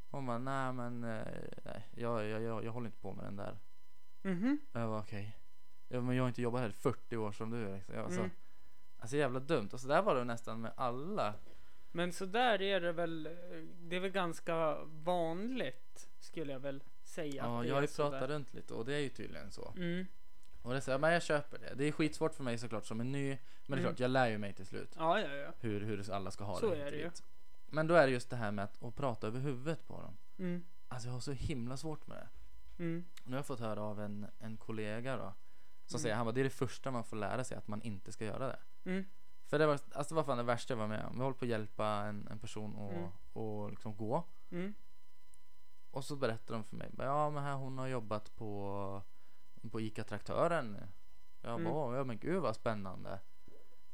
Hon 0.09 0.25
bara, 0.25 0.37
nej 0.37 0.73
men 0.73 1.03
eh, 1.03 1.25
nej, 1.65 1.87
jag, 1.95 2.25
jag, 2.27 2.41
jag, 2.41 2.63
jag 2.65 2.71
håller 2.71 2.87
inte 2.87 2.99
på 3.01 3.13
med 3.13 3.25
den 3.25 3.35
där. 3.35 3.59
Mhm. 4.21 4.59
Jag 4.71 4.89
bara, 4.89 4.99
okej. 4.99 5.37
Ja, 5.87 6.01
men 6.01 6.15
jag 6.15 6.23
har 6.23 6.27
inte 6.27 6.41
jobbat 6.41 6.61
här 6.61 6.69
i 6.69 6.73
40 6.73 7.17
år 7.17 7.31
som 7.31 7.49
du. 7.49 7.73
Liksom. 7.75 7.95
Jag, 7.95 8.03
bara, 8.05 8.13
så, 8.13 8.19
Mm. 8.19 8.31
alltså 8.97 9.17
jävla 9.17 9.39
dumt. 9.39 9.69
Och 9.73 9.79
så 9.79 9.87
där 9.87 10.01
var 10.01 10.15
det 10.15 10.23
nästan 10.23 10.61
med 10.61 10.71
alla. 10.77 11.33
Men 11.91 12.13
så 12.13 12.25
där 12.25 12.61
är 12.61 12.81
det 12.81 12.91
väl. 12.91 13.23
Det 13.81 13.95
är 13.95 13.99
väl 13.99 14.11
ganska 14.11 14.77
vanligt 14.85 16.09
skulle 16.19 16.51
jag 16.51 16.59
väl 16.59 16.83
säga. 17.03 17.43
Ja, 17.43 17.65
jag 17.65 17.73
har 17.73 17.77
är 17.77 17.81
ju 17.81 17.87
så 17.87 18.09
pratat 18.11 18.29
runt 18.29 18.53
lite 18.53 18.73
och 18.73 18.85
det 18.85 18.93
är 18.95 18.99
ju 18.99 19.09
tydligen 19.09 19.51
så. 19.51 19.73
Mm. 19.77 20.05
Och 20.61 20.73
det 20.73 20.81
säger 20.81 20.97
men 20.99 21.13
jag 21.13 21.23
köper 21.23 21.57
det. 21.59 21.73
Det 21.75 21.87
är 21.87 21.91
skitsvårt 21.91 22.33
för 22.35 22.43
mig 22.43 22.57
såklart 22.57 22.85
som 22.85 22.99
är 22.99 23.03
ny. 23.03 23.27
Men 23.29 23.37
det 23.67 23.73
är 23.73 23.77
Mm. 23.77 23.83
klart, 23.83 23.99
jag 23.99 24.11
lär 24.11 24.29
ju 24.29 24.37
mig 24.37 24.53
till 24.53 24.65
slut. 24.65 24.95
Ja, 24.97 25.19
ja, 25.19 25.33
ja. 25.35 25.53
Hur, 25.59 25.81
hur 25.81 26.11
alla 26.11 26.31
ska 26.31 26.43
ha 26.43 26.59
Så 26.59 26.69
det. 26.69 26.75
är 26.81 26.85
hit 26.85 26.85
och 26.85 26.91
det 26.91 26.97
ju. 26.97 27.11
Men 27.65 27.87
då 27.87 27.95
är 27.95 28.07
det 28.07 28.13
just 28.13 28.29
det 28.29 28.35
här 28.35 28.51
med 28.51 28.65
att, 28.65 28.83
att 28.83 28.95
prata 28.95 29.27
över 29.27 29.39
huvudet 29.39 29.87
på 29.87 30.01
dem. 30.01 30.17
Mm. 30.39 30.63
Alltså 30.87 31.07
jag 31.07 31.13
har 31.13 31.19
så 31.19 31.31
himla 31.31 31.77
svårt 31.77 32.07
med 32.07 32.17
det. 32.17 32.27
Mm. 32.83 33.05
Nu 33.23 33.31
har 33.31 33.37
jag 33.37 33.45
fått 33.45 33.59
höra 33.59 33.81
av 33.81 34.01
en, 34.01 34.27
en 34.39 34.57
kollega 34.57 35.17
då. 35.17 35.33
Som 35.85 35.95
Mm. 35.97 36.01
säger, 36.01 36.15
han 36.15 36.25
bara, 36.25 36.31
det 36.31 36.39
är 36.41 36.43
det 36.43 36.49
första 36.49 36.91
man 36.91 37.03
får 37.03 37.17
lära 37.17 37.43
sig 37.43 37.57
att 37.57 37.67
man 37.67 37.81
inte 37.81 38.11
ska 38.11 38.25
göra 38.25 38.47
det. 38.47 38.59
Mm. 38.89 39.05
För 39.51 39.59
det 39.59 39.65
var, 39.67 39.73
alltså 39.91 40.13
det 40.13 40.15
var 40.15 40.23
fan 40.23 40.37
det 40.37 40.43
värsta 40.43 40.73
jag 40.73 40.77
var 40.79 40.87
med 40.87 41.05
om. 41.05 41.13
Vi 41.17 41.21
håller 41.23 41.33
på 41.37 41.45
att 41.45 41.49
hjälpa 41.49 41.85
en, 41.87 42.27
en 42.31 42.39
person 42.39 42.75
att 42.75 42.91
Mm. 42.91 43.09
och 43.33 43.69
liksom 43.69 43.95
gå. 43.97 44.23
Mm. 44.51 44.73
Och 45.91 46.05
så 46.05 46.15
berättar 46.15 46.53
de 46.53 46.63
för 46.63 46.75
mig, 46.75 46.91
ja 46.97 47.29
men 47.29 47.43
här 47.43 47.55
hon 47.55 47.77
har 47.77 47.87
jobbat 47.87 48.35
på, 48.35 49.01
på 49.71 49.81
ICA-traktören. 49.81 50.77
Jag 51.41 51.51
Mm. 51.59 51.63
bara, 51.63 51.73
"Åh, 51.73 51.95
ja 51.97 52.03
men 52.03 52.19
gud 52.19 52.41
vad 52.41 52.55
spännande. 52.55 53.19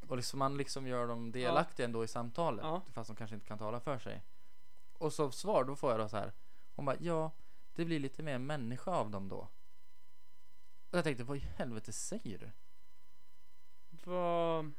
Och 0.07 0.15
liksom 0.17 0.39
man 0.39 0.57
liksom 0.57 0.87
gör 0.87 1.07
dem 1.07 1.31
delaktiga 1.31 1.85
ändå 1.85 2.03
i 2.03 2.07
samtalet. 2.07 2.65
Ja. 2.65 2.81
Fast 2.91 3.07
de 3.07 3.15
kanske 3.15 3.35
inte 3.35 3.47
kan 3.47 3.57
tala 3.57 3.79
för 3.79 3.99
sig. 3.99 4.23
Och 4.93 5.13
så 5.13 5.31
svar, 5.31 5.63
då 5.63 5.75
får 5.75 5.91
jag 5.91 5.99
då 5.99 6.09
så 6.09 6.17
här. 6.17 6.33
Hon 6.75 6.85
bara, 6.85 6.95
ja 6.99 7.31
det 7.73 7.85
blir 7.85 7.99
lite 7.99 8.23
mer 8.23 8.37
människa 8.37 8.91
av 8.91 9.09
dem 9.09 9.29
då. 9.29 9.37
Och 10.89 10.97
jag 10.97 11.03
tänkte, 11.03 11.23
vad 11.23 11.37
i 11.37 11.39
helvete 11.39 11.91
säger 11.93 12.37
du? 12.37 12.51
Vad... 14.11 14.73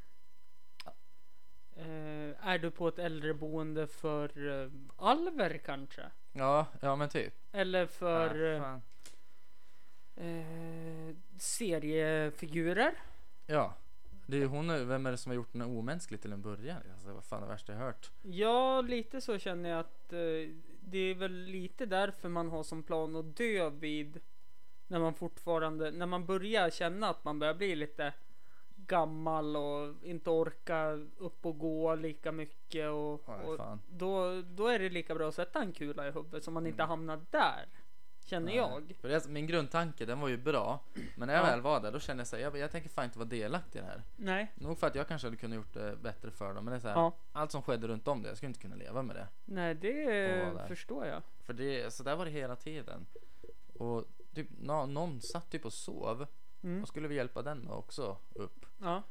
Eh, 1.79 2.47
är 2.47 2.57
du 2.57 2.71
på 2.71 2.87
ett 2.87 2.99
äldreboende 2.99 3.87
för 3.87 4.61
eh, 4.63 4.69
alver 4.97 5.57
kanske? 5.57 6.01
Ja, 6.31 6.65
ja 6.81 6.95
men 6.95 7.09
typ. 7.09 7.33
Eller 7.51 7.85
för 7.85 8.35
Ja, 8.35 8.81
eh, 10.15 11.09
eh, 11.09 11.15
seriefigurer? 11.37 12.93
ja. 13.45 13.73
Det 14.27 14.37
är 14.37 14.41
ju 14.41 14.45
hon, 14.45 14.87
vem 14.87 15.05
är 15.05 15.11
det 15.11 15.17
som 15.17 15.29
har 15.29 15.35
gjort 15.35 15.53
den 15.53 15.61
omänsklig 15.61 16.21
till 16.21 16.33
en 16.33 16.41
början? 16.41 16.77
Alltså, 16.93 17.13
vad 17.13 17.23
fan 17.23 17.41
det 17.41 17.47
värsta 17.47 17.71
jag 17.73 17.79
hört. 17.79 18.11
Ja, 18.21 18.81
lite 18.81 19.21
så 19.21 19.37
känner 19.39 19.69
jag 19.69 19.79
att 19.79 20.13
eh, 20.13 20.19
det 20.81 20.97
är 20.97 21.15
väl 21.15 21.33
lite 21.33 21.85
därför 21.85 22.29
man 22.29 22.49
har 22.49 22.63
som 22.63 22.83
plan 22.83 23.15
att 23.15 23.37
dö 23.37 23.69
vid 23.69 24.19
när 24.87 24.99
man 24.99 25.13
fortfarande, 25.13 25.91
när 25.91 26.05
man 26.05 26.25
börjar 26.25 26.69
känna 26.69 27.09
att 27.09 27.23
man 27.23 27.39
börjar 27.39 27.53
bli 27.53 27.75
lite 27.75 28.13
gammal 28.89 29.55
och 29.55 29.93
inte 30.03 30.29
orka 30.29 30.91
upp 31.17 31.45
och 31.45 31.59
gå 31.59 31.95
lika 31.95 32.31
mycket 32.31 32.89
och, 32.89 33.21
Ja, 33.25 33.35
och 33.43 33.77
då, 33.89 34.41
då 34.41 34.67
är 34.67 34.79
det 34.79 34.89
lika 34.89 35.15
bra 35.15 35.27
att 35.27 35.35
sätta 35.35 35.59
en 35.61 35.71
kula 35.73 36.07
i 36.07 36.11
huvudet 36.11 36.43
så 36.43 36.51
man 36.51 36.67
inte 36.67 36.83
Mm. 36.83 36.89
hamnar 36.89 37.21
där. 37.29 37.65
Känner 38.25 38.45
Nej. 38.45 38.55
jag. 38.55 38.95
För 39.01 39.09
det, 39.09 39.27
min 39.27 39.47
grundtanke 39.47 40.05
den 40.05 40.19
var 40.19 40.27
ju 40.27 40.37
bra. 40.37 40.79
Men 41.17 41.27
när 41.27 41.35
jag 41.35 41.43
Ja. 41.45 41.49
väl 41.49 41.61
var 41.61 41.79
där 41.79 41.91
då 41.91 41.99
kände 41.99 42.21
jag 42.21 42.27
så 42.27 42.35
här, 42.35 42.43
jag, 42.43 42.57
jag 42.57 42.71
tänker 42.71 42.89
fan 42.89 43.05
inte 43.05 43.19
vara 43.19 43.29
delaktig 43.29 43.79
i 43.79 43.81
det 43.81 43.87
här. 43.87 44.03
Nej. 44.15 44.51
Nog 44.55 44.77
för 44.77 44.87
att 44.87 44.95
jag 44.95 45.07
kanske 45.07 45.27
hade 45.27 45.37
kunnat 45.37 45.55
gjort 45.55 45.73
det 45.73 45.95
bättre 46.01 46.31
för 46.31 46.53
dem. 46.53 46.65
Men 46.65 46.71
det 46.71 46.75
är 46.77 46.79
så 46.79 46.87
här, 46.87 46.95
Ja. 46.95 47.15
allt 47.31 47.51
som 47.51 47.61
skedde 47.61 47.87
runt 47.87 48.07
om 48.07 48.21
det, 48.23 48.27
jag 48.29 48.37
skulle 48.37 48.47
inte 48.47 48.59
kunna 48.59 48.75
leva 48.75 49.01
med 49.01 49.15
det. 49.15 49.27
Nej, 49.45 49.75
det 49.75 50.53
förstår 50.67 51.05
jag. 51.05 51.21
För 51.43 51.53
det, 51.53 51.93
så 51.93 52.03
där 52.03 52.15
var 52.15 52.25
det 52.25 52.31
hela 52.31 52.55
tiden. 52.55 53.05
Och 53.73 54.05
typ, 54.35 54.47
nå, 54.59 54.85
någon 54.85 55.21
satt 55.21 55.49
typ 55.49 55.65
och 55.65 55.73
sov. 55.73 56.27
Mm. 56.63 56.81
Och 56.81 56.87
skulle 56.87 57.07
vi 57.07 57.15
hjälpa 57.15 57.41
den 57.41 57.69
också 57.69 58.17
upp. 58.35 58.65
Ja. 58.77 59.03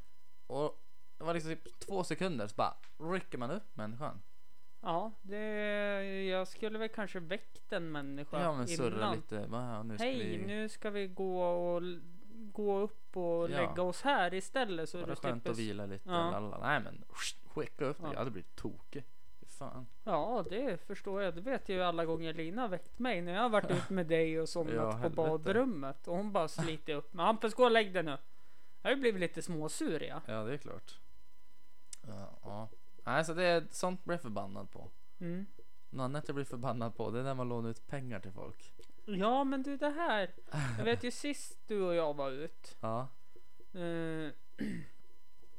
Och 0.47 0.83
det 1.19 1.25
var 1.25 1.35
liksom 1.35 1.51
typ 1.51 1.79
två 1.79 2.05
sekunder 2.05 2.47
så 2.47 2.55
bara 2.57 2.75
rycker 2.99 3.39
man 3.39 3.51
upp 3.51 3.77
människan. 3.77 4.23
Ja, 4.81 5.13
det, 5.23 6.25
jag 6.25 6.49
skulle 6.49 6.79
väl 6.79 6.89
kanske 6.89 7.21
väckt 7.21 7.73
en 7.73 7.93
människa 7.93 8.43
Ja 8.43 8.57
men 8.57 8.69
surra 8.69 8.97
innan. 8.97 9.15
lite. 9.17 9.47
Va, 9.47 9.83
nu 9.83 9.95
ska 9.99 10.05
Hej, 10.05 10.39
vi... 10.39 10.47
nu 10.47 10.69
ska 10.69 10.91
vi 10.91 11.07
gå 11.07 11.43
och 11.43 11.83
gå 12.53 12.79
upp 12.79 13.17
och 13.17 13.25
Ja. 13.25 13.47
lägga 13.49 13.83
oss 13.83 14.03
här 14.03 14.35
istället 14.35 14.89
så 14.89 14.99
Var 14.99 15.07
du 15.07 15.13
det 15.15 15.21
skönt 15.21 15.43
slipper... 15.43 15.51
att 15.51 15.59
vila 15.59 15.87
lite? 15.87 16.09
Ja. 16.11 16.31
Lalla. 16.31 16.59
Nej 16.59 16.81
men 16.81 17.05
skicka 17.47 17.85
upp 17.85 17.99
mig. 17.99 18.09
Ja. 18.09 18.13
Jag 18.15 18.19
hade 18.19 18.31
blivit 18.31 18.57
tokig. 18.57 19.05
Fan. 19.59 19.87
Ja, 20.05 20.45
det 20.51 20.87
förstår 20.87 21.23
jag. 21.23 21.35
Det 21.35 21.41
vet 21.41 21.69
jag 21.69 21.77
ju 21.77 21.83
alla 21.83 22.05
gånger 22.05 22.35
Lina 22.35 22.69
väckt 22.69 22.99
mig 22.99 23.23
när 23.23 23.33
jag 23.33 23.43
har 23.43 23.49
varit 23.49 23.71
ute 23.71 23.93
med 23.93 24.07
dig 24.07 24.41
och 24.41 24.49
somnat 24.49 24.75
Ja, 24.75 25.01
på 25.03 25.09
badrummet 25.09 26.09
och 26.09 26.17
hon 26.17 26.33
bara 26.33 26.49
sliter 26.49 26.95
upp 26.95 27.15
mig. 27.15 27.27
Hampus, 27.27 27.55
gå 27.55 27.65
och 27.65 27.71
lägg 27.71 27.95
dig 27.95 28.03
nu. 28.03 28.19
Jag 28.83 28.91
har 28.91 28.95
ju 28.95 29.01
blivit 29.01 29.21
lite 29.21 29.43
småsur 29.43 30.03
ja. 30.03 30.21
Ja 30.27 30.45
det 30.45 30.53
är 30.53 30.59
klart. 30.59 30.99
Ja. 32.07 32.39
ja. 32.43 32.69
Nej 33.05 33.25
så 33.25 33.35
det 33.35 33.45
är 33.45 33.67
sånt 33.71 34.05
blir 34.05 34.15
jag 34.15 34.23
förbannad 34.23 34.71
på. 34.71 34.91
Mm. 35.21 35.47
Något 35.91 36.05
annat 36.05 36.29
jag 36.29 36.35
blir 36.35 36.45
förbannad 36.45 36.97
på 36.97 37.11
det 37.11 37.19
är 37.19 37.23
när 37.23 37.35
man 37.35 37.49
lånar 37.49 37.71
ut 37.71 37.87
pengar 37.87 38.21
till 38.21 38.33
folk. 38.33 38.75
Ja, 39.05 39.45
men 39.45 39.63
du 39.63 39.77
det 39.77 39.91
här. 39.91 40.31
Jag 40.79 40.85
vet 40.85 41.05
ju 41.05 41.11
sist 41.25 41.59
du 41.67 41.83
och 41.83 41.95
jag 41.95 42.15
var 42.15 42.31
ut. 42.31 42.77
Ja. 42.81 43.09
Eh, 43.73 44.33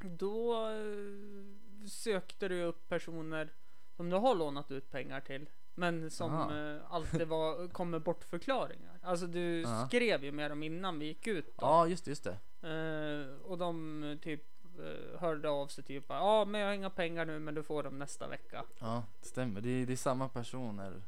då 0.00 0.66
eh, 0.68 1.86
sökte 1.88 2.48
du 2.48 2.62
upp 2.62 2.88
personer 2.88 3.52
som 4.00 4.10
du 4.10 4.16
har 4.16 4.34
lånat 4.34 4.70
ut 4.70 4.90
pengar 4.90 5.20
till. 5.20 5.48
Men 5.74 6.10
som 6.10 6.34
Aha. 6.34 6.56
eh, 6.58 6.76
alltid 6.94 7.28
var, 7.28 7.68
kom 7.68 7.90
med 7.90 8.02
bortförklaringar. 8.02 8.98
Alltså 9.02 9.26
du 9.26 9.60
Ja. 9.60 9.86
skrev 9.88 10.24
ju 10.24 10.32
med 10.32 10.50
dem 10.50 10.62
innan 10.62 10.98
vi 10.98 11.06
gick 11.06 11.26
ut. 11.26 11.46
Då. 11.46 11.52
Ja 11.60 11.86
just 11.86 12.04
det, 12.04 12.10
just 12.10 12.24
det. 12.24 12.36
Eh, 12.68 13.42
och 13.50 13.58
de 13.58 14.18
typ 14.22 14.42
eh, 14.78 15.20
hörde 15.20 15.50
av 15.50 15.66
sig 15.66 15.84
typ 15.84 16.04
ja 16.08 16.44
men 16.44 16.60
jag 16.60 16.68
har 16.68 16.74
inga 16.74 16.90
pengar 16.90 17.24
nu 17.24 17.38
men 17.38 17.54
du 17.54 17.62
får 17.62 17.82
dem 17.82 17.98
nästa 17.98 18.28
vecka. 18.28 18.64
Ja 18.78 19.04
det 19.20 19.26
stämmer. 19.26 19.60
Det 19.60 19.68
är, 19.70 19.86
det 19.86 19.92
är 19.92 19.96
samma 19.96 20.28
personer. 20.28 21.02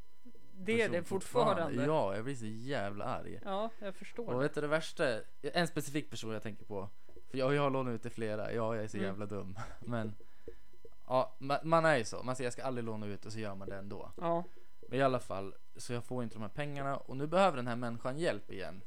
Det 0.55 0.73
är 0.73 0.77
person 0.89 0.93
det 0.93 1.05
fortfarande. 1.09 1.85
Ja 1.85 2.15
jag 2.15 2.25
blir 2.25 2.35
så 2.35 2.47
jävla 2.47 3.05
arg. 3.05 3.41
Ja, 3.45 3.71
jag 3.79 3.95
förstår. 3.95 4.33
Och 4.35 4.43
vet 4.43 4.55
du 4.55 4.61
det 4.61 4.67
värsta? 4.67 5.21
En 5.43 5.67
specifik 5.67 6.11
person 6.11 6.33
jag 6.33 6.43
tänker 6.43 6.65
på. 6.65 6.89
För 7.31 7.39
jag, 7.39 7.55
jag 7.55 7.63
har 7.63 7.71
lånat 7.71 7.95
ut 7.95 8.03
till 8.03 8.11
flera. 8.11 8.53
Ja 8.53 8.75
jag 8.75 8.85
är 8.85 8.89
så 8.89 8.97
Mm. 8.97 9.07
jävla 9.09 9.27
dum. 9.27 9.59
Men. 9.81 10.15
Ja 11.07 11.37
man, 11.39 11.59
man 11.63 11.85
är 11.85 11.97
ju 11.97 12.05
så. 12.05 12.23
Man 12.23 12.37
säger 12.37 12.47
jag 12.47 12.53
ska 12.53 12.65
aldrig 12.65 12.85
låna 12.85 13.07
ut 13.07 13.27
och 13.27 13.33
så 13.33 13.39
gör 13.39 13.55
man 13.55 13.69
det 13.69 13.77
ändå. 13.77 14.13
Ja, 14.17 14.45
Men 14.89 14.99
i 14.99 15.03
alla 15.03 15.21
fall, 15.21 15.55
så 15.77 15.93
jag 15.93 16.05
får 16.05 16.23
inte 16.23 16.35
de 16.35 16.43
här 16.43 16.49
pengarna 16.49 16.97
och 16.97 17.17
nu 17.17 17.27
behöver 17.27 17.57
den 17.57 17.67
här 17.67 17.77
människan 17.77 18.19
hjälp 18.19 18.51
igen. 18.51 18.83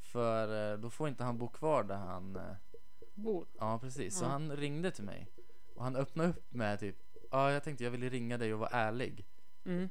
För 0.00 0.72
eh, 0.72 0.78
då 0.78 0.90
får 0.90 1.08
inte 1.08 1.24
han 1.24 1.38
bo 1.38 1.48
kvar 1.48 1.84
där 1.84 1.96
han, 1.96 2.36
eh, 2.36 2.42
bor. 3.14 3.46
ja 3.58 3.78
precis. 3.78 4.18
Så 4.18 4.24
han 4.24 4.56
ringde 4.56 4.90
till 4.90 5.04
mig. 5.04 5.28
Och 5.74 5.84
han 5.84 5.96
öppnade 5.96 6.28
upp 6.30 6.52
med 6.54 6.80
typ, 6.80 6.96
ja 7.30 7.52
jag 7.52 7.62
tänkte 7.64 7.84
jag 7.84 7.90
ville 7.90 8.08
ringa 8.08 8.38
dig 8.38 8.52
och 8.54 8.58
vara 8.60 8.70
ärlig. 8.70 9.26
Mm. 9.64 9.88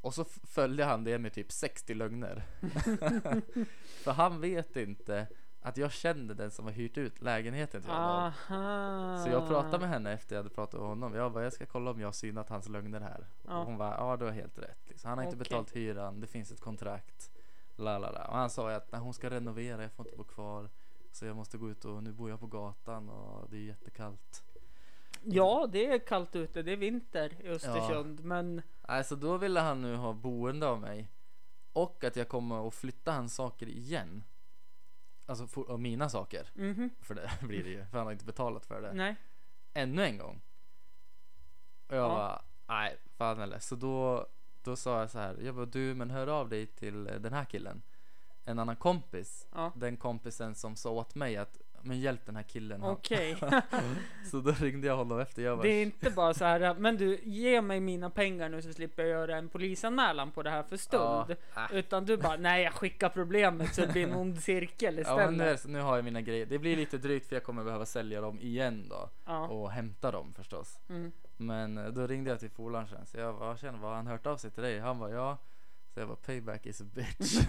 Och 0.00 0.14
så 0.14 0.22
f- 0.22 0.38
följde 0.44 0.84
han 0.84 1.04
det 1.04 1.18
med 1.18 1.32
typ 1.32 1.52
60 1.52 1.94
lögner. 1.94 2.42
För 4.04 4.12
han 4.12 4.40
vet 4.40 4.76
inte 4.76 5.26
att 5.60 5.76
jag 5.76 5.92
kände 5.92 6.34
den 6.34 6.50
som 6.50 6.64
har 6.64 6.72
hyrt 6.72 6.98
ut 6.98 7.22
lägenheten 7.22 7.82
till 7.82 7.90
honom. 7.90 8.32
Aha. 8.48 9.24
Så 9.24 9.30
jag 9.30 9.48
pratade 9.48 9.78
med 9.78 9.88
henne 9.88 10.12
efter 10.12 10.36
jag 10.36 10.42
hade 10.42 10.54
pratat 10.54 10.80
med 10.80 10.88
honom. 10.88 11.14
Jag 11.14 11.32
bara, 11.32 11.44
jag 11.44 11.52
ska 11.52 11.66
kolla 11.66 11.90
om 11.90 12.00
jag 12.00 12.06
har 12.06 12.12
synat 12.12 12.48
hans 12.48 12.68
lögner 12.68 13.00
här. 13.00 13.26
Ja. 13.46 13.58
Och 13.58 13.66
hon 13.66 13.78
bara, 13.78 13.94
ja 13.94 14.16
du 14.16 14.24
har 14.24 14.32
helt 14.32 14.58
rätt. 14.58 14.88
Liksom. 14.88 15.08
Han 15.08 15.18
har 15.18 15.24
inte 15.24 15.36
Okej. 15.36 15.48
betalt 15.48 15.76
hyran, 15.76 16.20
det 16.20 16.26
finns 16.26 16.52
ett 16.52 16.60
kontrakt. 16.60 17.30
La, 17.76 17.98
la, 17.98 18.10
la. 18.10 18.24
Och 18.24 18.36
han 18.36 18.50
sa 18.50 18.70
att 18.70 18.92
när 18.92 18.98
hon 18.98 19.14
ska 19.14 19.30
renovera, 19.30 19.82
jag 19.82 19.92
får 19.92 20.06
inte 20.06 20.16
bo 20.16 20.24
kvar. 20.24 20.70
Så 21.12 21.26
jag 21.26 21.36
måste 21.36 21.58
gå 21.58 21.70
ut 21.70 21.84
och 21.84 22.02
nu 22.02 22.12
bor 22.12 22.30
jag 22.30 22.40
på 22.40 22.46
gatan 22.46 23.08
och 23.08 23.50
det 23.50 23.56
är 23.56 23.60
jättekallt. 23.60 24.42
Ja, 25.22 25.68
det 25.72 25.86
är 25.86 25.98
kallt 25.98 26.36
ute. 26.36 26.62
Det 26.62 26.72
är 26.72 26.76
vinter 26.76 27.32
i 27.40 27.48
Östersund. 27.48 28.24
Men 28.24 28.62
Nej, 28.88 29.04
så 29.04 29.14
då 29.14 29.36
ville 29.36 29.60
han 29.60 29.82
nu 29.82 29.96
ha 29.96 30.12
boende 30.12 30.68
av 30.68 30.80
mig. 30.80 31.08
Och 31.72 32.04
att 32.04 32.16
jag 32.16 32.28
kommer 32.28 32.68
att 32.68 32.74
flytta 32.74 33.12
hans 33.12 33.34
saker 33.34 33.68
igen. 33.68 34.24
Alltså 35.28 35.46
for, 35.46 35.70
av 35.70 35.80
mina 35.80 36.08
saker. 36.08 36.46
mhm, 36.54 36.90
För 37.00 37.14
det 37.14 37.30
blir 37.46 37.64
det 37.64 37.70
ju, 37.70 37.84
för 37.86 37.98
han 37.98 38.06
har 38.06 38.12
inte 38.12 38.24
betalat 38.24 38.66
för 38.66 38.82
det. 38.82 38.92
nej. 38.92 39.16
ännu 39.74 40.04
en 40.04 40.18
gång. 40.18 40.40
Och 41.86 41.96
jag 41.96 42.04
Ja. 42.04 42.08
bara, 42.08 42.42
nej 42.78 42.96
fan 43.16 43.40
eller. 43.40 43.58
Så 43.58 43.74
då, 43.76 44.26
då 44.62 44.76
sa 44.76 45.00
jag 45.00 45.10
så 45.10 45.18
här, 45.18 45.36
jag 45.42 45.54
bara 45.54 45.66
du 45.66 45.94
men 45.94 46.10
hör 46.10 46.26
av 46.26 46.48
dig 46.48 46.66
till 46.66 47.06
eh, 47.06 47.14
den 47.14 47.32
här 47.32 47.44
killen. 47.44 47.82
En 48.44 48.58
annan 48.58 48.76
kompis. 48.76 49.46
Ja. 49.54 49.72
Den 49.76 49.96
kompisen 49.96 50.54
som 50.54 50.76
sa 50.76 50.90
åt 50.90 51.14
mig 51.14 51.36
att, 51.36 51.58
men 51.82 52.00
hjälp 52.00 52.26
den 52.26 52.36
här 52.36 52.42
killen. 52.42 52.82
Okej. 52.84 53.36
Så 54.30 54.40
då 54.40 54.52
ringde 54.52 54.86
jag 54.86 54.96
honom 54.96 55.20
efter. 55.20 55.42
Jag 55.42 55.58
bara, 55.58 55.62
det 55.62 55.68
är 55.68 55.82
inte 55.82 56.10
bara 56.10 56.34
så 56.34 56.44
här. 56.44 56.74
Men 56.74 56.96
du, 56.96 57.20
ge 57.22 57.60
mig 57.62 57.80
mina 57.80 58.10
pengar 58.10 58.48
nu 58.48 58.62
så 58.62 58.72
slipper 58.72 59.02
jag 59.02 59.10
göra 59.10 59.36
en 59.36 59.48
polisanmälan 59.48 60.30
på 60.30 60.42
det 60.42 60.50
här 60.50 60.62
för 60.62 60.76
stöld. 60.76 61.36
Ja, 61.54 61.64
äh. 61.70 61.76
Utan 61.76 62.04
du 62.04 62.16
bara, 62.16 62.36
nej 62.36 62.62
jag 62.62 62.72
skickar 62.72 63.08
problemet 63.08 63.74
så 63.74 63.80
det 63.80 63.92
blir 63.92 64.04
en 64.04 64.14
ond 64.14 64.40
cirkel 64.40 64.94
Ja 64.96 65.00
istället. 65.00 65.36
men 65.64 65.72
nu, 65.72 65.78
nu 65.78 65.80
har 65.80 65.96
jag 65.96 66.04
mina 66.04 66.20
grejer. 66.20 66.46
Det 66.46 66.58
blir 66.58 66.76
lite 66.76 66.98
drygt 66.98 67.26
för 67.26 67.36
jag 67.36 67.42
kommer 67.42 67.64
behöva 67.64 67.86
sälja 67.86 68.20
dem 68.20 68.40
igen 68.40 68.86
då. 68.88 69.10
Ja. 69.24 69.48
Och 69.48 69.70
hämta 69.70 70.10
dem 70.10 70.34
förstås. 70.34 70.80
Mm. 70.88 71.12
Men 71.36 71.78
eh, 71.78 71.86
då 71.86 72.06
ringde 72.06 72.30
jag 72.30 72.40
till 72.40 72.50
polaren 72.50 72.88
sen. 72.88 73.06
Så 73.06 73.18
jag 73.18 73.38
bara, 73.38 73.56
känner 73.56 73.78
vad 73.78 73.90
har 73.90 73.96
han 73.96 74.06
hört 74.06 74.26
av 74.26 74.36
sig 74.36 74.50
till 74.50 74.62
dig? 74.62 74.78
Han 74.78 74.98
bara, 74.98 75.10
ja. 75.10 75.38
Jag 75.98 76.08
bara, 76.08 76.16
payback 76.16 76.66
is 76.66 76.80
a 76.80 76.84
bitch. 76.84 77.48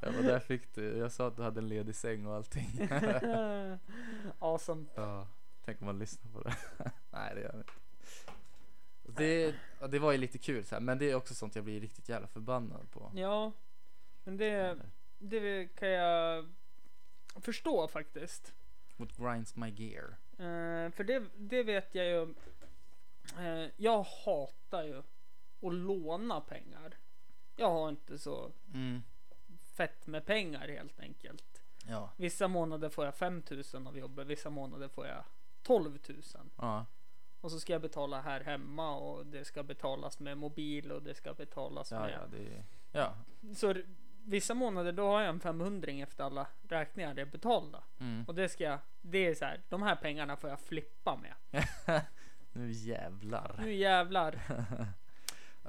jag 0.00 0.12
bara, 0.14 0.22
där 0.22 0.38
fick 0.38 0.74
du. 0.74 0.98
Jag 0.98 1.12
sa 1.12 1.26
att 1.26 1.36
du 1.36 1.42
hade 1.42 1.60
en 1.60 1.68
ledig 1.68 1.94
säng 1.94 2.26
och 2.26 2.34
allting. 2.34 2.88
awesome. 4.38 4.86
ja, 4.94 5.28
tänk 5.64 5.80
om 5.80 5.86
man 5.86 5.98
lyssnar 5.98 6.32
på 6.32 6.40
det. 6.40 6.56
Nej 7.10 7.34
det 7.34 7.40
gör 7.40 7.48
jag 7.48 7.60
inte. 7.60 7.72
Det, 9.02 9.54
det 9.90 9.98
var 9.98 10.12
ju 10.12 10.18
lite 10.18 10.38
kul 10.38 10.64
så 10.64 10.74
här, 10.74 10.80
men 10.80 10.98
det 10.98 11.10
är 11.10 11.14
också 11.14 11.34
sånt 11.34 11.54
jag 11.54 11.64
blir 11.64 11.80
riktigt 11.80 12.08
jävla 12.08 12.26
förbannad 12.26 12.90
på. 12.90 13.12
Ja, 13.14 13.52
men 14.24 14.36
det, 14.36 14.78
det 15.18 15.66
kan 15.74 15.88
jag 15.88 16.46
förstå 17.40 17.88
faktiskt. 17.88 18.54
What 18.96 19.16
grinds 19.16 19.56
my 19.56 19.70
gear. 19.70 20.16
Eh, 20.38 20.90
för 20.90 21.04
det, 21.04 21.22
det 21.36 21.62
vet 21.62 21.94
jag 21.94 22.06
ju. 22.06 22.34
Eh, 23.38 23.70
jag 23.76 24.02
hatar 24.02 24.84
ju 24.84 24.98
att 25.62 25.74
låna 25.74 26.40
pengar. 26.40 26.96
Jag 27.58 27.70
har 27.70 27.88
inte 27.88 28.18
så 28.18 28.52
Mm, 28.74 29.02
fett 29.76 30.06
med 30.06 30.26
pengar 30.26 30.68
helt 30.68 31.00
enkelt. 31.00 31.62
ja, 31.88 32.10
Vissa 32.16 32.48
månader 32.48 32.88
får 32.88 33.04
jag 33.04 33.14
5000 33.14 33.86
av 33.86 33.98
jobbet, 33.98 34.26
vissa 34.26 34.50
månader 34.50 34.88
får 34.88 35.06
jag 35.06 35.24
12 35.62 35.98
000. 36.08 36.22
ja, 36.58 36.86
Och 37.40 37.50
så 37.50 37.60
ska 37.60 37.72
jag 37.72 37.82
betala 37.82 38.20
här 38.20 38.40
hemma 38.40 38.96
och 38.96 39.26
det 39.26 39.44
ska 39.44 39.62
betalas 39.62 40.18
med 40.20 40.38
mobil 40.38 40.92
och 40.92 41.02
det 41.02 41.14
ska 41.14 41.34
betalas 41.34 41.90
ja, 41.90 42.00
med. 42.00 42.12
ja, 42.12 42.26
det, 42.38 42.64
ja, 42.92 43.14
Så 43.54 43.74
vissa 44.24 44.54
månader 44.54 44.92
då 44.92 45.06
har 45.06 45.20
jag 45.20 45.28
en 45.28 45.40
500 45.40 45.92
efter 45.92 46.24
alla 46.24 46.46
räkningar 46.68 47.18
är 47.18 47.24
betalda. 47.24 47.82
mm. 48.00 48.24
Och 48.28 48.34
det 48.34 48.48
ska 48.48 48.64
jag, 48.64 48.78
det 49.00 49.18
är 49.26 49.34
så 49.34 49.44
här, 49.44 49.60
de 49.68 49.82
här 49.82 49.96
pengarna 49.96 50.36
får 50.36 50.50
jag 50.50 50.60
flippa 50.60 51.16
med. 51.16 51.34
Nu 52.52 52.70
jävlar. 52.72 53.54
Nu 53.58 53.72
jävlar 53.74 54.38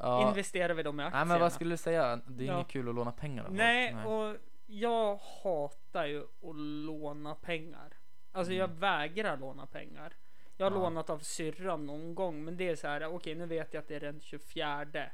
Ja. 0.01 0.29
investerar 0.29 0.73
vi 0.73 0.83
dem 0.83 0.99
i 0.99 1.03
aktierna. 1.03 1.25
Nej 1.25 1.33
men 1.33 1.39
vad 1.41 1.53
skulle 1.53 1.73
du 1.73 1.77
säga? 1.77 2.19
Det 2.27 2.43
är 2.43 2.47
Ja. 2.47 2.53
inget 2.55 2.67
kul 2.67 2.89
att 2.89 2.95
låna 2.95 3.11
pengar 3.11 3.43
folk. 3.43 3.55
Nej, 3.57 3.95
och 4.05 4.35
jag 4.67 5.19
hatar 5.43 6.05
ju 6.05 6.21
att 6.23 6.55
låna 6.85 7.35
pengar. 7.35 7.93
Alltså 8.31 8.53
jag 8.53 8.67
vägrar 8.67 9.37
låna 9.37 9.65
pengar. 9.65 10.13
Jag 10.57 10.65
har 10.65 10.71
Mm. 10.71 10.83
Ja. 10.83 10.89
lånat 10.89 11.09
av 11.09 11.19
syrran 11.19 11.85
någon 11.85 12.15
gång, 12.15 12.43
men 12.43 12.57
det 12.57 12.69
är 12.69 12.75
så 12.75 12.87
här. 12.87 13.05
Okej, 13.05 13.35
nu 13.35 13.45
vet 13.45 13.73
jag 13.73 13.81
att 13.81 13.87
det 13.87 13.95
är 13.95 13.99
den 13.99 14.21
24. 14.21 15.09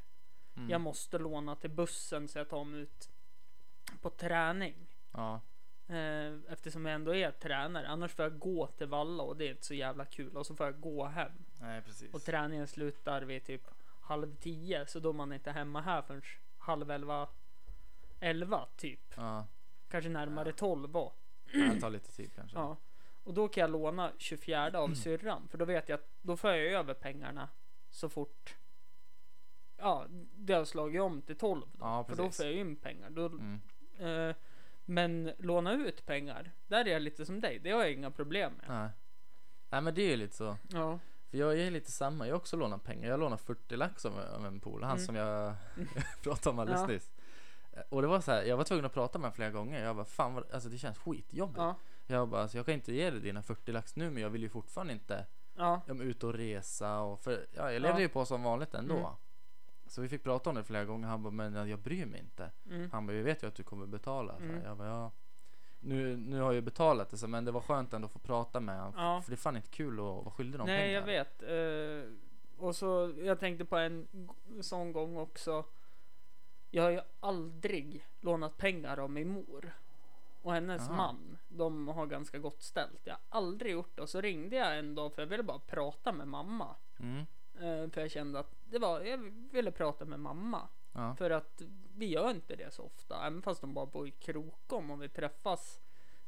Mm. 0.58 0.70
Jag 0.70 0.82
måste 0.82 1.18
låna 1.20 1.56
till 1.56 1.70
bussen 1.70 2.28
så 2.28 2.38
jag 2.40 2.50
tar 2.50 2.64
mig 2.64 2.80
ut 2.80 3.10
på 4.02 4.10
träning. 4.10 4.76
Ja, 5.14 5.42
Eh, 5.88 6.52
eftersom 6.52 6.86
jag 6.86 6.96
ändå 6.96 7.16
är 7.16 7.32
tränare. 7.32 7.88
Annars 7.88 8.12
får 8.12 8.26
jag 8.26 8.40
gå 8.40 8.68
till 8.68 8.88
Valla 8.88 9.24
och 9.24 9.38
det 9.38 9.46
är 9.46 9.50
inte 9.50 9.66
så 9.66 9.74
jävla 9.74 10.06
kul. 10.06 10.38
Och 10.38 10.46
så 10.46 10.56
får 10.56 10.66
jag 10.66 10.80
gå 10.80 11.06
hem. 11.06 11.32
nej 11.62 11.82
precis. 11.82 12.14
Och 12.14 12.22
träningen 12.24 12.68
slutar 12.68 13.22
vid 13.22 13.44
typ 13.44 13.68
halv 14.06 14.36
tio. 14.36 14.86
Så 14.88 15.00
då 15.00 15.14
man 15.14 15.34
inte 15.34 15.52
hemma 15.52 15.82
här 15.82 16.02
förrän 16.02 16.22
halv 16.58 16.92
elva. 16.92 17.28
Elva 18.20 18.66
typ. 18.76 19.14
Ja, 19.18 19.48
Kanske 19.90 20.10
närmare 20.10 20.52
tolv 20.54 20.90
då. 20.92 21.14
det 21.54 21.80
tar 21.82 21.90
lite 21.90 22.12
tid 22.12 22.32
kanske. 22.36 22.58
Ja. 22.58 22.78
Och 23.24 23.34
då 23.34 23.48
kan 23.48 23.62
jag 23.62 23.70
låna 23.72 24.12
24 24.18 24.80
av 24.80 24.94
syrran. 24.94 25.48
För 25.48 25.58
då 25.58 25.66
vet 25.66 25.90
jag 25.90 25.98
att 26.00 26.10
då 26.22 26.38
får 26.38 26.50
jag 26.52 26.74
över 26.74 26.94
pengarna 26.94 27.50
så 27.90 28.10
fort 28.10 28.56
ja, 29.78 30.06
det 30.36 30.54
har 30.54 30.66
slagit 30.66 31.02
om 31.02 31.22
till 31.22 31.36
12 31.38 31.62
då, 31.74 31.78
Ja, 31.86 32.04
för 32.04 32.16
då 32.16 32.30
får 32.30 32.46
jag 32.46 32.54
in 32.56 32.76
pengar. 32.76 33.10
Då, 33.10 33.26
Mm. 33.26 33.60
eh, 34.30 34.36
men 34.86 35.32
låna 35.38 35.74
ut 35.74 36.06
pengar, 36.06 36.52
där 36.68 36.88
är 36.88 36.92
jag 36.92 37.02
lite 37.02 37.26
som 37.26 37.40
dig. 37.40 37.60
Det 37.60 37.72
har 37.72 37.80
jag 37.82 37.92
inga 37.94 38.12
problem 38.12 38.54
med. 38.54 38.66
Nej. 38.70 38.90
Nej 39.70 39.82
men 39.82 39.94
det 39.94 40.02
är 40.02 40.10
ju 40.10 40.16
lite 40.16 40.36
så. 40.36 40.58
Ja, 40.70 41.00
För 41.30 41.38
jag 41.38 41.60
är 41.60 41.72
lite 41.72 41.92
samma, 41.92 42.28
jag 42.28 42.34
har 42.34 42.40
också 42.40 42.58
lånat 42.58 42.84
pengar. 42.84 43.10
Jag 43.10 43.20
lånade 43.20 43.42
40 43.44 43.76
lax 43.76 44.06
av, 44.06 44.46
en 44.46 44.60
polare, 44.60 44.88
han 44.88 44.98
Mm. 44.98 45.06
som 45.06 45.16
jag 45.16 45.54
pratade 46.24 46.50
om 46.54 46.60
alldeles 46.60 46.82
Ja. 46.82 46.88
nyss. 46.88 47.12
Och 47.90 48.02
det 48.02 48.08
var 48.08 48.22
så 48.22 48.32
här, 48.32 48.44
jag 48.44 48.58
var 48.58 48.64
tvungen 48.64 48.86
att 48.86 48.94
prata 48.94 49.18
med 49.20 49.24
honom 49.26 49.36
flera 49.36 49.52
gånger. 49.52 49.84
Jag 49.84 49.96
bara, 49.96 50.06
fan 50.06 50.34
vad, 50.34 50.52
alltså 50.52 50.70
det 50.70 50.78
känns 50.78 50.98
skitjobbigt. 50.98 51.58
ja, 51.58 51.76
Jag 52.08 52.28
bara, 52.30 52.42
alltså, 52.42 52.58
jag 52.58 52.66
kan 52.66 52.76
inte 52.76 52.94
ge 52.94 53.10
dig 53.12 53.20
dina 53.22 53.42
40 53.42 53.72
lax 53.72 53.96
nu 53.96 54.10
men 54.10 54.24
jag 54.24 54.30
vill 54.30 54.42
ju 54.42 54.50
fortfarande 54.50 54.94
inte 54.94 55.26
ja, 55.56 55.82
ut 55.88 56.24
och 56.24 56.34
resa 56.34 57.00
och 57.00 57.20
för 57.20 57.46
ja, 57.54 57.72
jag 57.72 57.82
levde 57.82 57.98
Ja. 57.98 58.02
ju 58.02 58.10
på 58.10 58.26
som 58.26 58.44
vanligt 58.44 58.74
ändå. 58.74 58.98
Mm. 58.98 59.10
Så 59.88 60.02
vi 60.02 60.10
fick 60.10 60.24
prata 60.24 60.50
om 60.50 60.56
det 60.56 60.64
flera 60.64 60.86
gånger. 60.86 61.08
Han 61.08 61.24
bara, 61.24 61.32
men 61.32 61.70
jag 61.70 61.80
bryr 61.80 62.06
mig 62.06 62.20
inte. 62.20 62.52
mm, 62.70 62.92
Han 62.92 63.08
bara, 63.08 63.18
jag 63.18 63.24
vet 63.24 63.44
ju 63.44 63.48
att 63.48 63.56
du 63.56 63.64
kommer 63.64 63.86
betala. 63.88 64.38
Så 64.38 64.44
Mm. 64.44 64.64
Jag 64.64 64.78
bara, 64.78 64.88
ja. 64.88 65.12
Nu, 65.86 66.18
nu 66.18 66.40
har 66.40 66.46
jag 66.46 66.54
ju 66.54 66.62
betalat 66.62 67.10
det 67.10 67.18
så, 67.18 67.28
men 67.28 67.46
det 67.46 67.52
var 67.52 67.62
skönt 67.62 67.94
ändå 67.94 68.06
att 68.06 68.12
få 68.12 68.20
prata 68.20 68.60
med 68.60 68.80
honom. 68.80 68.94
Ja. 68.98 69.22
För 69.22 69.32
det 69.32 69.36
är 69.36 69.38
fan 69.38 69.56
inte 69.56 69.70
kul 69.70 69.94
att 69.94 70.06
vara 70.06 70.32
skyldig 70.32 70.58
någon 70.58 70.68
Nej, 70.68 70.80
pengar. 70.80 71.00
jag 71.00 71.06
vet. 71.06 71.44
Eh, 71.44 72.12
och 72.58 72.76
så, 72.76 73.14
jag 73.18 73.40
tänkte 73.40 73.66
på 73.66 73.78
en 73.78 74.08
sån 74.62 74.92
gång 74.92 75.18
också. 75.18 75.66
Jag 76.70 76.84
har 76.84 76.90
ju 76.90 77.02
aldrig 77.20 78.08
lånat 78.22 78.58
pengar 78.58 78.98
av 78.98 79.10
min 79.10 79.30
mor. 79.30 79.74
Och 80.42 80.54
hennes 80.54 80.90
Aha. 80.90 80.96
man. 80.96 81.38
De 81.48 81.88
har 81.88 82.06
ganska 82.06 82.40
gott 82.40 82.62
ställt. 82.64 83.02
Jag 83.04 83.14
har 83.14 83.38
aldrig 83.40 83.72
gjort 83.72 83.96
det. 83.96 84.02
Och 84.02 84.10
så 84.10 84.22
ringde 84.22 84.56
jag 84.56 84.80
en 84.80 84.96
dag 84.96 85.14
för 85.14 85.22
jag 85.22 85.28
ville 85.28 85.44
bara 85.44 85.60
prata 85.60 86.12
med 86.12 86.28
mamma. 86.28 86.76
Mm. 87.00 87.20
Eh, 87.56 87.90
för 87.90 88.02
jag 88.02 88.12
kände 88.12 88.40
att 88.40 88.56
det 88.64 88.80
var, 88.80 89.02
jag 89.02 89.18
ville 89.52 89.72
prata 89.72 90.06
med 90.06 90.20
mamma. 90.20 90.68
Ja. 90.96 91.16
För 91.16 91.30
att 91.30 91.62
vi 91.96 92.06
gör 92.06 92.30
inte 92.32 92.56
det 92.56 92.74
så 92.74 92.84
ofta. 92.84 93.28
Även 93.28 93.42
fast 93.42 93.62
de 93.62 93.74
bara 93.74 93.86
bor 93.86 94.08
i 94.08 94.12
Krokom 94.12 94.92
och 94.92 95.04
vi 95.04 95.10
träffas 95.10 95.82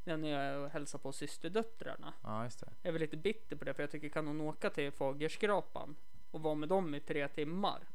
när 0.03 0.30
jag 0.30 0.70
hälsar 0.70 0.99
på 0.99 1.11
systerdöttrarna. 1.11 2.13
ja, 2.24 2.43
just 2.43 2.59
det. 2.59 2.68
Jag 2.82 2.88
är 2.88 2.91
väl 2.91 3.01
lite 3.01 3.18
bitter 3.18 3.55
på 3.55 3.65
det 3.65 3.74
för 3.74 3.84
jag 3.84 3.91
tycker 3.91 4.09
kan 4.09 4.28
hon 4.28 4.41
åka 4.41 4.70
till 4.70 4.91
Fagerskrapan 4.91 5.95
och 6.32 6.41
vara 6.41 6.55
med 6.55 6.70
dem 6.70 6.95
i 6.95 6.99
tre 6.99 7.28
timmar. 7.28 7.88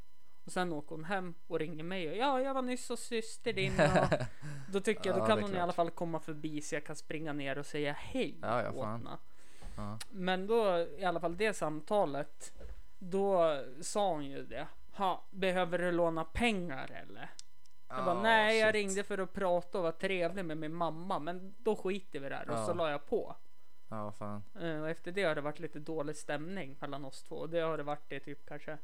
Och 0.45 0.53
sen 0.53 0.73
åker 0.73 0.95
hon 0.97 1.05
hem 1.05 1.35
och 1.47 1.59
ringer 1.59 1.85
mig 1.85 2.11
och 2.11 2.17
ja, 2.17 2.41
jag 2.41 2.55
var 2.55 2.63
nyss 2.63 2.89
hos 2.89 3.01
syster 3.01 3.53
din. 3.53 3.73
Och 3.73 4.27
då 4.73 4.81
tycker 4.81 5.11
jag 5.11 5.17
Ja, 5.17 5.21
då 5.21 5.27
det 5.27 5.33
kan 5.33 5.43
hon 5.43 5.55
i 5.57 5.61
alla 5.61 5.73
fall 5.73 5.91
komma 5.91 6.21
förbi 6.21 6.61
så 6.61 6.75
jag 6.75 6.85
kan 6.85 6.97
springa 6.97 7.33
ner 7.33 7.59
och 7.59 7.67
säga 7.67 7.93
hej 7.93 8.39
Ja, 8.43 8.63
ja, 8.63 8.71
åt 8.71 8.87
henne. 8.87 9.19
Ja. 9.77 9.99
Men 10.11 10.47
då 10.47 10.87
i 10.99 11.05
alla 11.05 11.21
fall 11.21 11.37
det 11.37 11.55
samtalet. 11.55 12.53
Då 12.99 13.63
sa 13.81 14.13
hon 14.13 14.25
ju 14.25 14.45
det. 14.45 14.69
Ha, 14.93 15.25
behöver 15.31 15.79
du 15.79 15.93
låna 15.93 16.25
pengar 16.25 16.91
eller? 16.91 17.31
Jag 17.89 18.05
bara, 18.05 18.19
Ah, 18.19 18.23
nej 18.23 18.59
jag 18.59 18.67
shit. 18.69 18.75
ringde 18.75 19.03
för 19.05 19.19
att 19.19 19.33
prata 19.33 19.79
och 19.79 19.83
vara 19.85 19.93
trevlig 19.93 20.45
med 20.45 20.57
min 20.57 20.75
mamma. 20.75 21.19
Men 21.19 21.55
då 21.59 21.77
skiter 21.77 22.21
vi 22.21 22.29
där 22.29 22.51
och 22.51 22.59
så 22.59 22.75
la 22.75 22.91
jag 22.91 23.07
på. 23.07 23.37
Ja, 23.89 24.05
vad 24.05 24.15
fan. 24.15 24.43
Eh, 24.61 24.81
Och 24.81 24.89
efter 24.91 25.13
det 25.13 25.23
har 25.25 25.35
det 25.35 25.41
varit 25.41 25.59
lite 25.59 25.79
dålig 25.79 26.17
stämning 26.17 26.77
mellan 26.81 27.05
oss 27.05 27.23
två. 27.23 27.37
Och 27.37 27.51
det 27.51 27.61
har 27.61 27.77
det 27.77 27.83
varit 27.83 28.13
i 28.13 28.21
typ 28.21 28.47
kanske 28.47 28.79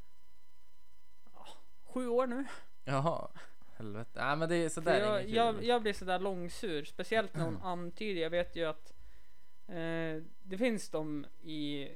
sju 1.84 2.09
år 2.09 2.26
nu. 2.26 2.44
Jaha. 2.84 3.28
Helvete. 3.76 4.11
Nej 4.24 4.36
men 4.36 4.48
det 4.48 4.56
är 4.56 4.68
sådär 4.68 5.00
är 5.00 5.06
jag, 5.18 5.22
kul. 5.24 5.34
jag, 5.34 5.64
jag 5.64 5.82
blir 5.82 5.92
sådär 5.92 6.18
långsur. 6.18 6.84
Speciellt 6.84 7.34
när 7.34 7.44
hon 7.44 7.56
antyder. 7.62 8.22
Jag 8.22 8.30
vet 8.30 8.56
ju 8.56 8.64
att 8.64 8.92
eh, 9.68 10.22
det 10.42 10.59
finns 10.59 10.90
de 10.90 11.26
i 11.42 11.88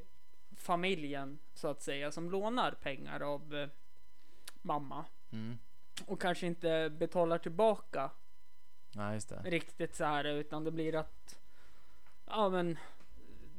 familjen 0.56 1.38
så 1.54 1.68
att 1.68 1.82
säga 1.82 2.10
som 2.12 2.30
lånar 2.30 2.72
pengar 2.72 3.20
av 3.20 3.54
eh, 3.54 3.68
mamma. 4.62 5.04
Mm. 5.32 5.58
Och 6.06 6.20
kanske 6.20 6.46
inte 6.46 6.90
betalar 6.90 7.38
tillbaka 7.38 8.10
Ja, 8.94 9.12
just 9.14 9.28
det. 9.28 9.40
riktigt 9.44 9.94
så 9.94 10.04
här 10.04 10.24
utan 10.24 10.64
det 10.64 10.70
blir 10.70 10.94
att 10.94 11.38
ja 12.26 12.48
men 12.48 12.78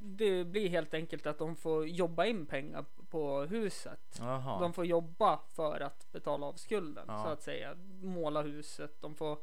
det 0.06 0.43
blir 0.45 0.70
helt 0.70 0.93
enkelt 0.93 1.26
att 1.28 1.38
de 1.38 1.56
får 1.56 1.88
jobba 1.88 2.26
in 2.26 2.45
pengar 2.45 2.86
på 3.10 3.41
huset. 3.41 4.18
Jaha. 4.20 4.60
De 4.60 4.74
får 4.74 4.86
jobba 4.86 5.39
för 5.49 5.80
att 5.80 6.12
betala 6.12 6.45
av 6.45 6.54
skulden 6.54 7.06
Ja. 7.08 7.24
så 7.24 7.30
att 7.30 7.41
säga. 7.41 7.76
Måla 8.01 8.41
huset, 8.41 9.01
de 9.01 9.16
får 9.16 9.38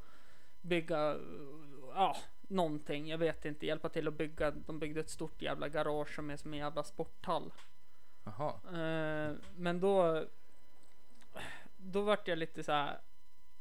bygga 0.61 1.16
ja, 1.94 2.16
någonting. 2.42 3.08
Jag 3.08 3.18
vet 3.18 3.44
inte, 3.44 3.66
hjälpa 3.66 3.88
till 3.88 4.08
att 4.08 4.14
bygga. 4.14 4.50
De 4.50 4.78
byggde 4.78 5.00
ett 5.00 5.11
stort 5.11 5.42
jävla 5.42 5.68
garage 5.68 6.14
som 6.14 6.30
är 6.30 6.36
som 6.36 6.52
en 6.52 6.58
jävla 6.58 6.82
sporthall. 6.84 7.52
Jaha. 8.24 8.54
Eh, 8.80 9.34
men 9.56 9.80
då 9.80 10.24
då 11.83 12.03
vart 12.03 12.28
jag 12.28 12.39
lite 12.39 12.62
så 12.62 12.72
här 12.72 13.01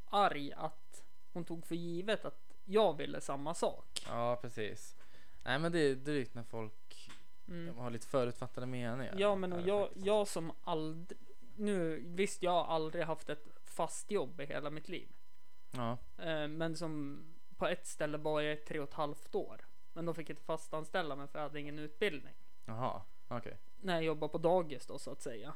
arg 0.06 0.54
att 0.54 1.04
hon 1.34 1.46
tog 1.46 1.66
för 1.66 1.76
givet 1.76 2.26
att 2.26 2.54
jag 2.66 2.98
ville 2.98 3.22
samma 3.22 3.54
sak. 3.54 4.06
Ja, 4.08 4.36
precis. 4.42 4.96
Nej 5.44 5.60
men 5.60 5.72
det 5.72 5.80
är 5.80 5.96
drygt 5.96 6.34
när 6.34 6.44
folk 6.44 7.10
Mm. 7.48 7.78
har 7.78 7.90
lite 7.90 8.08
förutfattade 8.08 8.68
meningar. 8.68 9.16
Ja 9.18 9.36
men 9.36 9.54
och 9.54 9.62
jag, 9.68 9.88
faktiskt. 9.88 10.06
jag 10.06 10.28
som 10.28 10.52
aldrig 10.64 11.20
nu 11.56 12.04
visst 12.06 12.44
jag 12.44 12.52
har 12.52 12.66
aldrig 12.76 13.04
haft 13.06 13.30
ett 13.30 13.48
fast 13.64 14.12
jobb 14.12 14.42
i 14.42 14.46
hela 14.46 14.70
mitt 14.70 14.90
liv. 14.90 15.10
Ja. 15.72 15.98
Eh, 16.18 16.48
men 16.48 16.76
som 16.76 17.24
på 17.58 17.68
ett 17.68 17.88
ställe 17.88 18.18
var 18.18 18.42
jag 18.42 18.54
i 18.54 18.58
tre 18.58 18.80
och 18.80 18.88
ett 18.90 18.94
halvt 18.94 19.36
år. 19.36 19.66
Men 19.94 20.06
de 20.06 20.16
fick 20.16 20.30
inte 20.30 20.42
fastanställa 20.42 21.16
mig 21.16 21.28
för 21.28 21.40
jag 21.40 21.44
hade 21.44 21.60
ingen 21.60 21.80
utbildning. 21.80 22.34
Jaha. 22.66 23.02
Okej. 23.28 23.58
När 23.82 23.94
jag 23.94 24.04
jobbade 24.04 24.32
på 24.32 24.38
dagis 24.38 24.86
då 24.86 25.00
så 25.00 25.12
att 25.12 25.22
säga. 25.22 25.54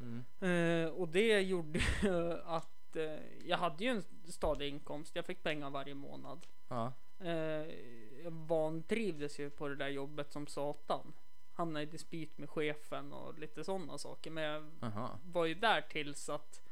Mm. 0.00 0.24
Eh, 0.40 0.92
och 0.92 1.08
det 1.08 1.40
gjorde 1.40 1.80
att 2.44 2.96
eh, 2.96 3.18
jag 3.44 3.56
hade 3.56 3.84
ju 3.84 3.90
en 3.90 4.02
stadig 4.24 4.68
inkomst. 4.68 5.16
Jag 5.16 5.26
fick 5.26 5.42
pengar 5.42 5.70
varje 5.70 5.94
månad. 5.94 6.46
Ja. 6.68 6.92
Eh, 7.20 7.74
jag 8.24 8.30
vantrivdes 8.30 9.38
ju 9.38 9.50
på 9.50 9.68
det 9.68 9.76
där 9.76 9.88
jobbet 9.88 10.32
som 10.32 10.46
satan. 10.46 11.12
Hamnade 11.52 11.82
i 11.82 11.86
dispyt 11.86 12.38
med 12.38 12.50
chefen 12.50 13.12
och 13.12 13.38
lite 13.38 13.64
sådana 13.64 13.98
saker. 13.98 14.30
Men 14.30 14.44
jag 14.44 14.70
Jaha. 14.80 15.18
var 15.24 15.44
ju 15.44 15.54
där 15.54 15.80
tills 15.80 16.28
att 16.28 16.62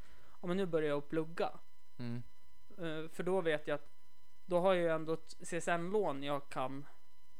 ja, 0.40 0.46
men 0.46 0.56
nu 0.56 0.66
börjar 0.66 0.88
jag 0.88 1.08
plugga. 1.08 1.50
Mm. 1.98 2.22
Eh, 2.78 3.08
för 3.10 3.22
då 3.22 3.40
vet 3.40 3.66
jag 3.68 3.74
att 3.74 3.88
då 4.46 4.60
har 4.60 4.74
jag 4.74 4.82
ju 4.82 4.90
ändå 4.90 5.12
ett 5.12 5.36
CSN-lån 5.40 6.22
jag 6.22 6.48
kan 6.48 6.86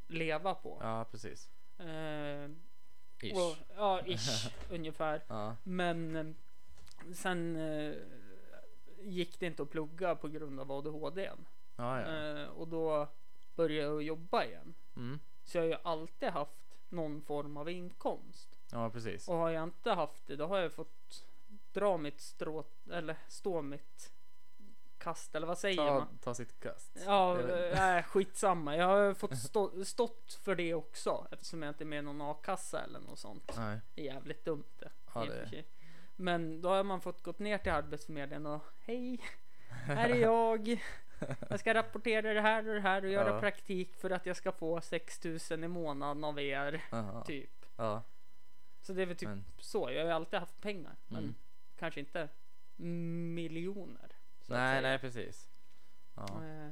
leva 0.06 0.54
på. 0.54 0.78
Ja, 0.82 1.04
precis. 1.10 1.50
Ish. 3.22 3.36
och, 3.36 3.56
ja, 3.76 4.00
ish 4.06 4.52
ungefär. 4.70 5.22
Ja. 5.28 5.56
Men 5.62 6.16
eh, 6.16 6.26
sen 7.14 7.56
eh, 7.56 7.94
gick 9.00 9.40
det 9.40 9.46
inte 9.46 9.62
att 9.62 9.70
plugga 9.70 10.14
på 10.14 10.28
grund 10.28 10.60
av 10.60 10.72
ADHD. 10.72 11.30
Ja, 11.76 12.00
ja. 12.00 12.06
Eh, 12.06 12.48
och 12.48 12.68
då 12.68 13.08
började 13.56 13.88
jag 13.88 14.02
jobba 14.02 14.44
igen. 14.44 14.74
Mm. 14.96 15.20
Så 15.44 15.58
jag 15.58 15.62
har 15.62 15.68
ju 15.68 15.76
alltid 15.82 16.28
haft 16.28 16.76
någon 16.88 17.22
form 17.22 17.56
av 17.56 17.70
inkomst. 17.70 18.58
Ja, 18.72 18.90
precis. 18.90 19.28
Och 19.28 19.36
har 19.36 19.50
jag 19.50 19.64
inte 19.64 19.90
haft 19.90 20.26
det, 20.26 20.36
då 20.36 20.46
har 20.46 20.58
jag 20.58 20.72
fått 20.72 21.24
dra 21.72 21.96
mitt 21.96 22.20
strå, 22.20 22.64
eller 22.90 23.16
stå 23.28 23.62
mitt 23.62 24.12
kast, 25.08 25.34
eller 25.34 25.46
vad 25.46 25.58
säger 25.58 25.76
Ta, 25.76 25.94
man? 25.98 26.18
ta 26.22 26.34
sitt 26.34 26.60
kast. 26.60 26.98
Ja, 27.06 27.40
äh, 27.98 28.02
skitsamma. 28.02 28.76
Jag 28.76 28.86
har 28.86 29.14
fått 29.14 29.38
stå, 29.48 29.84
stått 29.84 30.38
för 30.42 30.54
det 30.54 30.74
också 30.74 31.26
eftersom 31.30 31.62
jag 31.62 31.70
inte 31.70 31.84
är 31.84 31.86
med 31.86 31.98
i 31.98 32.02
någon 32.02 32.20
a-kassa 32.22 32.84
eller 32.84 33.00
något 33.00 33.18
sånt. 33.18 33.52
Nej. 33.56 33.80
Det 33.94 34.00
är 34.08 34.14
jävligt 34.14 34.44
dumt 34.44 34.64
det. 34.78 34.90
Ja, 35.14 35.24
det. 35.24 35.64
Men 36.16 36.60
då 36.62 36.68
har 36.68 36.84
man 36.84 37.00
fått 37.00 37.22
gått 37.22 37.38
ner 37.38 37.58
till 37.58 37.72
Arbetsförmedlingen 37.72 38.46
och 38.46 38.62
hej, 38.80 39.20
här 39.68 40.08
är 40.10 40.14
jag. 40.16 40.82
Jag 41.50 41.60
ska 41.60 41.74
rapportera 41.74 42.34
det 42.34 42.40
här 42.40 42.68
och 42.68 42.74
det 42.74 42.80
här 42.80 43.04
och 43.04 43.10
göra 43.10 43.28
Ja. 43.34 43.40
praktik 43.40 43.96
för 43.96 44.10
att 44.10 44.26
jag 44.26 44.36
ska 44.36 44.52
få 44.52 44.80
6000 44.80 45.64
i 45.64 45.68
månaden 45.68 46.24
av 46.24 46.40
er. 46.40 46.84
Jaha. 46.90 47.24
Typ. 47.24 47.66
Ja. 47.76 48.02
Så 48.82 48.92
det 48.92 49.02
är 49.02 49.06
väl 49.06 49.16
typ 49.16 49.28
Men, 49.28 49.44
så. 49.58 49.90
Jag 49.90 50.00
har 50.00 50.06
ju 50.06 50.12
alltid 50.12 50.40
haft 50.40 50.60
pengar. 50.60 50.96
Men 51.06 51.22
Mm. 51.22 51.34
kanske 51.78 52.00
inte 52.00 52.28
miljoner. 53.34 54.16
Nej, 54.48 54.82
nej, 54.82 54.98
precis. 54.98 55.48
Ja. 56.14 56.26
Eh, 56.44 56.70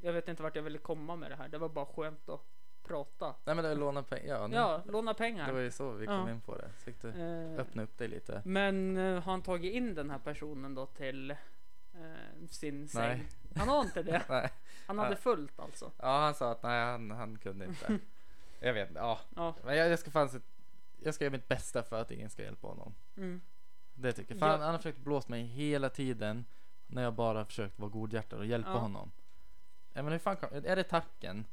Jag 0.00 0.12
vet 0.12 0.28
inte 0.28 0.42
vart 0.42 0.56
jag 0.56 0.62
ville 0.62 0.78
komma 0.78 1.16
med 1.16 1.30
det 1.30 1.36
här. 1.36 1.48
Det 1.48 1.58
var 1.58 1.68
bara 1.68 1.86
skönt 1.86 2.28
att 2.28 2.40
prata. 2.82 3.26
Nej, 3.44 3.54
men 3.54 3.56
det 3.64 3.68
var 3.68 3.76
låna 3.76 4.02
pengar. 4.02 4.34
Ja, 4.40 4.46
nu, 4.46 4.56
Ja, 4.56 4.82
låna 4.86 5.12
det 5.12 5.18
pengar. 5.18 5.52
var 5.52 5.60
ju 5.60 5.70
så 5.70 5.90
vi 5.92 6.06
kom 6.06 6.14
Ja. 6.14 6.30
in 6.30 6.40
på 6.40 6.56
det. 6.56 6.68
Så 6.78 6.82
fick 6.84 7.02
du 7.02 7.08
Eh, 7.08 7.60
öppna 7.60 7.82
upp 7.82 7.98
dig 7.98 8.08
lite. 8.08 8.42
Men 8.44 8.96
eh, 8.96 9.14
har 9.14 9.20
han 9.32 9.42
tagit 9.42 9.74
in 9.74 9.94
den 9.94 10.10
här 10.10 10.18
personen 10.18 10.74
då 10.74 10.86
till 10.86 11.30
eh, 11.30 11.36
sin 12.48 12.88
säng? 12.88 13.02
Nej. 13.18 13.26
Han 13.56 13.68
har 13.68 13.80
inte 13.80 14.02
det. 14.02 14.22
Nej. 14.28 14.50
Han 14.86 14.98
hade 14.98 15.16
fullt 15.16 15.60
alltså. 15.60 15.92
Ja, 15.98 16.18
han 16.20 16.34
sa 16.34 16.52
att 16.52 16.62
nej, 16.62 16.84
han, 16.84 17.10
han 17.10 17.38
kunde 17.38 17.64
inte. 17.64 17.98
jag 18.60 18.74
vet 18.74 18.88
inte. 18.88 19.00
Ja, 19.00 19.18
Ja. 19.36 19.54
men 19.64 19.76
jag, 19.76 19.88
jag 19.88 19.98
ska 19.98 20.10
fan 20.10 20.28
se, 20.28 20.38
Jag 21.02 21.14
ska 21.14 21.24
göra 21.24 21.32
mitt 21.32 21.48
bästa 21.48 21.82
för 21.82 22.00
att 22.00 22.10
ingen 22.10 22.30
ska 22.30 22.42
hjälpa 22.42 22.66
honom. 22.66 22.94
Mm. 23.16 23.40
Det 23.98 24.12
tycker 24.12 24.34
jag. 24.34 24.38
För 24.40 24.46
han, 24.48 24.60
han 24.60 24.70
har 24.70 24.78
försökt 24.78 24.98
blåsa 24.98 25.28
mig 25.28 25.42
hela 25.42 25.90
tiden. 25.90 26.44
När 26.86 27.02
jag 27.02 27.14
bara 27.14 27.44
försökt 27.44 27.78
vara 27.78 27.90
godhjärtad 27.90 28.38
och 28.38 28.46
hjälpa 28.46 28.70
Ja. 28.70 28.78
honom. 28.78 29.10
Ja, 29.92 30.02
men 30.02 30.12
hur 30.12 30.18
fan 30.18 30.36
kan, 30.36 30.64
är 30.64 30.76
det 30.76 30.84
tacken? 30.84 31.44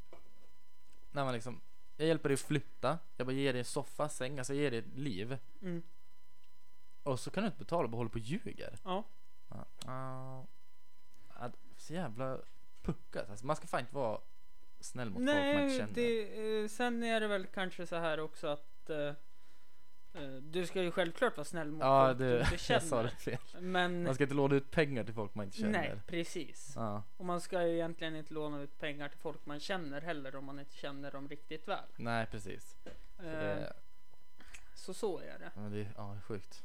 När 1.11 1.23
man 1.23 1.33
liksom. 1.33 1.61
Jag 1.97 2.07
hjälper 2.07 2.29
dig 2.29 2.33
att 2.33 2.39
flytta. 2.39 2.99
Jag 3.17 3.27
bara 3.27 3.33
ger 3.33 3.53
dig 3.53 3.59
en 3.59 3.65
soffa, 3.65 4.09
säng, 4.09 4.37
alltså 4.39 4.53
jag 4.53 4.61
ger 4.63 4.71
dig 4.71 4.79
ett 4.79 4.97
liv. 4.97 5.37
Mm. 5.61 5.83
Och 7.03 7.19
så 7.19 7.29
kan 7.31 7.43
du 7.43 7.47
inte 7.47 7.59
betala 7.59 7.83
och 7.83 7.89
bara 7.89 7.97
håller 7.97 8.09
på 8.09 8.13
och 8.19 8.25
ljuger. 8.25 8.79
Ja. 8.83 9.03
Ja. 9.49 9.65
Ja. 9.85 10.45
Ja, 11.39 11.51
Så 11.77 11.93
jävla 11.93 12.39
puckat. 12.81 13.29
Alltså, 13.29 13.45
man 13.45 13.55
ska 13.55 13.67
fan 13.67 13.79
inte 13.79 13.95
vara 13.95 14.19
snäll 14.79 15.09
mot 15.09 15.15
folk 15.17 15.25
man 15.25 15.37
inte 15.37 15.57
Nej, 15.65 15.77
känner. 15.77 15.93
det, 15.93 16.61
eh, 16.63 16.67
sen 16.67 17.03
är 17.03 17.19
det 17.21 17.27
väl 17.27 17.45
kanske 17.45 17.87
så 17.87 17.95
här 17.95 18.19
också 18.19 18.47
att 18.47 18.89
eh, 18.89 19.13
du 20.41 20.65
ska 20.65 20.81
ju 20.83 20.91
självklart 20.91 21.37
vara 21.37 21.45
snäll 21.45 21.71
mot 21.71 21.81
Ja, 21.81 22.07
folk 22.07 22.17
du 22.19 22.39
inte 22.39 22.49
jag 22.73 22.81
sa 22.83 22.89
känner. 22.89 23.03
det 23.03 23.09
fel. 23.09 23.37
Men 23.61 24.03
Man 24.03 24.15
ska 24.15 24.23
inte 24.23 24.35
låna 24.35 24.55
ut 24.55 24.71
pengar 24.71 25.03
till 25.03 25.13
folk 25.13 25.35
man 25.35 25.45
inte 25.45 25.57
känner. 25.57 25.71
nej, 25.71 25.95
precis. 26.07 26.73
Ja. 26.75 27.03
Och 27.17 27.25
man 27.25 27.41
ska 27.41 27.67
ju 27.67 27.73
egentligen 27.73 28.15
inte 28.15 28.33
låna 28.33 28.61
ut 28.61 28.79
pengar 28.79 29.09
till 29.09 29.19
folk 29.19 29.45
man 29.45 29.59
känner 29.59 30.01
heller 30.01 30.35
om 30.35 30.45
man 30.45 30.59
inte 30.59 30.75
känner 30.75 31.11
dem 31.11 31.27
riktigt 31.29 31.67
väl. 31.67 31.83
Nej, 31.95 32.25
precis. 32.25 32.77
Så, 32.83 32.89
Eh, 33.23 33.31
det, 33.31 33.73
Så 34.73 34.93
så 34.93 35.19
är 35.19 35.39
det. 35.39 35.51
ja, 35.55 35.61
det, 35.61 35.79
är- 35.79 35.93
ja, 35.97 36.17
sjukt. 36.23 36.63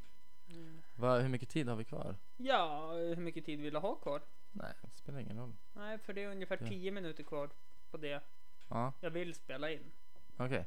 Mm. 0.51 0.82
Va, 0.96 1.18
hur 1.18 1.28
mycket 1.28 1.49
tid 1.49 1.68
har 1.68 1.76
vi 1.76 1.84
kvar? 1.84 2.16
Ja, 2.36 2.92
hur 2.92 3.16
mycket 3.16 3.44
tid 3.44 3.61
vill 3.61 3.72
du 3.72 3.78
ha 3.78 3.94
kvar? 3.94 4.22
Nej, 4.53 4.72
det 4.82 4.90
spelar 4.99 5.18
ingen 5.20 5.38
roll. 5.38 5.53
Nej, 5.72 5.99
för 5.99 6.12
det 6.12 6.22
är 6.24 6.28
ungefär 6.30 6.59
Ja. 6.61 6.68
10 6.68 6.90
minuter 6.90 7.22
kvar 7.22 7.51
på 7.90 7.96
det 7.96 8.22
Ja, 8.68 8.92
jag 9.01 9.11
vill 9.11 9.34
spela 9.34 9.70
in. 9.70 9.92
okej. 10.36 10.59
Uh, 10.59 10.64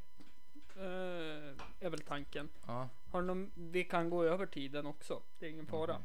är 1.79 1.89
väl 1.89 2.01
tanken. 2.01 2.49
Ja. 2.67 2.89
Har 3.11 3.21
någon, 3.21 3.51
vi 3.55 3.83
kan 3.83 4.09
gå 4.09 4.23
över 4.23 4.45
tiden 4.45 4.85
också. 4.85 5.21
Det 5.39 5.45
är 5.45 5.49
ingen 5.49 5.65
fara. 5.67 5.93
Mhm. 5.93 6.03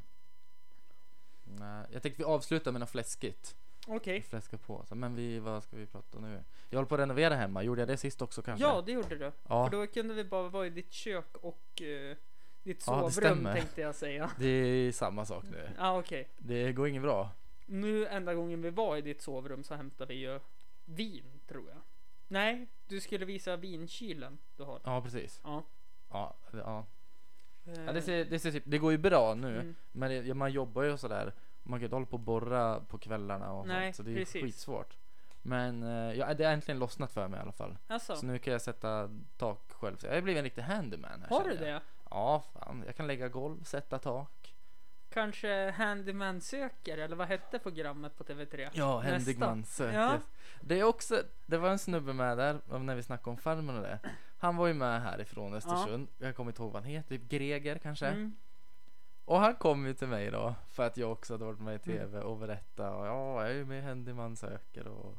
Nej, 1.45 1.87
jag 1.93 2.03
tänkte 2.03 2.23
vi 2.23 2.25
avslutar 2.25 2.73
med 2.73 2.81
något 2.81 2.91
fläskigt. 2.91 3.57
Okej. 3.87 4.23
Fläska 4.23 4.59
på. 4.59 4.85
Så, 4.89 4.95
men 4.95 5.15
vi, 5.15 5.39
vad 5.39 5.63
ska 5.63 5.77
vi 5.77 5.87
prata 5.87 6.19
nu? 6.19 6.45
Jag 6.71 6.79
håller 6.79 6.89
på 6.89 6.95
att 6.95 7.01
renovera 7.01 7.35
hemma. 7.35 7.63
Gjorde 7.63 7.81
jag 7.81 7.89
det 7.89 7.97
sist 7.97 8.23
också 8.23 8.43
kanske? 8.43 8.67
Ja, 8.67 8.83
det 8.87 8.93
gjorde 8.93 9.17
du. 9.17 9.33
Ja, 9.49 9.65
För 9.71 9.77
då 9.77 9.87
kunde 9.87 10.15
vi 10.15 10.25
bara 10.25 10.49
vara 10.49 10.67
i 10.67 10.71
ditt 10.71 10.93
kök 10.93 11.37
och 11.37 11.83
eh, 11.83 12.17
ditt 12.63 12.85
Ja, 12.87 13.05
det 13.07 13.11
sovrum 13.11 13.11
stämmer. 13.11 13.55
tänkte 13.55 13.81
jag 13.81 13.95
säga. 13.95 14.31
det 14.39 14.47
är 14.49 14.93
samma 14.93 15.25
sak 15.25 15.45
nu. 15.51 15.69
Ja, 15.77 15.89
ah, 15.89 15.99
okej. 15.99 16.29
Det 16.39 16.73
går 16.73 16.89
inget 16.89 17.03
bra. 17.03 17.31
Nu 17.67 18.07
enda 18.07 18.35
gången 18.35 18.63
vi 18.63 18.71
var 18.71 18.97
i 18.97 19.01
ditt 19.03 19.23
sovrum 19.23 19.65
så 19.65 19.75
hämtade 19.75 20.15
vi 20.15 20.21
ju 20.21 20.41
vin, 20.85 21.41
tror 21.47 21.69
jag. 21.69 21.79
Nej, 22.29 22.67
du 22.89 23.01
skulle 23.01 23.25
visa 23.25 23.57
vinkylen 23.57 24.39
du 24.57 24.63
har. 24.63 24.81
Ja, 24.85 25.01
precis. 25.03 25.41
Ja. 25.45 25.63
Ja, 26.11 26.37
det- 26.51 26.59
ja. 26.59 26.87
Eh, 27.67 27.85
ja 27.85 27.93
det, 27.93 28.03
ser, 28.03 28.25
det, 28.25 28.39
ser 28.39 28.53
typ, 28.53 28.63
det 28.67 28.79
går 28.79 28.93
ju 28.93 28.99
bra 28.99 29.35
nu. 29.35 29.55
mm. 29.61 29.75
Men 29.93 30.11
det, 30.11 30.35
man 30.35 30.53
jobbar 30.53 30.83
ju 30.83 30.93
och 30.93 31.01
sådär. 31.01 31.33
Man 31.63 31.79
kan 31.81 31.85
inte 31.85 31.97
hålla 31.97 32.07
på 32.07 32.13
och 32.17 32.21
borra 32.21 32.81
på 32.81 32.99
kvällarna 32.99 33.53
och 33.53 33.67
Nej, 33.67 33.93
sånt. 33.93 33.97
Så 33.97 34.03
det 34.03 34.11
är 34.11 34.17
precis. 34.17 34.43
skitsvårt. 34.43 34.97
Men 35.43 35.83
eh, 35.83 36.13
ja, 36.19 36.35
det 36.35 36.45
har 36.45 36.53
äntligen 36.53 36.79
lossnat 36.79 37.13
för 37.13 37.29
mig 37.29 37.39
i 37.39 37.43
alla 37.43 37.53
fall. 37.53 37.79
Alltså, 37.87 38.17
Så 38.17 38.27
nu 38.27 38.39
kan 38.39 38.53
jag 38.53 38.63
sätta 38.63 39.11
tak 39.37 39.73
själv. 39.73 39.97
Så 39.97 40.07
jag 40.07 40.15
har 40.15 40.21
blivit 40.21 40.39
en 40.39 40.45
riktig 40.45 40.63
handyman 40.63 41.21
här 41.23 41.29
har 41.29 41.45
du 41.45 41.51
känner 41.57 41.69
jag. 41.71 41.81
det? 41.81 41.85
Ja, 42.11 42.43
fan. 42.53 42.83
Jag 42.87 42.97
kan 42.97 43.07
lägga 43.07 43.29
golv, 43.29 43.63
sätta 43.63 43.99
tak. 43.99 44.55
Kanske 45.17 45.71
Handyman 45.71 46.41
söker, 46.41 46.99
eller 46.99 47.17
vad 47.17 47.29
hette 47.29 47.59
programmet 47.59 48.17
på 48.17 48.25
TV3? 48.25 48.71
Ja. 48.73 48.99
Händigman 49.01 49.65
söker. 49.65 49.99
Ja. 49.99 50.21
Det 50.61 50.81
är 50.81 50.85
också, 50.85 51.23
det 51.47 51.59
var 51.59 51.71
en 51.71 51.79
snubbe 51.79 52.13
med 52.13 52.39
där, 52.39 52.79
när 52.79 52.95
vi 52.95 53.03
snackade 53.03 53.31
om 53.31 53.37
farmen 53.37 53.77
och 53.77 53.83
det. 53.83 53.99
Han 54.39 54.57
var 54.57 54.67
ju 54.67 54.75
med 54.75 55.03
härifrån 55.03 55.55
Östersund. 55.55 56.09
Jag 56.19 56.37
kommer 56.37 56.51
inte 56.51 56.63
ihåg 56.63 56.73
vad 56.73 56.83
han 56.83 56.91
heter, 56.91 57.09
typ 57.09 57.29
Greger 57.29 57.79
kanske. 57.79 58.07
Mm. 58.07 58.37
Och 59.25 59.39
han 59.41 59.55
kom 59.55 59.87
ju 59.87 59.95
till 59.95 60.09
mig 60.09 60.31
då, 60.31 60.55
för 60.69 60.87
att 60.87 60.97
jag 60.97 61.13
också 61.13 61.35
hade 61.35 61.45
varit 61.45 61.61
med 61.61 61.75
i 61.87 61.91
Mm. 61.91 61.99
TV 62.09 62.21
och 62.21 62.39
berättade. 62.39 62.91
Och, 62.91 63.07
ja, 63.07 63.43
jag 63.43 63.51
är 63.51 63.55
ju 63.55 63.65
med 63.65 63.79
i 63.79 63.83
Händigman 63.83 64.37
söker 64.37 64.87
och 64.89 65.19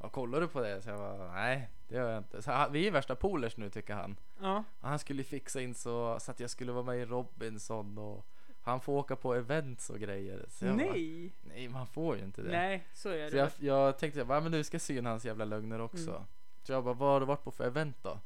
ja, 0.00 0.08
kollar 0.08 0.40
du 0.40 0.48
på 0.48 0.60
det? 0.60 0.82
Så 0.82 0.88
jag 0.90 0.98
bara, 0.98 1.32
nej, 1.32 1.70
det 1.88 1.94
gör 1.96 2.10
jag 2.10 2.18
inte. 2.18 2.42
Så 2.42 2.52
han, 2.52 2.72
vi 2.72 2.86
är 2.86 2.90
värsta 2.90 3.14
polers 3.14 3.56
nu 3.56 3.70
tycker 3.70 3.94
han. 3.94 4.16
Ja, 4.40 4.64
Och 4.80 4.88
han 4.88 4.98
skulle 4.98 5.24
fixa 5.24 5.60
in 5.60 5.74
så, 5.74 6.20
så 6.20 6.30
att 6.30 6.40
jag 6.40 6.50
skulle 6.50 6.72
vara 6.72 6.84
med 6.84 6.98
i 6.98 7.04
Robinson 7.04 7.98
och 7.98 8.26
han 8.66 8.80
får 8.80 8.92
åka 8.92 9.16
på 9.16 9.34
events 9.34 9.90
och 9.90 9.98
grejer. 9.98 10.44
Så 10.48 10.66
jag 10.66 10.76
Bara, 10.76 10.86
nej. 10.86 11.32
nej, 11.42 11.68
man 11.68 11.86
får 11.86 12.16
ju 12.16 12.24
inte 12.24 12.42
det. 12.42 12.50
Nej, 12.50 12.86
så 12.94 13.08
är 13.08 13.28
Så 13.30 13.36
det. 13.36 13.38
jag, 13.40 13.50
jag 13.58 13.98
tänkte 13.98 14.20
jag 14.20 14.26
bara, 14.26 14.40
men 14.40 14.52
du 14.52 14.64
ska 14.64 14.78
syna 14.78 15.10
hans 15.10 15.24
jävla 15.24 15.44
lögner 15.44 15.80
också. 15.80 16.10
Mm. 16.10 16.22
Så 16.62 16.72
jag 16.72 16.84
bara, 16.84 16.94
vad 16.94 17.08
har 17.12 17.20
du 17.20 17.26
varit 17.26 17.44
på 17.44 17.50
för 17.50 17.64
event 17.66 17.96
då? 18.02 18.18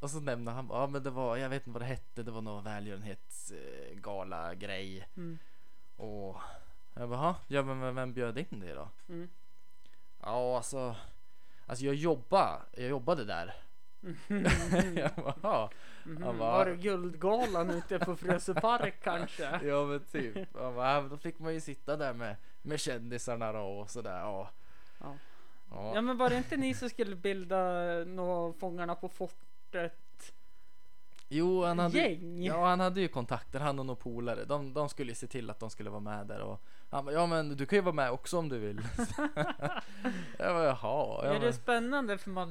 Och 0.00 0.10
så 0.10 0.20
nämnde 0.20 0.50
han, 0.50 0.68
ja 0.70 0.86
men 0.86 1.02
det 1.02 1.10
var, 1.10 1.36
jag 1.36 1.48
vet 1.48 1.62
inte 1.66 1.70
vad 1.70 1.82
det 1.82 1.86
hette, 1.86 2.22
det 2.22 2.30
var 2.30 2.40
någon 2.42 2.64
välgörenhetsgala 2.64 4.54
grej. 4.54 5.08
Mm. 5.16 5.38
Och 5.96 6.36
jag 6.94 7.08
bara, 7.08 7.18
"Ha? 7.18 7.34
ja 7.48 7.62
men 7.62 7.80
vem- 7.80 7.94
vem 7.94 8.12
bjöd 8.12 8.38
in 8.38 8.60
dig 8.60 8.74
då? 8.74 8.88
Mm. 9.08 9.28
Ja 10.22 10.56
alltså, 10.56 10.96
alltså 11.66 11.84
jag 11.84 11.94
jobbade, 11.94 12.60
jag 12.72 12.88
jobbade 12.88 13.24
där. 13.24 13.54
jag 14.96 15.10
bara. 15.42 15.70
Han 16.04 16.38
bara- 16.38 16.52
Var 16.58 16.66
det 16.66 16.76
Guldgalan 16.76 17.70
ute 17.70 17.98
på 17.98 18.16
Frösöpark 18.16 18.94
kanske? 19.02 19.60
ja 19.62 19.84
men 19.86 20.00
typ. 20.00 20.52
Bara, 20.52 20.94
"Ja, 20.94 21.00
men 21.00 21.10
då 21.10 21.16
fick 21.16 21.38
man 21.38 21.54
ju 21.54 21.60
sitta 21.60 21.96
där 21.96 22.14
med, 22.14 22.36
med 22.62 22.80
kändisarna 22.80 23.52
då 23.52 23.60
och 23.60 23.90
sådär. 23.90 24.18
Ja. 24.20 24.50
Ja. 25.00 25.16
Ja. 25.70 25.92
Ja 25.94 26.00
men 26.00 26.16
var 26.16 26.30
det 26.30 26.36
inte 26.36 26.56
ni 26.56 26.74
som 26.74 26.88
skulle 26.90 27.16
bilda 27.16 27.58
nå 28.06 28.52
Fångarna 28.52 28.94
på 28.94 29.08
fortet 29.08 29.98
Jo, 31.28 31.64
han 31.64 31.78
hade, 31.78 31.98
gäng? 31.98 32.42
Ja, 32.44 32.66
han 32.66 32.80
hade 32.80 33.00
ju 33.00 33.08
kontakter, 33.08 33.60
han 33.60 33.78
och 33.78 33.86
några 33.86 34.00
polare. 34.00 34.44
De, 34.44 34.72
de 34.74 34.88
skulle 34.88 35.14
se 35.14 35.26
till 35.26 35.50
att 35.50 35.60
de 35.60 35.70
skulle 35.70 35.90
vara 35.90 36.00
med 36.00 36.26
där 36.26 36.40
och 36.40 36.60
han 36.90 37.04
bara, 37.04 37.14
ja 37.14 37.26
men 37.26 37.56
du 37.56 37.66
kan 37.66 37.76
ju 37.76 37.82
vara 37.82 37.94
med 37.94 38.10
också 38.10 38.38
om 38.38 38.48
du 38.48 38.58
vill. 38.58 38.80
jag 40.38 40.54
bara, 40.54 40.64
jaha. 40.64 41.20
Ja, 41.24 41.34
är 41.34 41.40
det 41.40 41.52
spännande 41.52 42.18
för 42.18 42.30
man 42.30 42.48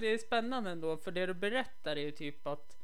Det 0.00 0.06
är 0.06 0.18
spännande 0.18 0.70
ändå 0.70 0.96
för 0.96 1.10
det 1.10 1.26
du 1.26 1.34
berättar 1.34 1.96
är 1.96 2.00
ju 2.00 2.10
typ 2.10 2.46
att 2.46 2.76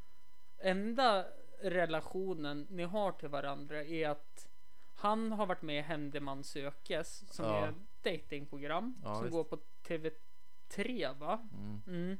enda 0.59 1.24
relationen 1.62 2.66
ni 2.70 2.82
har 2.82 3.12
till 3.12 3.28
varandra 3.28 3.82
är 3.84 4.09
att 4.09 4.49
han 4.97 5.32
har 5.32 5.47
varit 5.47 5.62
med 5.62 5.78
i 5.78 5.82
Händeman 5.82 6.45
sökes 6.45 7.34
som 7.34 7.45
Ja. 7.45 7.57
är 7.64 7.68
ett 7.68 7.74
datingprogram 8.03 8.95
Ja, 9.05 9.14
som 9.14 9.24
visst. 9.24 9.32
går 9.32 9.45
på 9.45 9.59
TV3 9.86 11.18
va? 11.18 11.47
mm, 11.53 11.82
Mm. 11.86 12.18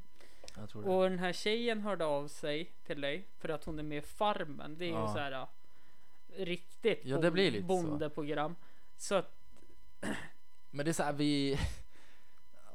Jag 0.61 0.69
tror 0.71 0.83
det. 0.83 0.89
Och 0.89 1.11
den 1.11 1.19
här 1.19 1.33
tjejen 1.33 1.81
hörde 1.81 2.05
av 2.05 2.29
sig 2.29 2.73
till 2.87 3.01
dig 3.01 3.27
för 3.39 3.49
att 3.49 3.65
hon 3.65 3.79
är 3.79 3.83
med 3.83 3.99
i 3.99 4.01
Farmen. 4.07 4.79
Det 4.79 4.85
är 4.85 4.89
ju 4.89 4.95
Ja. 4.95 5.13
så 5.13 5.19
här 5.19 5.33
äh, 5.33 5.47
riktigt 6.45 7.01
Ja, 7.05 7.19
det 7.19 7.31
blir 7.31 7.51
lite 7.51 7.63
så. 7.63 7.67
bondeprogram. 7.67 8.57
Så 8.97 9.15
att 9.15 9.35
Men 10.71 10.85
det 10.85 10.91
är 10.91 10.93
så 10.93 11.03
här, 11.03 11.13
vi... 11.13 11.59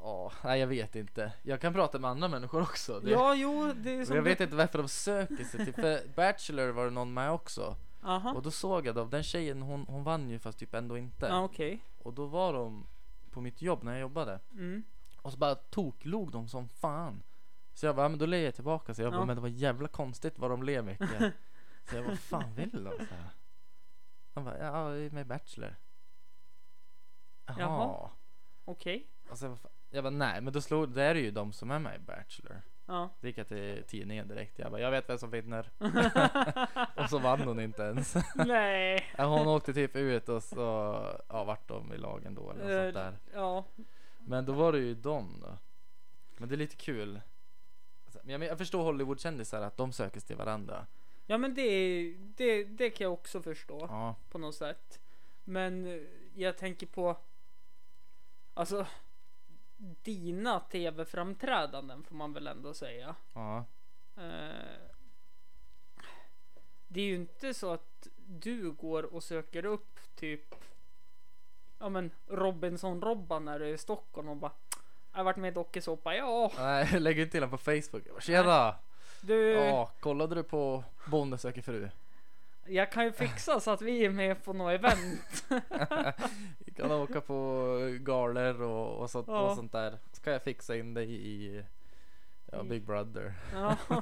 Ja, 0.06 0.32
nej 0.44 0.60
jag 0.60 0.68
vet 0.68 0.96
inte. 0.96 1.32
Jag 1.42 1.62
kan 1.62 1.74
prata 1.74 2.00
med 2.00 2.12
andra 2.12 2.28
människor 2.28 2.62
också. 2.62 3.00
Det, 3.00 3.12
ja, 3.12 3.36
jo, 3.36 3.74
det 3.76 3.92
är 3.96 4.06
som 4.06 4.16
jag 4.16 4.24
vet 4.24 4.42
inte 4.42 4.56
varför 4.56 4.78
de 4.80 4.88
söker 4.88 5.44
sig 5.44 5.66
till, 5.66 5.74
för 5.74 6.00
Bachelor 6.16 6.70
var 6.70 6.86
det 6.86 6.92
någon 6.92 7.14
med 7.14 7.32
också. 7.32 7.76
Aha. 8.04 8.34
Och 8.34 8.42
då 8.42 8.52
såg 8.52 8.88
jag 8.88 8.96
då, 8.96 9.06
den 9.06 9.24
tjejen 9.24 9.62
hon, 9.62 9.86
hon 9.88 10.04
vann 10.04 10.30
ju 10.30 10.40
fast 10.40 10.58
typ 10.60 10.74
ändå 10.74 10.98
inte. 10.98 11.26
Ja, 11.26 11.44
okej. 11.44 11.80
Och 12.00 12.14
då 12.14 12.26
var 12.26 12.54
de 12.54 12.86
på 13.32 13.42
mitt 13.42 13.62
jobb 13.62 13.84
när 13.84 13.92
jag 13.92 14.02
jobbade. 14.02 14.40
Mm. 14.52 14.84
Och 15.22 15.32
så 15.32 15.38
bara 15.38 15.56
toklog 15.56 16.32
de 16.32 16.48
som 16.48 16.70
fan. 16.70 17.24
Så 17.74 17.86
jag 17.86 17.96
bara, 17.96 18.06
"Ja, 18.06 18.10
men 18.10 18.20
då 18.20 18.26
ler 18.26 18.38
jag 18.46 18.56
tillbaka. 18.56 18.94
Så 18.94 19.02
jag 19.02 19.12
bara, 19.12 19.22
Ja. 19.22 19.26
men 19.26 19.36
det 19.36 19.42
var 19.42 19.50
jävla 19.50 19.88
konstigt 19.88 20.40
vad 20.40 20.52
de 20.52 20.64
ler 20.64 20.82
mycket. 20.82 21.10
så 21.90 21.96
jag 21.96 22.04
bara, 22.04 22.10
vad 22.10 22.20
fan 22.20 22.54
vill 22.56 22.84
de? 22.84 22.92
Så 22.98 23.14
här. 23.16 23.30
Han 24.34 24.44
bara, 24.44 24.58
ja, 24.58 24.90
med 25.12 25.28
Bachelor. 25.28 25.76
Jaha. 27.46 27.56
Jaha. 27.60 28.10
Okej. 28.66 29.08
Och 29.30 29.38
så 29.38 29.46
jag 29.46 29.52
bara, 29.58 29.70
jag 29.90 30.04
bara, 30.04 30.10
nej, 30.12 30.42
men 30.42 30.54
då 30.54 30.62
slog, 30.62 30.90
det 30.90 31.04
är 31.04 31.14
det 31.14 31.20
ju 31.20 31.32
de 31.32 31.54
som 31.54 31.72
är 31.72 31.80
med 31.80 31.96
i 31.96 32.00
Bachelor. 32.00 32.62
Ja. 32.86 33.10
Så 33.20 33.28
gick 33.28 33.38
jag 33.38 33.48
till 33.48 33.84
tidningen 33.88 34.28
direkt. 34.28 34.60
Jag 34.60 34.72
bara, 34.72 34.82
jag 34.82 34.92
vet 34.92 35.10
vem 35.10 35.18
som 35.18 35.30
vinner. 35.32 35.70
och 37.04 37.10
så 37.10 37.20
vann 37.20 37.42
hon 37.42 37.60
inte 37.60 37.82
ens. 37.84 38.16
Nej. 38.36 39.14
Hon 39.18 39.48
åkte 39.48 39.74
typ 39.74 39.96
ut 39.96 40.30
och 40.30 40.44
så, 40.44 40.60
ja, 41.30 41.44
vart 41.44 41.68
de 41.68 41.94
i 41.94 41.98
lagen 41.98 42.36
då 42.36 42.52
eller 42.52 42.64
något 42.64 42.84
sånt 42.84 42.94
där. 42.94 43.12
Eh, 43.12 43.40
Ja. 43.40 43.66
Men 44.20 44.46
då 44.46 44.54
var 44.54 44.72
det 44.72 44.80
ju 44.80 44.96
dem 44.96 45.40
då. 45.42 45.58
Men 46.38 46.50
det 46.50 46.56
är 46.56 46.58
lite 46.58 46.76
kul. 46.76 47.22
Alltså, 48.16 48.28
Men 48.28 48.42
jag, 48.42 48.52
jag 48.52 48.58
förstår 48.58 48.84
Hollywoodkändisar 48.84 49.62
att 49.62 49.78
de 49.78 49.92
söker 49.94 50.20
sig 50.20 50.28
till 50.28 50.36
varandra. 50.36 50.88
Ja, 51.26 51.38
men 51.38 51.54
det, 51.54 52.14
det, 52.18 52.64
det 52.64 52.90
kan 52.90 53.06
jag 53.06 53.14
också 53.14 53.42
förstå 53.42 53.80
Ja, 53.90 54.16
på 54.30 54.38
något 54.38 54.56
sätt. 54.56 55.00
Men 55.44 55.86
eh, 55.86 56.02
jag 56.36 56.58
tänker 56.58 56.88
på 56.88 57.18
alltså 58.54 58.86
dina 60.04 60.60
tv-framträdanden 60.60 62.04
får 62.04 62.16
man 62.16 62.34
väl 62.34 62.48
ändå 62.48 62.74
säga. 62.74 63.16
ja. 63.34 63.66
Eh, 64.18 64.80
det 66.88 67.02
är 67.02 67.06
ju 67.06 67.16
inte 67.16 67.54
så 67.54 67.72
att 67.74 68.08
du 68.28 68.72
går 68.72 69.04
och 69.04 69.24
söker 69.24 69.66
upp 69.66 70.00
typ 70.16 70.56
ja 71.80 71.90
men 71.90 72.12
Robinson-Robban 72.28 73.46
när 73.46 73.60
du 73.60 73.66
är 73.70 73.74
i 73.74 73.78
Stockholm 73.78 74.30
och 74.30 74.38
bara 74.38 74.52
jag 75.14 75.20
har 75.20 75.24
varit 75.24 75.38
med 75.38 75.52
i 75.52 75.54
dokusåpa, 75.54 76.16
ja 76.16 76.52
Nej, 76.58 77.00
lägger 77.00 77.22
inte 77.22 77.32
till 77.32 77.44
honom 77.44 77.58
på 77.58 77.64
Facebook. 77.64 78.22
Tjena! 78.22 78.76
du 79.22 79.52
Ja, 79.52 79.92
kollade 80.00 80.36
du 80.36 80.44
på 80.44 80.84
Bonde 81.08 81.38
söker 81.38 81.62
fru? 81.62 81.90
jag 82.66 82.92
kan 82.92 83.04
ju 83.06 83.12
fixa 83.12 83.60
så 83.60 83.72
att 83.72 83.82
vi 83.82 84.06
är 84.06 84.10
med 84.10 84.44
på 84.44 84.54
något 84.54 84.72
event. 84.74 85.46
Vi 86.66 86.72
kan 86.76 86.92
åka 86.92 87.22
på 87.22 87.78
galor 88.00 88.62
och, 88.62 88.98
och, 89.02 89.10
sånt, 89.10 89.28
Ja. 89.28 89.40
och 89.50 89.56
sånt 89.56 89.72
där. 89.72 89.98
Så 90.12 90.22
kan 90.22 90.34
jag 90.34 90.44
fixa 90.44 90.76
in 90.76 90.94
dig 90.94 91.28
i 91.28 91.64
Ja, 92.52 92.64
Big 92.64 92.84
Brother. 92.84 93.34
Ja. 93.54 93.78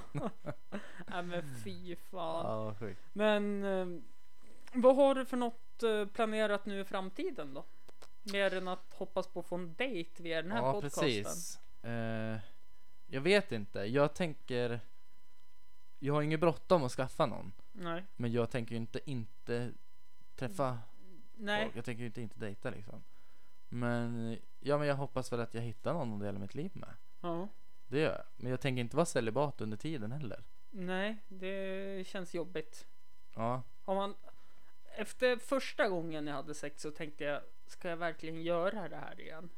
Nej 1.08 1.24
men 1.24 1.44
fy 1.64 1.96
fan. 1.96 2.76
Ja. 2.82 2.88
Men 3.14 3.64
eh, 3.64 4.02
vad 4.74 4.96
har 4.96 5.16
du 5.16 5.26
för 5.26 5.38
något 5.38 5.84
eh, 5.84 6.06
planerat 6.06 6.66
nu 6.66 6.80
i 6.80 6.86
framtiden 6.86 7.54
då? 7.54 7.64
Mer 8.24 8.54
än 8.54 8.68
att 8.68 8.94
hoppas 8.94 9.28
på 9.28 9.40
att 9.40 9.46
få 9.46 9.56
en 9.56 9.74
dejt 9.74 10.24
via 10.24 10.42
den 10.42 10.52
här 10.52 10.60
Ja, 10.62 10.72
podcasten. 10.74 11.04
precis. 11.24 11.60
Eh, 11.84 12.38
jag 13.08 13.22
vet 13.22 13.52
inte. 13.52 13.80
Jag 13.80 14.14
tänker... 14.14 14.80
Jag 16.00 16.14
har 16.14 16.22
inget 16.22 16.40
bråttom 16.40 16.84
att 16.84 16.92
skaffa 16.92 17.26
någon. 17.26 17.52
Nej. 17.72 18.06
Men 18.16 18.32
jag 18.32 18.50
tänker 18.50 18.72
ju 18.72 18.78
inte 18.78 19.00
inte 19.12 19.72
träffa 20.36 20.80
Nej. 21.36 21.64
folk. 21.66 21.76
Jag 21.78 21.86
tänker 21.86 22.00
ju 22.02 22.06
inte 22.08 22.22
inte 22.22 22.40
dejta 22.40 22.70
liksom. 22.70 23.04
Men, 23.70 24.38
ja 24.60 24.78
men 24.78 24.88
jag 24.88 24.96
hoppas 24.96 25.32
väl 25.34 25.40
att 25.40 25.54
jag 25.54 25.62
hittar 25.62 25.94
någon 25.94 26.14
att 26.14 26.20
dela 26.20 26.40
mitt 26.40 26.56
liv 26.56 26.72
med. 26.74 26.94
Ja. 27.22 27.48
Det 27.88 28.00
gör 28.00 28.12
jag. 28.12 28.24
Men 28.36 28.52
jag 28.52 28.62
tänker 28.62 28.82
inte 28.82 28.96
vara 28.96 29.06
celibat 29.06 29.62
under 29.62 29.78
tiden 29.78 30.12
heller. 30.12 30.44
Nej, 30.70 31.18
det 31.28 32.08
känns 32.08 32.34
jobbigt. 32.34 32.88
Ja, 33.36 33.64
Har 33.84 33.96
man... 33.96 34.16
Efter 34.96 35.38
första 35.38 35.90
gången 35.90 36.28
jag 36.28 36.36
hade 36.36 36.54
sex 36.54 36.82
så 36.82 36.92
tänkte 36.92 37.24
jag, 37.24 37.42
ska 37.72 37.90
jag 37.90 37.98
verkligen 37.98 38.42
göra 38.42 38.90
det 38.90 38.96
här 38.96 39.20
igen? 39.22 39.50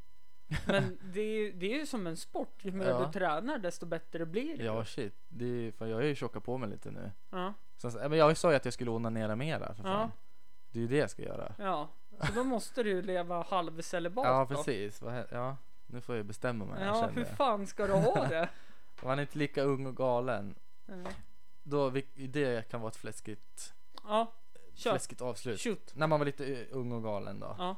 Men 0.66 0.98
det 1.14 1.22
är, 1.22 1.38
ju- 1.38 1.52
det 1.52 1.74
är 1.74 1.80
ju 1.80 1.86
som 1.86 2.08
en 2.08 2.18
sport. 2.18 2.66
Ju 2.66 2.72
mer 2.72 2.86
Ja. 2.90 3.06
du 3.06 3.12
tränar 3.20 3.58
desto 3.58 3.86
bättre 3.86 4.26
blir 4.26 4.58
det. 4.58 4.64
ja 4.64 4.86
shit. 4.86 5.14
Det 5.28 5.46
är, 5.68 5.72
för 5.72 5.86
jag 5.88 6.02
är 6.02 6.06
ju 6.08 6.16
tjockat 6.16 6.44
på 6.44 6.58
mig 6.58 6.70
lite 6.70 6.92
nu. 6.92 7.12
Ja. 7.30 7.54
Ja, 7.84 8.10
men 8.10 8.18
jag 8.18 8.38
sa 8.38 8.50
ju 8.50 8.56
att 8.56 8.66
jag 8.66 8.74
skulle 8.74 8.92
onanera 8.92 9.36
mera 9.36 9.74
för 9.74 9.84
Ja. 9.84 9.90
fan. 9.94 10.12
Det 10.72 10.80
är 10.80 10.82
ju 10.82 10.88
det 10.88 10.98
jag 10.98 11.10
ska 11.10 11.22
göra. 11.22 11.56
ja. 11.58 11.90
Så 12.28 12.34
då 12.34 12.44
måste 12.44 12.84
du 12.84 13.02
leva 13.02 13.44
halvcelibat 13.44 14.26
Ja, 14.26 14.46
då. 14.50 14.56
precis. 14.56 15.02
Hä- 15.02 15.28
Ja, 15.32 15.58
nu 15.86 16.02
får 16.02 16.16
jag 16.16 16.26
bestämma 16.26 16.66
mig. 16.66 16.84
Ja, 16.86 17.10
hur 17.16 17.24
fan 17.24 17.68
ska 17.68 17.88
du 17.88 17.94
ha 17.94 18.28
det? 18.30 18.50
Man 19.04 19.18
är 19.20 19.22
inte 19.22 19.38
lika 19.38 19.62
ung 19.64 19.86
och 19.86 19.96
galen. 19.98 20.56
Nej. 20.86 21.14
Då, 21.64 21.90
det 22.16 22.70
kan 22.70 22.82
vara 22.82 22.90
ett 22.90 22.96
fläskigt, 22.96 23.74
Ja, 24.04 24.34
kör. 24.74 24.92
fläskigt 24.92 25.22
avslut. 25.22 25.60
Shoot. 25.62 25.96
När 25.96 26.08
man 26.08 26.20
var 26.20 26.26
lite 26.26 26.46
eh, 26.46 26.68
ung 26.72 26.92
och 26.92 27.04
galen 27.04 27.40
då. 27.40 27.56
Ja. 27.58 27.76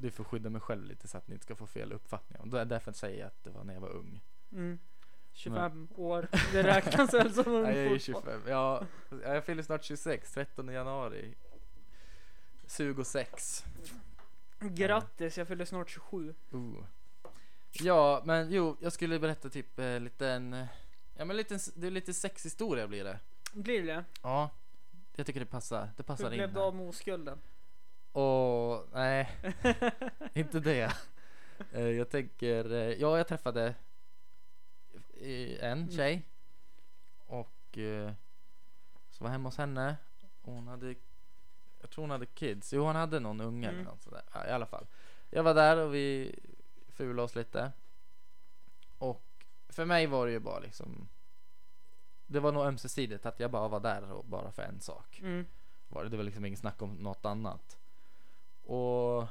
Det 0.00 0.06
är 0.06 0.10
för 0.10 0.22
att 0.22 0.28
skydda 0.28 0.50
mig 0.50 0.60
själv 0.60 0.84
lite 0.84 1.08
så 1.08 1.18
att 1.18 1.28
ni 1.28 1.34
inte 1.34 1.44
ska 1.44 1.56
få 1.56 1.66
fel 1.66 1.92
uppfattningar. 1.92 2.60
Och 2.60 2.66
därför 2.66 2.92
säger 2.92 3.18
jag 3.18 3.26
att 3.26 3.44
det 3.44 3.50
var 3.50 3.64
när 3.64 3.74
jag 3.74 3.80
var 3.80 3.92
ung. 3.92 4.20
Mm. 4.52 4.78
25 5.32 5.88
år. 5.96 6.28
Det 6.52 6.62
räknas 6.62 7.14
väl 7.14 7.34
som 7.34 7.46
ung 7.54 7.62
Nej, 7.62 7.76
jag 7.76 7.94
är 7.94 7.98
fotboll. 7.98 8.22
25. 8.22 8.40
Ja, 8.48 8.82
jag 9.22 9.44
fyller 9.44 9.62
snart 9.62 9.84
26, 9.84 10.32
13 10.32 10.68
januari. 10.68 11.34
26. 12.68 13.64
Grattis, 14.60 15.38
jag 15.38 15.48
fyller 15.48 15.64
snart 15.64 15.90
27. 15.90 16.34
Uh. 16.54 16.84
Ja, 17.72 18.22
men 18.24 18.52
jo, 18.52 18.76
jag 18.80 18.92
skulle 18.92 19.18
berätta 19.18 19.48
typ 19.48 19.78
eh, 19.78 20.00
liten, 20.00 20.52
eh, 20.52 20.66
ja 21.14 21.24
men 21.24 21.36
liten, 21.36 21.58
det 21.74 21.86
är 21.86 21.90
lite 21.90 22.14
sexhistoria 22.14 22.88
blir 22.88 23.04
det. 23.04 23.18
Blir 23.52 23.82
det? 23.82 24.04
Ja, 24.22 24.50
jag 25.16 25.26
tycker 25.26 25.40
det 25.40 25.46
passar, 25.46 25.88
det 25.96 26.02
passar 26.02 26.24
Hur 26.24 26.32
in 26.32 26.38
blev 26.38 26.52
du 26.52 26.60
av 26.60 26.74
med 26.74 26.88
oskulden? 26.88 27.38
Och 28.16 28.86
nej, 28.92 29.30
inte 30.32 30.60
det. 30.60 30.92
Eh, 31.72 31.82
Jag 31.88 32.10
tänker, 32.10 32.72
eh, 32.72 32.78
ja 32.92 33.16
jag 33.16 33.28
träffade 33.28 33.74
eh, 35.20 35.64
en 35.64 35.90
tjej 35.90 36.22
och 37.26 37.78
så 39.10 39.24
var 39.24 39.30
hemma 39.30 39.48
hos 39.48 39.56
henne. 39.58 39.96
Hon 40.42 40.68
hade, 40.68 40.94
jag 41.80 41.90
tror 41.90 42.02
hon 42.02 42.10
hade 42.10 42.26
kids. 42.26 42.72
Jo 42.72 42.82
hon 42.84 42.96
hade 42.96 43.20
någon 43.20 43.40
unge 43.40 43.68
eller 43.68 43.78
Mm. 43.80 43.90
något 43.92 44.02
sådär. 44.02 44.22
Ja, 44.32 44.46
I 44.46 44.50
alla 44.50 44.66
fall. 44.66 44.86
Jag 45.30 45.42
var 45.42 45.54
där 45.54 45.76
och 45.76 45.94
vi 45.94 46.34
fulade 46.88 47.22
oss 47.22 47.34
lite. 47.34 47.72
Och 48.98 49.44
för 49.68 49.84
mig 49.84 50.06
var 50.06 50.26
det 50.26 50.32
ju 50.32 50.40
bara 50.40 50.58
liksom 50.58 51.08
det 52.26 52.40
var 52.40 52.52
nog 52.52 52.64
ömsesidigt 52.66 53.26
att 53.26 53.40
jag 53.40 53.50
bara 53.50 53.68
var 53.68 53.80
där 53.80 54.12
och 54.12 54.24
bara 54.24 54.50
för 54.52 54.62
en 54.62 54.80
sak 54.80 55.20
Mm. 55.22 55.46
var 55.88 56.04
det. 56.04 56.10
Det 56.10 56.16
var 56.16 56.24
liksom 56.24 56.44
inget 56.44 56.58
snack 56.60 56.82
om 56.82 56.94
något 56.94 57.24
annat. 57.26 57.78
Och 58.66 59.26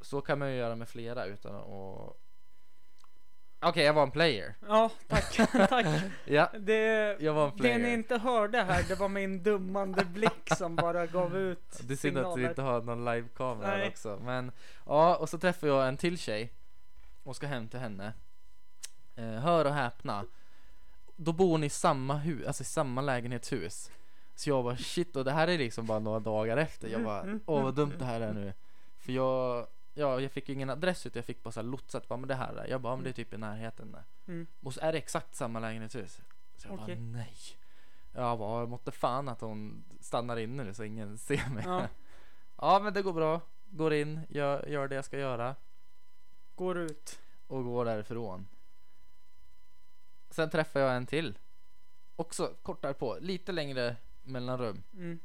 så 0.00 0.20
kan 0.20 0.38
man 0.38 0.50
ju 0.50 0.56
göra 0.56 0.76
med 0.76 0.88
flera 0.88 1.24
utan 1.24 1.54
att... 1.54 2.16
Okej, 3.60 3.84
jag 3.84 3.92
var 3.92 4.02
en 4.02 4.10
player. 4.10 4.54
Ja, 4.68 4.90
tack. 5.08 5.36
tack. 5.68 5.86
Ja, 6.24 6.50
Det, 6.58 7.16
jag 7.20 7.34
var 7.34 7.44
en 7.44 7.50
det 7.50 7.56
player. 7.56 7.78
ni 7.78 7.92
inte 7.92 8.18
hörde 8.18 8.62
här, 8.62 8.84
det 8.88 8.94
var 8.94 9.08
min 9.08 9.42
dummande 9.42 10.04
blick 10.04 10.48
som 10.56 10.76
bara 10.76 11.06
gav 11.06 11.36
ut 11.36 11.80
Det 11.82 11.94
är 11.94 11.96
synd 11.96 12.18
att 12.18 12.38
vi 12.38 12.46
inte 12.46 12.62
har 12.62 12.82
någon 12.82 13.04
livekamera 13.04 13.88
också. 13.88 14.20
Men 14.22 14.52
ja, 14.86 15.16
och 15.16 15.28
så 15.28 15.38
träffar 15.38 15.66
jag 15.66 15.88
en 15.88 15.96
till 15.96 16.18
tjej 16.18 16.52
och 17.22 17.36
ska 17.36 17.46
hem 17.46 17.68
till 17.68 17.80
henne. 17.80 18.12
Eh, 19.16 19.24
hör 19.24 19.64
och 19.64 19.74
häpna. 19.74 20.24
Då 21.16 21.32
bor 21.32 21.50
hon 21.50 21.64
i 21.64 21.70
samma 21.70 22.16
hus, 22.16 22.46
alltså 22.46 22.62
i 22.62 22.66
samma 22.66 23.00
lägenhetshus. 23.00 23.90
Så 24.38 24.50
jag 24.50 24.64
bara 24.64 24.76
shit 24.76 25.16
och 25.16 25.24
det 25.24 25.32
här 25.32 25.48
är 25.48 25.58
liksom 25.58 25.86
bara 25.86 25.98
några 25.98 26.20
dagar 26.20 26.56
efter. 26.56 26.88
Jag 26.88 27.04
bara 27.04 27.40
åh 27.46 27.62
vad 27.62 27.74
dumt 27.74 27.94
det 27.98 28.04
här 28.04 28.20
är 28.20 28.32
nu. 28.32 28.52
För 28.98 29.12
jag, 29.12 29.66
ja 29.94 30.20
jag 30.20 30.32
fick 30.32 30.48
ju 30.48 30.54
ingen 30.54 30.70
adress 30.70 31.06
utan 31.06 31.18
jag 31.18 31.24
fick 31.24 31.42
bara 31.42 31.52
så 31.52 31.60
här 31.60 31.66
lotsat. 31.66 32.08
Bara, 32.08 32.16
men 32.16 32.28
det 32.28 32.34
här 32.34 32.54
är. 32.54 32.66
Jag 32.66 32.80
bara 32.80 32.96
men 32.96 33.04
det 33.04 33.10
är 33.10 33.12
typ 33.12 33.34
i 33.34 33.38
närheten. 33.38 33.96
Mm. 34.26 34.46
Och 34.60 34.74
så 34.74 34.80
är 34.80 34.92
det 34.92 34.98
exakt 34.98 35.34
samma 35.34 35.60
lägenhetshus. 35.60 36.20
Så 36.56 36.68
jag 36.68 36.74
Okej. 36.80 36.96
bara 36.96 37.04
nej. 37.04 37.36
Jag 38.12 38.38
bara 38.38 38.66
måtte 38.66 38.90
fan 38.90 39.28
att 39.28 39.40
hon 39.40 39.84
stannar 40.00 40.36
inne 40.36 40.64
nu 40.64 40.74
så 40.74 40.84
ingen 40.84 41.18
ser 41.18 41.50
mig. 41.50 41.64
Ja, 41.66 41.88
Ja 42.56 42.80
men 42.82 42.92
det 42.92 43.02
går 43.02 43.12
bra. 43.12 43.40
Går 43.70 43.92
in, 43.92 44.20
gör, 44.28 44.66
gör 44.66 44.88
det 44.88 44.94
jag 44.94 45.04
ska 45.04 45.18
göra 45.18 45.56
går 46.54 46.78
ut. 46.78 47.18
och 47.46 47.64
går 47.64 47.84
därifrån. 47.84 48.46
Sen 50.30 50.50
träffar 50.50 50.80
jag 50.80 50.96
en 50.96 51.06
till. 51.06 51.38
Också 52.16 52.54
kort 52.62 52.82
därpå, 52.82 53.18
lite 53.20 53.52
längre 53.52 53.96
mellanrum. 54.28 54.82
Mm. 54.94 55.18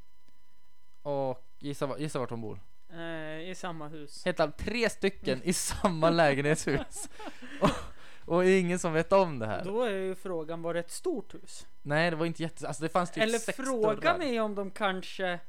Och 1.01 1.43
gissa, 1.60 1.99
gissa 1.99 2.20
vart 2.20 2.30
hon 2.30 2.41
bor? 2.41 2.60
Eh, 2.93 3.49
I 3.49 3.54
samma 3.58 3.88
hus. 3.88 4.26
Helt 4.26 4.39
allt, 4.39 4.58
tre 4.58 4.89
stycken 4.89 5.41
i 5.43 5.54
samma 5.54 6.10
lägenhetshus. 6.10 7.10
Och, 7.62 7.70
och 8.36 8.45
ingen 8.45 8.80
som 8.80 8.93
vet 8.93 9.12
om 9.14 9.39
det 9.39 9.45
här. 9.47 9.64
Då 9.64 9.82
är 9.84 9.89
ju 9.91 10.16
frågan, 10.16 10.62
var 10.62 10.74
det 10.74 10.80
ett 10.80 10.91
stort 10.91 11.34
hus? 11.34 11.68
Nej 11.82 12.10
det 12.12 12.16
var 12.18 12.26
inte 12.26 12.43
jätte... 12.43 12.68
Alltså 12.68 12.84
det 12.84 12.89
fanns 12.89 13.12
typ 13.12 13.24
Eller 13.24 13.38
sex 13.39 13.56
frågan 13.58 14.20
dörrar. 14.20 14.22
är 14.34 14.41
om 14.41 14.56
de 14.56 14.72
kanske 14.72 15.39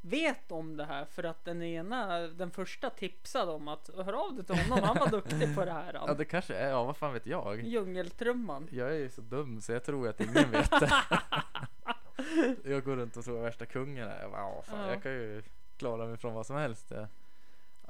vet 0.00 0.52
om 0.52 0.76
det 0.76 0.84
här 0.84 1.04
för 1.04 1.24
att 1.24 1.44
den 1.44 1.62
ena, 1.62 2.18
den 2.18 2.50
första 2.50 2.90
tipsade 2.90 3.52
om 3.52 3.68
att 3.68 3.90
hör 3.96 4.12
av 4.12 4.34
dig 4.34 4.44
till 4.44 4.54
honom, 4.58 4.84
han 4.84 4.96
var 4.98 5.08
duktig 5.10 5.54
på 5.54 5.64
det 5.64 5.72
här. 5.72 5.90
Ja 5.94 6.04
Han. 6.06 6.16
det 6.16 6.24
kanske 6.24 6.54
är, 6.54 6.70
ja 6.70 6.84
vad 6.84 6.96
fan 6.96 7.12
vet 7.12 7.26
jag? 7.26 7.62
Djungeltrumman. 7.62 8.68
Jag 8.70 8.88
är 8.90 8.98
ju 8.98 9.10
så 9.10 9.20
dum 9.20 9.60
så 9.60 9.72
jag 9.72 9.84
tror 9.84 10.08
att 10.08 10.20
ingen 10.20 10.50
vet 10.50 10.70
det. 10.70 10.92
jag 12.64 12.84
går 12.84 12.96
runt 12.96 13.16
och 13.16 13.24
tror 13.24 13.36
jag 13.36 13.42
är 13.44 13.48
värsta 13.50 13.66
kungen 13.66 14.08
här. 14.08 14.22
Jag, 14.22 14.30
bara, 14.30 14.62
fan, 14.62 14.80
Ja. 14.80 14.88
jag 14.88 15.02
kan 15.02 15.12
ju 15.12 15.42
klara 15.76 16.06
mig 16.06 16.16
från 16.16 16.34
vad 16.34 16.46
som 16.46 16.56
helst. 16.56 16.92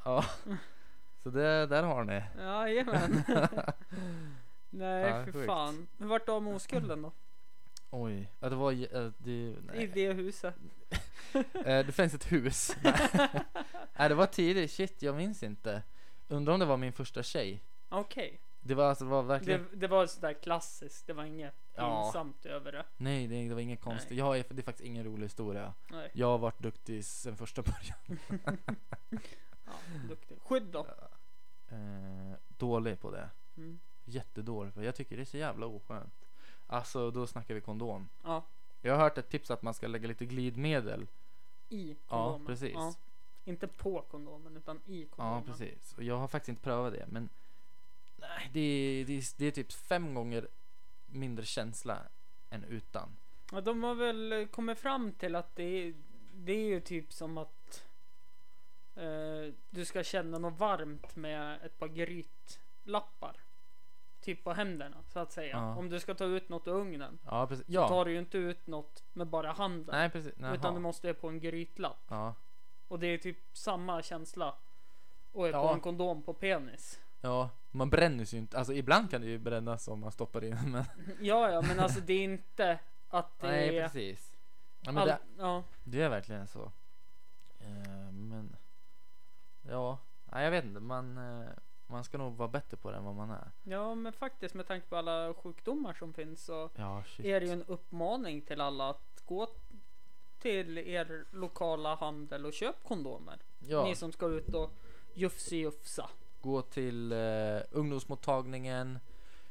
Ja. 0.05 0.25
Så 1.23 1.31
det, 1.31 1.67
där 1.67 1.83
har 1.83 2.05
ni. 2.05 2.23
Jajamän. 2.39 3.23
Nej, 4.71 5.03
Ja, 5.11 5.25
för 5.25 5.33
sjukt. 5.33 5.47
fan. 5.47 5.87
Hur 5.99 6.07
vart 6.07 6.27
du 6.27 6.33
av 6.33 6.43
med 6.43 6.55
oskulden 6.55 7.03
då? 7.03 7.13
Oj, 7.91 8.29
ja, 8.41 8.49
det 8.49 8.57
var 8.57 8.73
äh, 8.73 9.11
det, 9.19 9.31
I 9.31 9.57
nej. 9.67 9.87
det 9.95 10.13
huset? 10.13 10.55
Eh, 11.35 11.87
det 11.87 11.93
finns 11.95 12.15
ett 12.15 12.33
hus. 12.33 12.77
nej, 13.97 14.09
det 14.09 14.15
var 14.15 14.27
tidigt. 14.27 14.71
Shit, 14.71 15.03
jag 15.03 15.15
minns 15.15 15.43
inte. 15.43 15.83
Undrar 16.29 16.55
om 16.55 16.61
det 16.61 16.67
var 16.67 16.77
min 16.77 16.93
första 16.93 17.23
tjej. 17.23 17.61
Okej. 17.89 18.41
Det 18.65 18.75
var 18.75 18.85
alltså, 18.85 19.05
det 19.05 19.11
var 19.11 19.23
verkligen. 19.23 19.67
Det, 19.71 19.77
det 19.77 19.89
var 19.89 20.07
sådär 20.07 20.33
klassiskt. 20.33 21.07
Det 21.07 21.13
var 21.13 21.25
inget 21.25 21.55
Ja. 21.75 22.03
pinsamt 22.05 22.47
över 22.47 22.73
det. 22.73 22.85
Nej, 22.97 23.27
det, 23.27 23.49
det 23.49 23.55
var 23.55 23.61
inget 23.61 23.81
konstigt. 23.81 24.19
Jag 24.19 24.39
är, 24.39 24.45
det 24.49 24.61
är 24.61 24.63
faktiskt 24.63 24.87
ingen 24.87 25.05
rolig 25.05 25.23
historia. 25.23 25.75
Nej. 25.91 26.11
Jag 26.15 26.27
har 26.27 26.39
varit 26.39 26.59
duktig 26.59 27.05
sen 27.05 27.37
första 27.37 27.63
början. 27.63 28.19
Ja, 29.65 29.73
duktig. 30.09 30.39
Skydd 30.43 30.63
då? 30.67 30.87
Eh, 31.69 32.37
dålig 32.49 33.01
på 33.01 33.11
det. 33.11 33.31
Mm. 33.57 33.81
Jättedålig 34.05 34.75
på. 34.75 34.83
Jag 34.83 34.95
tycker 34.95 35.17
det 35.17 35.23
är 35.23 35.27
så 35.27 35.37
jävla 35.37 35.67
oskönt. 35.67 36.29
Alltså, 36.67 37.11
då 37.11 37.27
snackar 37.27 37.55
vi 37.55 37.61
kondom. 37.61 38.09
Ja, 38.23 38.45
Jag 38.81 38.93
har 38.95 39.01
hört 39.03 39.19
ett 39.19 39.29
tips 39.29 39.51
att 39.51 39.63
man 39.63 39.75
ska 39.75 39.87
lägga 39.87 40.09
lite 40.09 40.27
glidmedel. 40.27 41.07
i 41.69 41.91
Ja, 41.91 41.97
kondomen. 42.09 42.47
precis. 42.47 42.73
Ja. 42.75 42.95
Inte 43.45 43.69
på 43.69 44.03
kondomen 44.03 44.57
utan 44.57 44.81
i 44.87 45.03
Ja, 45.03 45.09
kondomen. 45.17 45.45
precis. 45.45 45.95
Och 45.95 46.03
jag 46.03 46.19
har 46.19 46.29
faktiskt 46.29 46.49
inte 46.49 46.63
prövat 46.63 46.93
det, 46.93 47.07
men 47.09 47.29
nej, 48.29 48.51
det 48.53 48.61
är, 48.61 49.05
det 49.05 49.13
är, 49.19 49.25
det 49.39 49.47
är 49.47 49.51
typ 49.51 49.73
fem 49.73 50.15
gånger 50.15 50.49
mindre 51.07 51.45
känsla 51.45 51.99
än 52.51 52.65
utan. 52.65 53.09
Ja, 53.53 53.61
de 53.61 53.83
har 53.83 53.95
väl 53.95 54.47
kommit 54.51 54.79
fram 54.79 55.13
till 55.13 55.37
att 55.37 55.57
det 55.57 55.63
är, 55.65 55.95
det 56.35 56.53
är 56.53 56.65
ju 56.67 56.81
typ 56.81 57.13
som 57.13 57.39
att 57.39 57.85
eh, 58.97 59.55
du 59.71 59.85
ska 59.85 60.05
känna 60.05 60.39
något 60.39 60.59
varmt 60.59 61.17
med 61.17 61.59
ett 61.65 61.79
par 61.79 61.89
grytlappar. 61.89 63.37
Typ 64.21 64.45
på 64.45 64.53
händerna 64.53 64.97
så 65.09 65.19
att 65.19 65.33
säga. 65.33 65.57
Ja. 65.57 65.77
Om 65.77 65.89
du 65.89 66.01
ska 66.01 66.15
ta 66.15 66.25
ut 66.25 66.49
något 66.49 66.69
ur 66.69 66.73
ugnen. 66.73 67.19
Ja, 67.27 67.47
precis. 67.47 67.67
Så 67.67 67.73
Ja. 67.73 67.89
tar 67.89 68.05
du 68.05 68.13
ju 68.13 68.19
inte 68.19 68.39
ut 68.39 68.67
något 68.67 69.05
med 69.13 69.27
bara 69.27 69.53
handen. 69.53 69.95
Nej, 69.99 70.11
precis. 70.11 70.33
Jaha. 70.41 70.55
utan 70.55 70.75
du 70.75 70.81
måste 70.81 71.07
ju 71.09 71.15
på 71.15 71.29
en 71.29 71.41
grytlapp. 71.41 72.05
Ja. 72.09 72.35
Och 72.89 72.99
det 72.99 73.07
är 73.07 73.19
typ 73.19 73.39
samma 73.53 74.03
känsla. 74.03 74.55
Och 75.33 75.49
är 75.49 75.53
på 75.53 75.59
Ja. 75.59 75.75
en 75.75 75.81
kondom 75.81 76.23
på 76.23 76.35
penis. 76.35 77.01
Ja, 77.23 77.51
man 77.71 77.91
bränner 77.91 78.25
sig 78.25 78.37
ju 78.37 78.41
inte. 78.41 78.59
Alltså 78.59 78.73
ibland 78.73 79.11
kan 79.11 79.21
det 79.21 79.27
ju 79.27 79.39
brännas 79.39 79.89
om 79.89 80.01
man 80.01 80.13
stoppar 80.13 80.45
in 80.45 80.59
men... 80.73 80.85
Ja, 81.21 81.51
ja, 81.51 81.63
men 81.63 81.81
alltså 81.81 82.01
det 82.01 82.13
är 82.13 82.25
inte 82.25 82.79
att 83.09 83.41
det 83.41 83.47
Nej, 83.47 83.79
är... 83.79 83.83
precis. 83.83 84.33
Ja, 84.81 84.93
men 84.93 85.03
all... 85.03 85.09
det, 85.09 85.19
Ja, 85.39 85.63
det 85.85 86.03
är 86.03 86.09
verkligen 86.09 86.47
så. 86.47 86.73
Eh, 87.61 88.13
men... 88.13 88.57
Ja, 89.69 89.99
nej, 90.25 90.45
jag 90.45 90.51
vet 90.51 90.65
inte. 90.65 90.81
Man, 90.81 91.19
eh, 91.19 91.49
man 91.87 92.05
ska 92.05 92.19
nog 92.19 92.37
vara 92.37 92.49
bättre 92.49 92.77
på 92.77 92.91
det 92.91 92.97
än 92.97 93.05
vad 93.05 93.15
man 93.15 93.31
är. 93.31 93.51
ja, 93.63 93.95
men 93.95 94.13
faktiskt 94.13 94.55
med 94.55 94.67
tanke 94.67 94.87
på 94.87 94.97
alla 94.97 95.35
sjukdomar 95.35 95.93
som 95.95 96.13
finns 96.13 96.45
så 96.45 96.71
Ja, 96.75 97.03
är 97.19 97.41
det 97.41 97.47
ju 97.47 97.53
en 97.53 97.65
uppmaning 97.65 98.41
till 98.41 98.61
alla 98.61 98.91
att 98.91 99.23
gå 99.27 99.49
till 100.39 100.79
er 100.79 101.25
lokala 101.31 101.95
handel 101.95 102.47
och 102.47 102.53
köp 102.53 102.85
kondomer. 102.85 103.39
Ja, 103.59 103.85
Ni 103.85 103.95
som 103.95 104.13
ska 104.13 104.27
ut 104.27 104.55
och 104.55 104.71
jufsi 105.15 105.57
jufsa. 105.57 106.11
Gå 106.43 106.63
till 106.63 107.13
eh, 107.13 107.61
ungdomsmottagningen, 107.71 108.99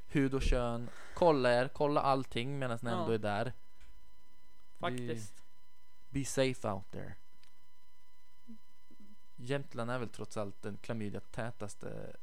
hud 0.08 0.34
och 0.34 0.42
kön. 0.42 0.90
Kolla 1.14 1.54
er, 1.54 1.68
kolla 1.68 2.02
allting 2.02 2.60
medan 2.60 2.80
ni 2.82 2.90
ändå 2.92 3.12
är 3.12 3.18
där. 3.18 3.54
Faktiskt. 4.80 5.44
Be 6.10 6.26
safe 6.26 6.68
out 6.68 6.92
there. 6.92 7.14
Jämtland 9.36 9.92
är 9.92 10.00
väl 10.00 10.10
trots 10.10 10.38
allt 10.38 10.62
den 10.62 10.78
klamydia-tätaste. 10.78 12.16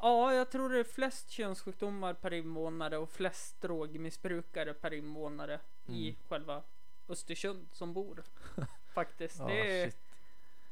Ja, 0.00 0.34
jag 0.34 0.50
tror 0.50 0.68
det 0.70 0.78
är 0.78 0.84
flest 0.84 1.30
könssjukdomar 1.30 2.14
per 2.14 2.32
invånare 2.32 2.98
och 2.98 3.10
flest 3.10 3.60
drogmissbrukare 3.60 4.74
per 4.74 4.92
invånare 4.92 5.60
i 5.86 6.08
Mm. 6.08 6.16
själva 6.28 6.62
Östersund 7.08 7.68
som 7.72 7.92
bor. 7.92 8.22
Faktiskt. 8.94 9.38
Ja, 9.38 9.46
det 9.46 9.82
är 9.82 9.90
shit. 9.90 10.00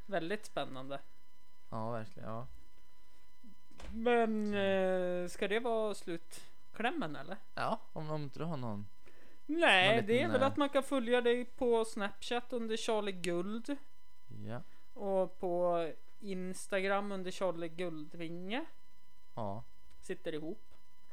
väldigt 0.07 0.47
spännande. 0.47 1.01
Ja, 1.71 1.91
verkligen. 1.91 2.29
Ja. 2.29 2.47
Men 3.95 4.55
eh, 4.55 5.29
ska 5.29 5.49
det 5.49 5.59
vara 5.61 5.95
slutklämmen 5.95 7.17
eller? 7.17 7.37
Ja, 7.55 7.81
om, 7.93 8.11
om 8.11 8.23
inte 8.23 8.39
du 8.39 8.45
har 8.45 8.57
någon. 8.57 8.87
Nej, 9.47 9.97
Någon 9.97 10.07
det 10.07 10.23
är 10.23 10.29
väl 10.29 10.41
eh, 10.41 10.47
att 10.47 10.57
man 10.57 10.69
kan 10.69 10.83
följa 10.83 11.21
dig 11.21 11.45
på 11.45 11.85
Snapchat 11.85 12.53
under 12.53 12.77
Charlie 12.77 13.13
Guld 13.13 13.77
Ja. 14.47 14.63
och 14.95 15.39
på 15.41 15.91
Instagram 16.21 17.13
under 17.13 17.31
Charlie 17.31 17.69
Guldvinge. 17.69 18.65
Ja. 19.35 19.65
Sitter 20.01 20.35
ihop. 20.35 20.63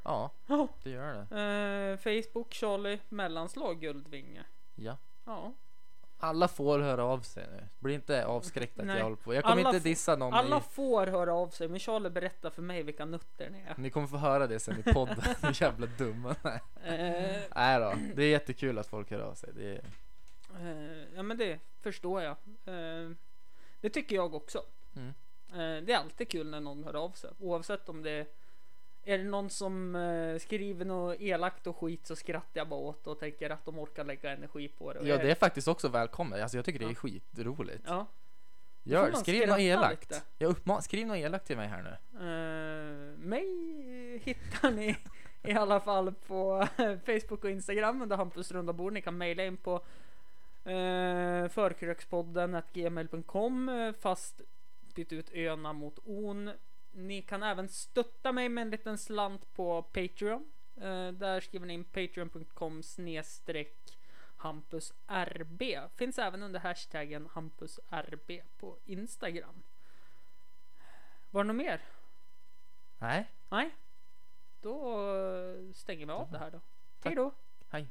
Ja, 0.04 0.32
Ja. 0.48 0.68
det 0.84 0.90
gör 0.90 1.14
det. 1.30 1.42
Eh, 1.42 1.98
Facebook 1.98 2.54
Charlie 2.54 3.00
mellanslag 3.10 3.80
Guldvinge. 3.82 4.44
Ja. 4.76 4.98
Ja. 5.26 5.54
Alla 6.20 6.48
får 6.48 6.80
höra 6.80 7.04
av 7.04 7.20
sig 7.20 7.48
nu. 7.52 7.64
Bli 7.80 7.94
inte 7.94 8.26
avskräckta 8.26 8.82
att 8.82 8.88
Nej. 8.88 8.98
jag 8.98 9.04
håller 9.04 9.16
på. 9.18 9.34
Jag 9.34 9.44
kommer 9.44 9.66
Alla 9.66 9.70
inte 9.70 9.90
dissa 9.90 10.16
någon 10.16 10.34
Alla 10.34 10.58
i... 10.58 10.62
får 10.62 11.08
höra 11.08 11.34
av 11.34 11.50
sig 11.50 11.68
men 11.68 11.80
Charlie 11.80 12.10
berättar 12.10 12.50
för 12.50 12.62
mig 12.62 12.84
vilka 12.84 13.06
nötter 13.06 13.50
ni 13.50 13.60
är. 13.60 13.74
Ni 13.78 13.90
kommer 13.90 14.08
få 14.08 14.18
höra 14.18 14.48
det 14.48 14.60
sen 14.60 14.80
i 14.80 14.94
podden. 14.94 15.22
Hur 15.42 15.62
jävla 15.62 15.88
dumma 15.98 16.36
ni. 16.44 16.50
Eh, 16.84 17.42
Nej 17.56 17.80
då. 17.80 17.94
Det 18.16 18.24
är 18.24 18.30
jättekul 18.30 18.78
att 18.78 18.88
folk 18.88 19.12
hör 19.12 19.20
av 19.20 19.34
sig. 19.34 19.50
Det 19.56 19.70
är... 19.76 19.82
eh, 20.60 21.04
ja 21.16 21.24
men 21.24 21.38
det 21.38 21.60
förstår 21.82 22.22
jag. 22.22 22.36
Eh, 22.66 23.12
det 23.82 23.90
tycker 23.90 24.16
jag 24.16 24.36
också. 24.36 24.64
Mm. 24.96 25.14
Det 25.86 25.94
är 25.94 25.98
alltid 25.98 26.30
kul 26.30 26.50
när 26.50 26.60
någon 26.60 26.84
hör 26.84 26.96
av 26.96 27.10
sig. 27.12 27.30
Oavsett 27.40 27.90
om 27.90 28.04
det 28.04 28.12
är 28.12 28.26
är 29.08 29.18
det 29.18 29.24
någon 29.24 29.50
som 29.50 29.96
eh, 29.96 30.40
skriver 30.40 30.86
något 30.86 31.22
elakt 31.22 31.68
och 31.68 31.78
skit 31.78 32.06
så 32.06 32.16
skrattar 32.16 32.60
jag 32.60 32.68
bara 32.68 32.80
åt 32.80 33.08
och 33.08 33.20
tänker 33.20 33.50
att 33.50 33.66
de 33.66 33.80
orkar 33.80 34.04
lägga 34.04 34.32
energi 34.32 34.68
på 34.68 34.94
det. 34.94 35.00
Och 35.00 35.08
Ja, 35.08 35.18
det 35.18 35.32
är 35.32 35.36
faktiskt 35.36 35.68
också 35.68 35.88
välkommet. 35.88 36.42
Alltså 36.42 36.58
jag 36.58 36.66
tycker 36.66 36.80
det 36.80 36.86
är 36.86 36.94
skitroligt. 36.94 37.84
Ja. 37.86 38.06
Då 38.84 38.94
Gör 38.94 39.06
det. 39.06 39.12
man 39.12 39.22
Skriv 39.22 39.40
något 39.40 39.48
skratta 39.48 39.62
elakt. 39.62 40.24
Jag 40.38 40.50
uppmanar, 40.50 40.82
skriv 40.82 41.08
något 41.08 41.18
elakt 41.18 41.48
till 41.48 41.58
mig 41.58 41.68
här 41.68 41.84
nu. 41.84 41.90
Eh, 42.20 43.18
mig 43.28 44.22
hittar 44.24 44.72
ni 44.72 44.98
i 45.44 45.54
alla 45.54 45.80
fall 45.80 46.14
på 46.28 46.68
Facebook 47.06 47.44
och 47.44 47.50
Instagram 47.50 48.02
under 48.02 48.18
Hampus 48.18 48.52
runda 48.52 48.74
bord. 48.74 48.94
Ni 48.94 49.02
kan 49.02 49.18
mejla 49.18 49.46
in 49.46 49.58
på 49.58 49.76
uh, 49.76 51.48
förkrökspodden 51.48 52.62
gmail.com 52.74 53.70
eh, 53.70 53.94
fast 53.94 54.42
byt 54.96 55.14
ut 55.14 55.30
öna 55.34 55.74
mot 55.74 56.00
on. 56.06 56.52
Ni 56.98 57.22
kan 57.22 57.44
även 57.44 57.70
stötta 57.70 58.32
mig 58.32 58.50
med 58.50 58.62
en 58.62 58.70
liten 58.70 58.98
slant 58.98 59.54
på 59.54 59.84
Patreon. 59.84 60.52
Eh, 60.76 61.12
där 61.12 61.40
skriver 61.40 61.66
ni 61.66 61.74
in 61.74 61.84
patreon.com 61.84 62.84
snedstreck 62.84 64.00
hampusrb. 64.38 65.64
Finns 65.96 66.20
även 66.20 66.44
under 66.44 66.60
hashtaggen 66.60 67.30
hampusrb 67.32 68.32
på 68.60 68.78
Instagram. 68.86 69.64
Var 71.32 71.44
det 71.44 71.48
något 71.48 71.56
mer? 71.56 71.82
Nej, 73.00 73.32
Nej. 73.50 73.76
Då 74.62 74.98
stänger 75.74 76.06
vi 76.06 76.12
av 76.12 76.32
det 76.32 76.38
här 76.38 76.52
då. 76.52 76.62
Hej 77.04 77.16
då. 77.16 77.32
hej. 77.70 77.88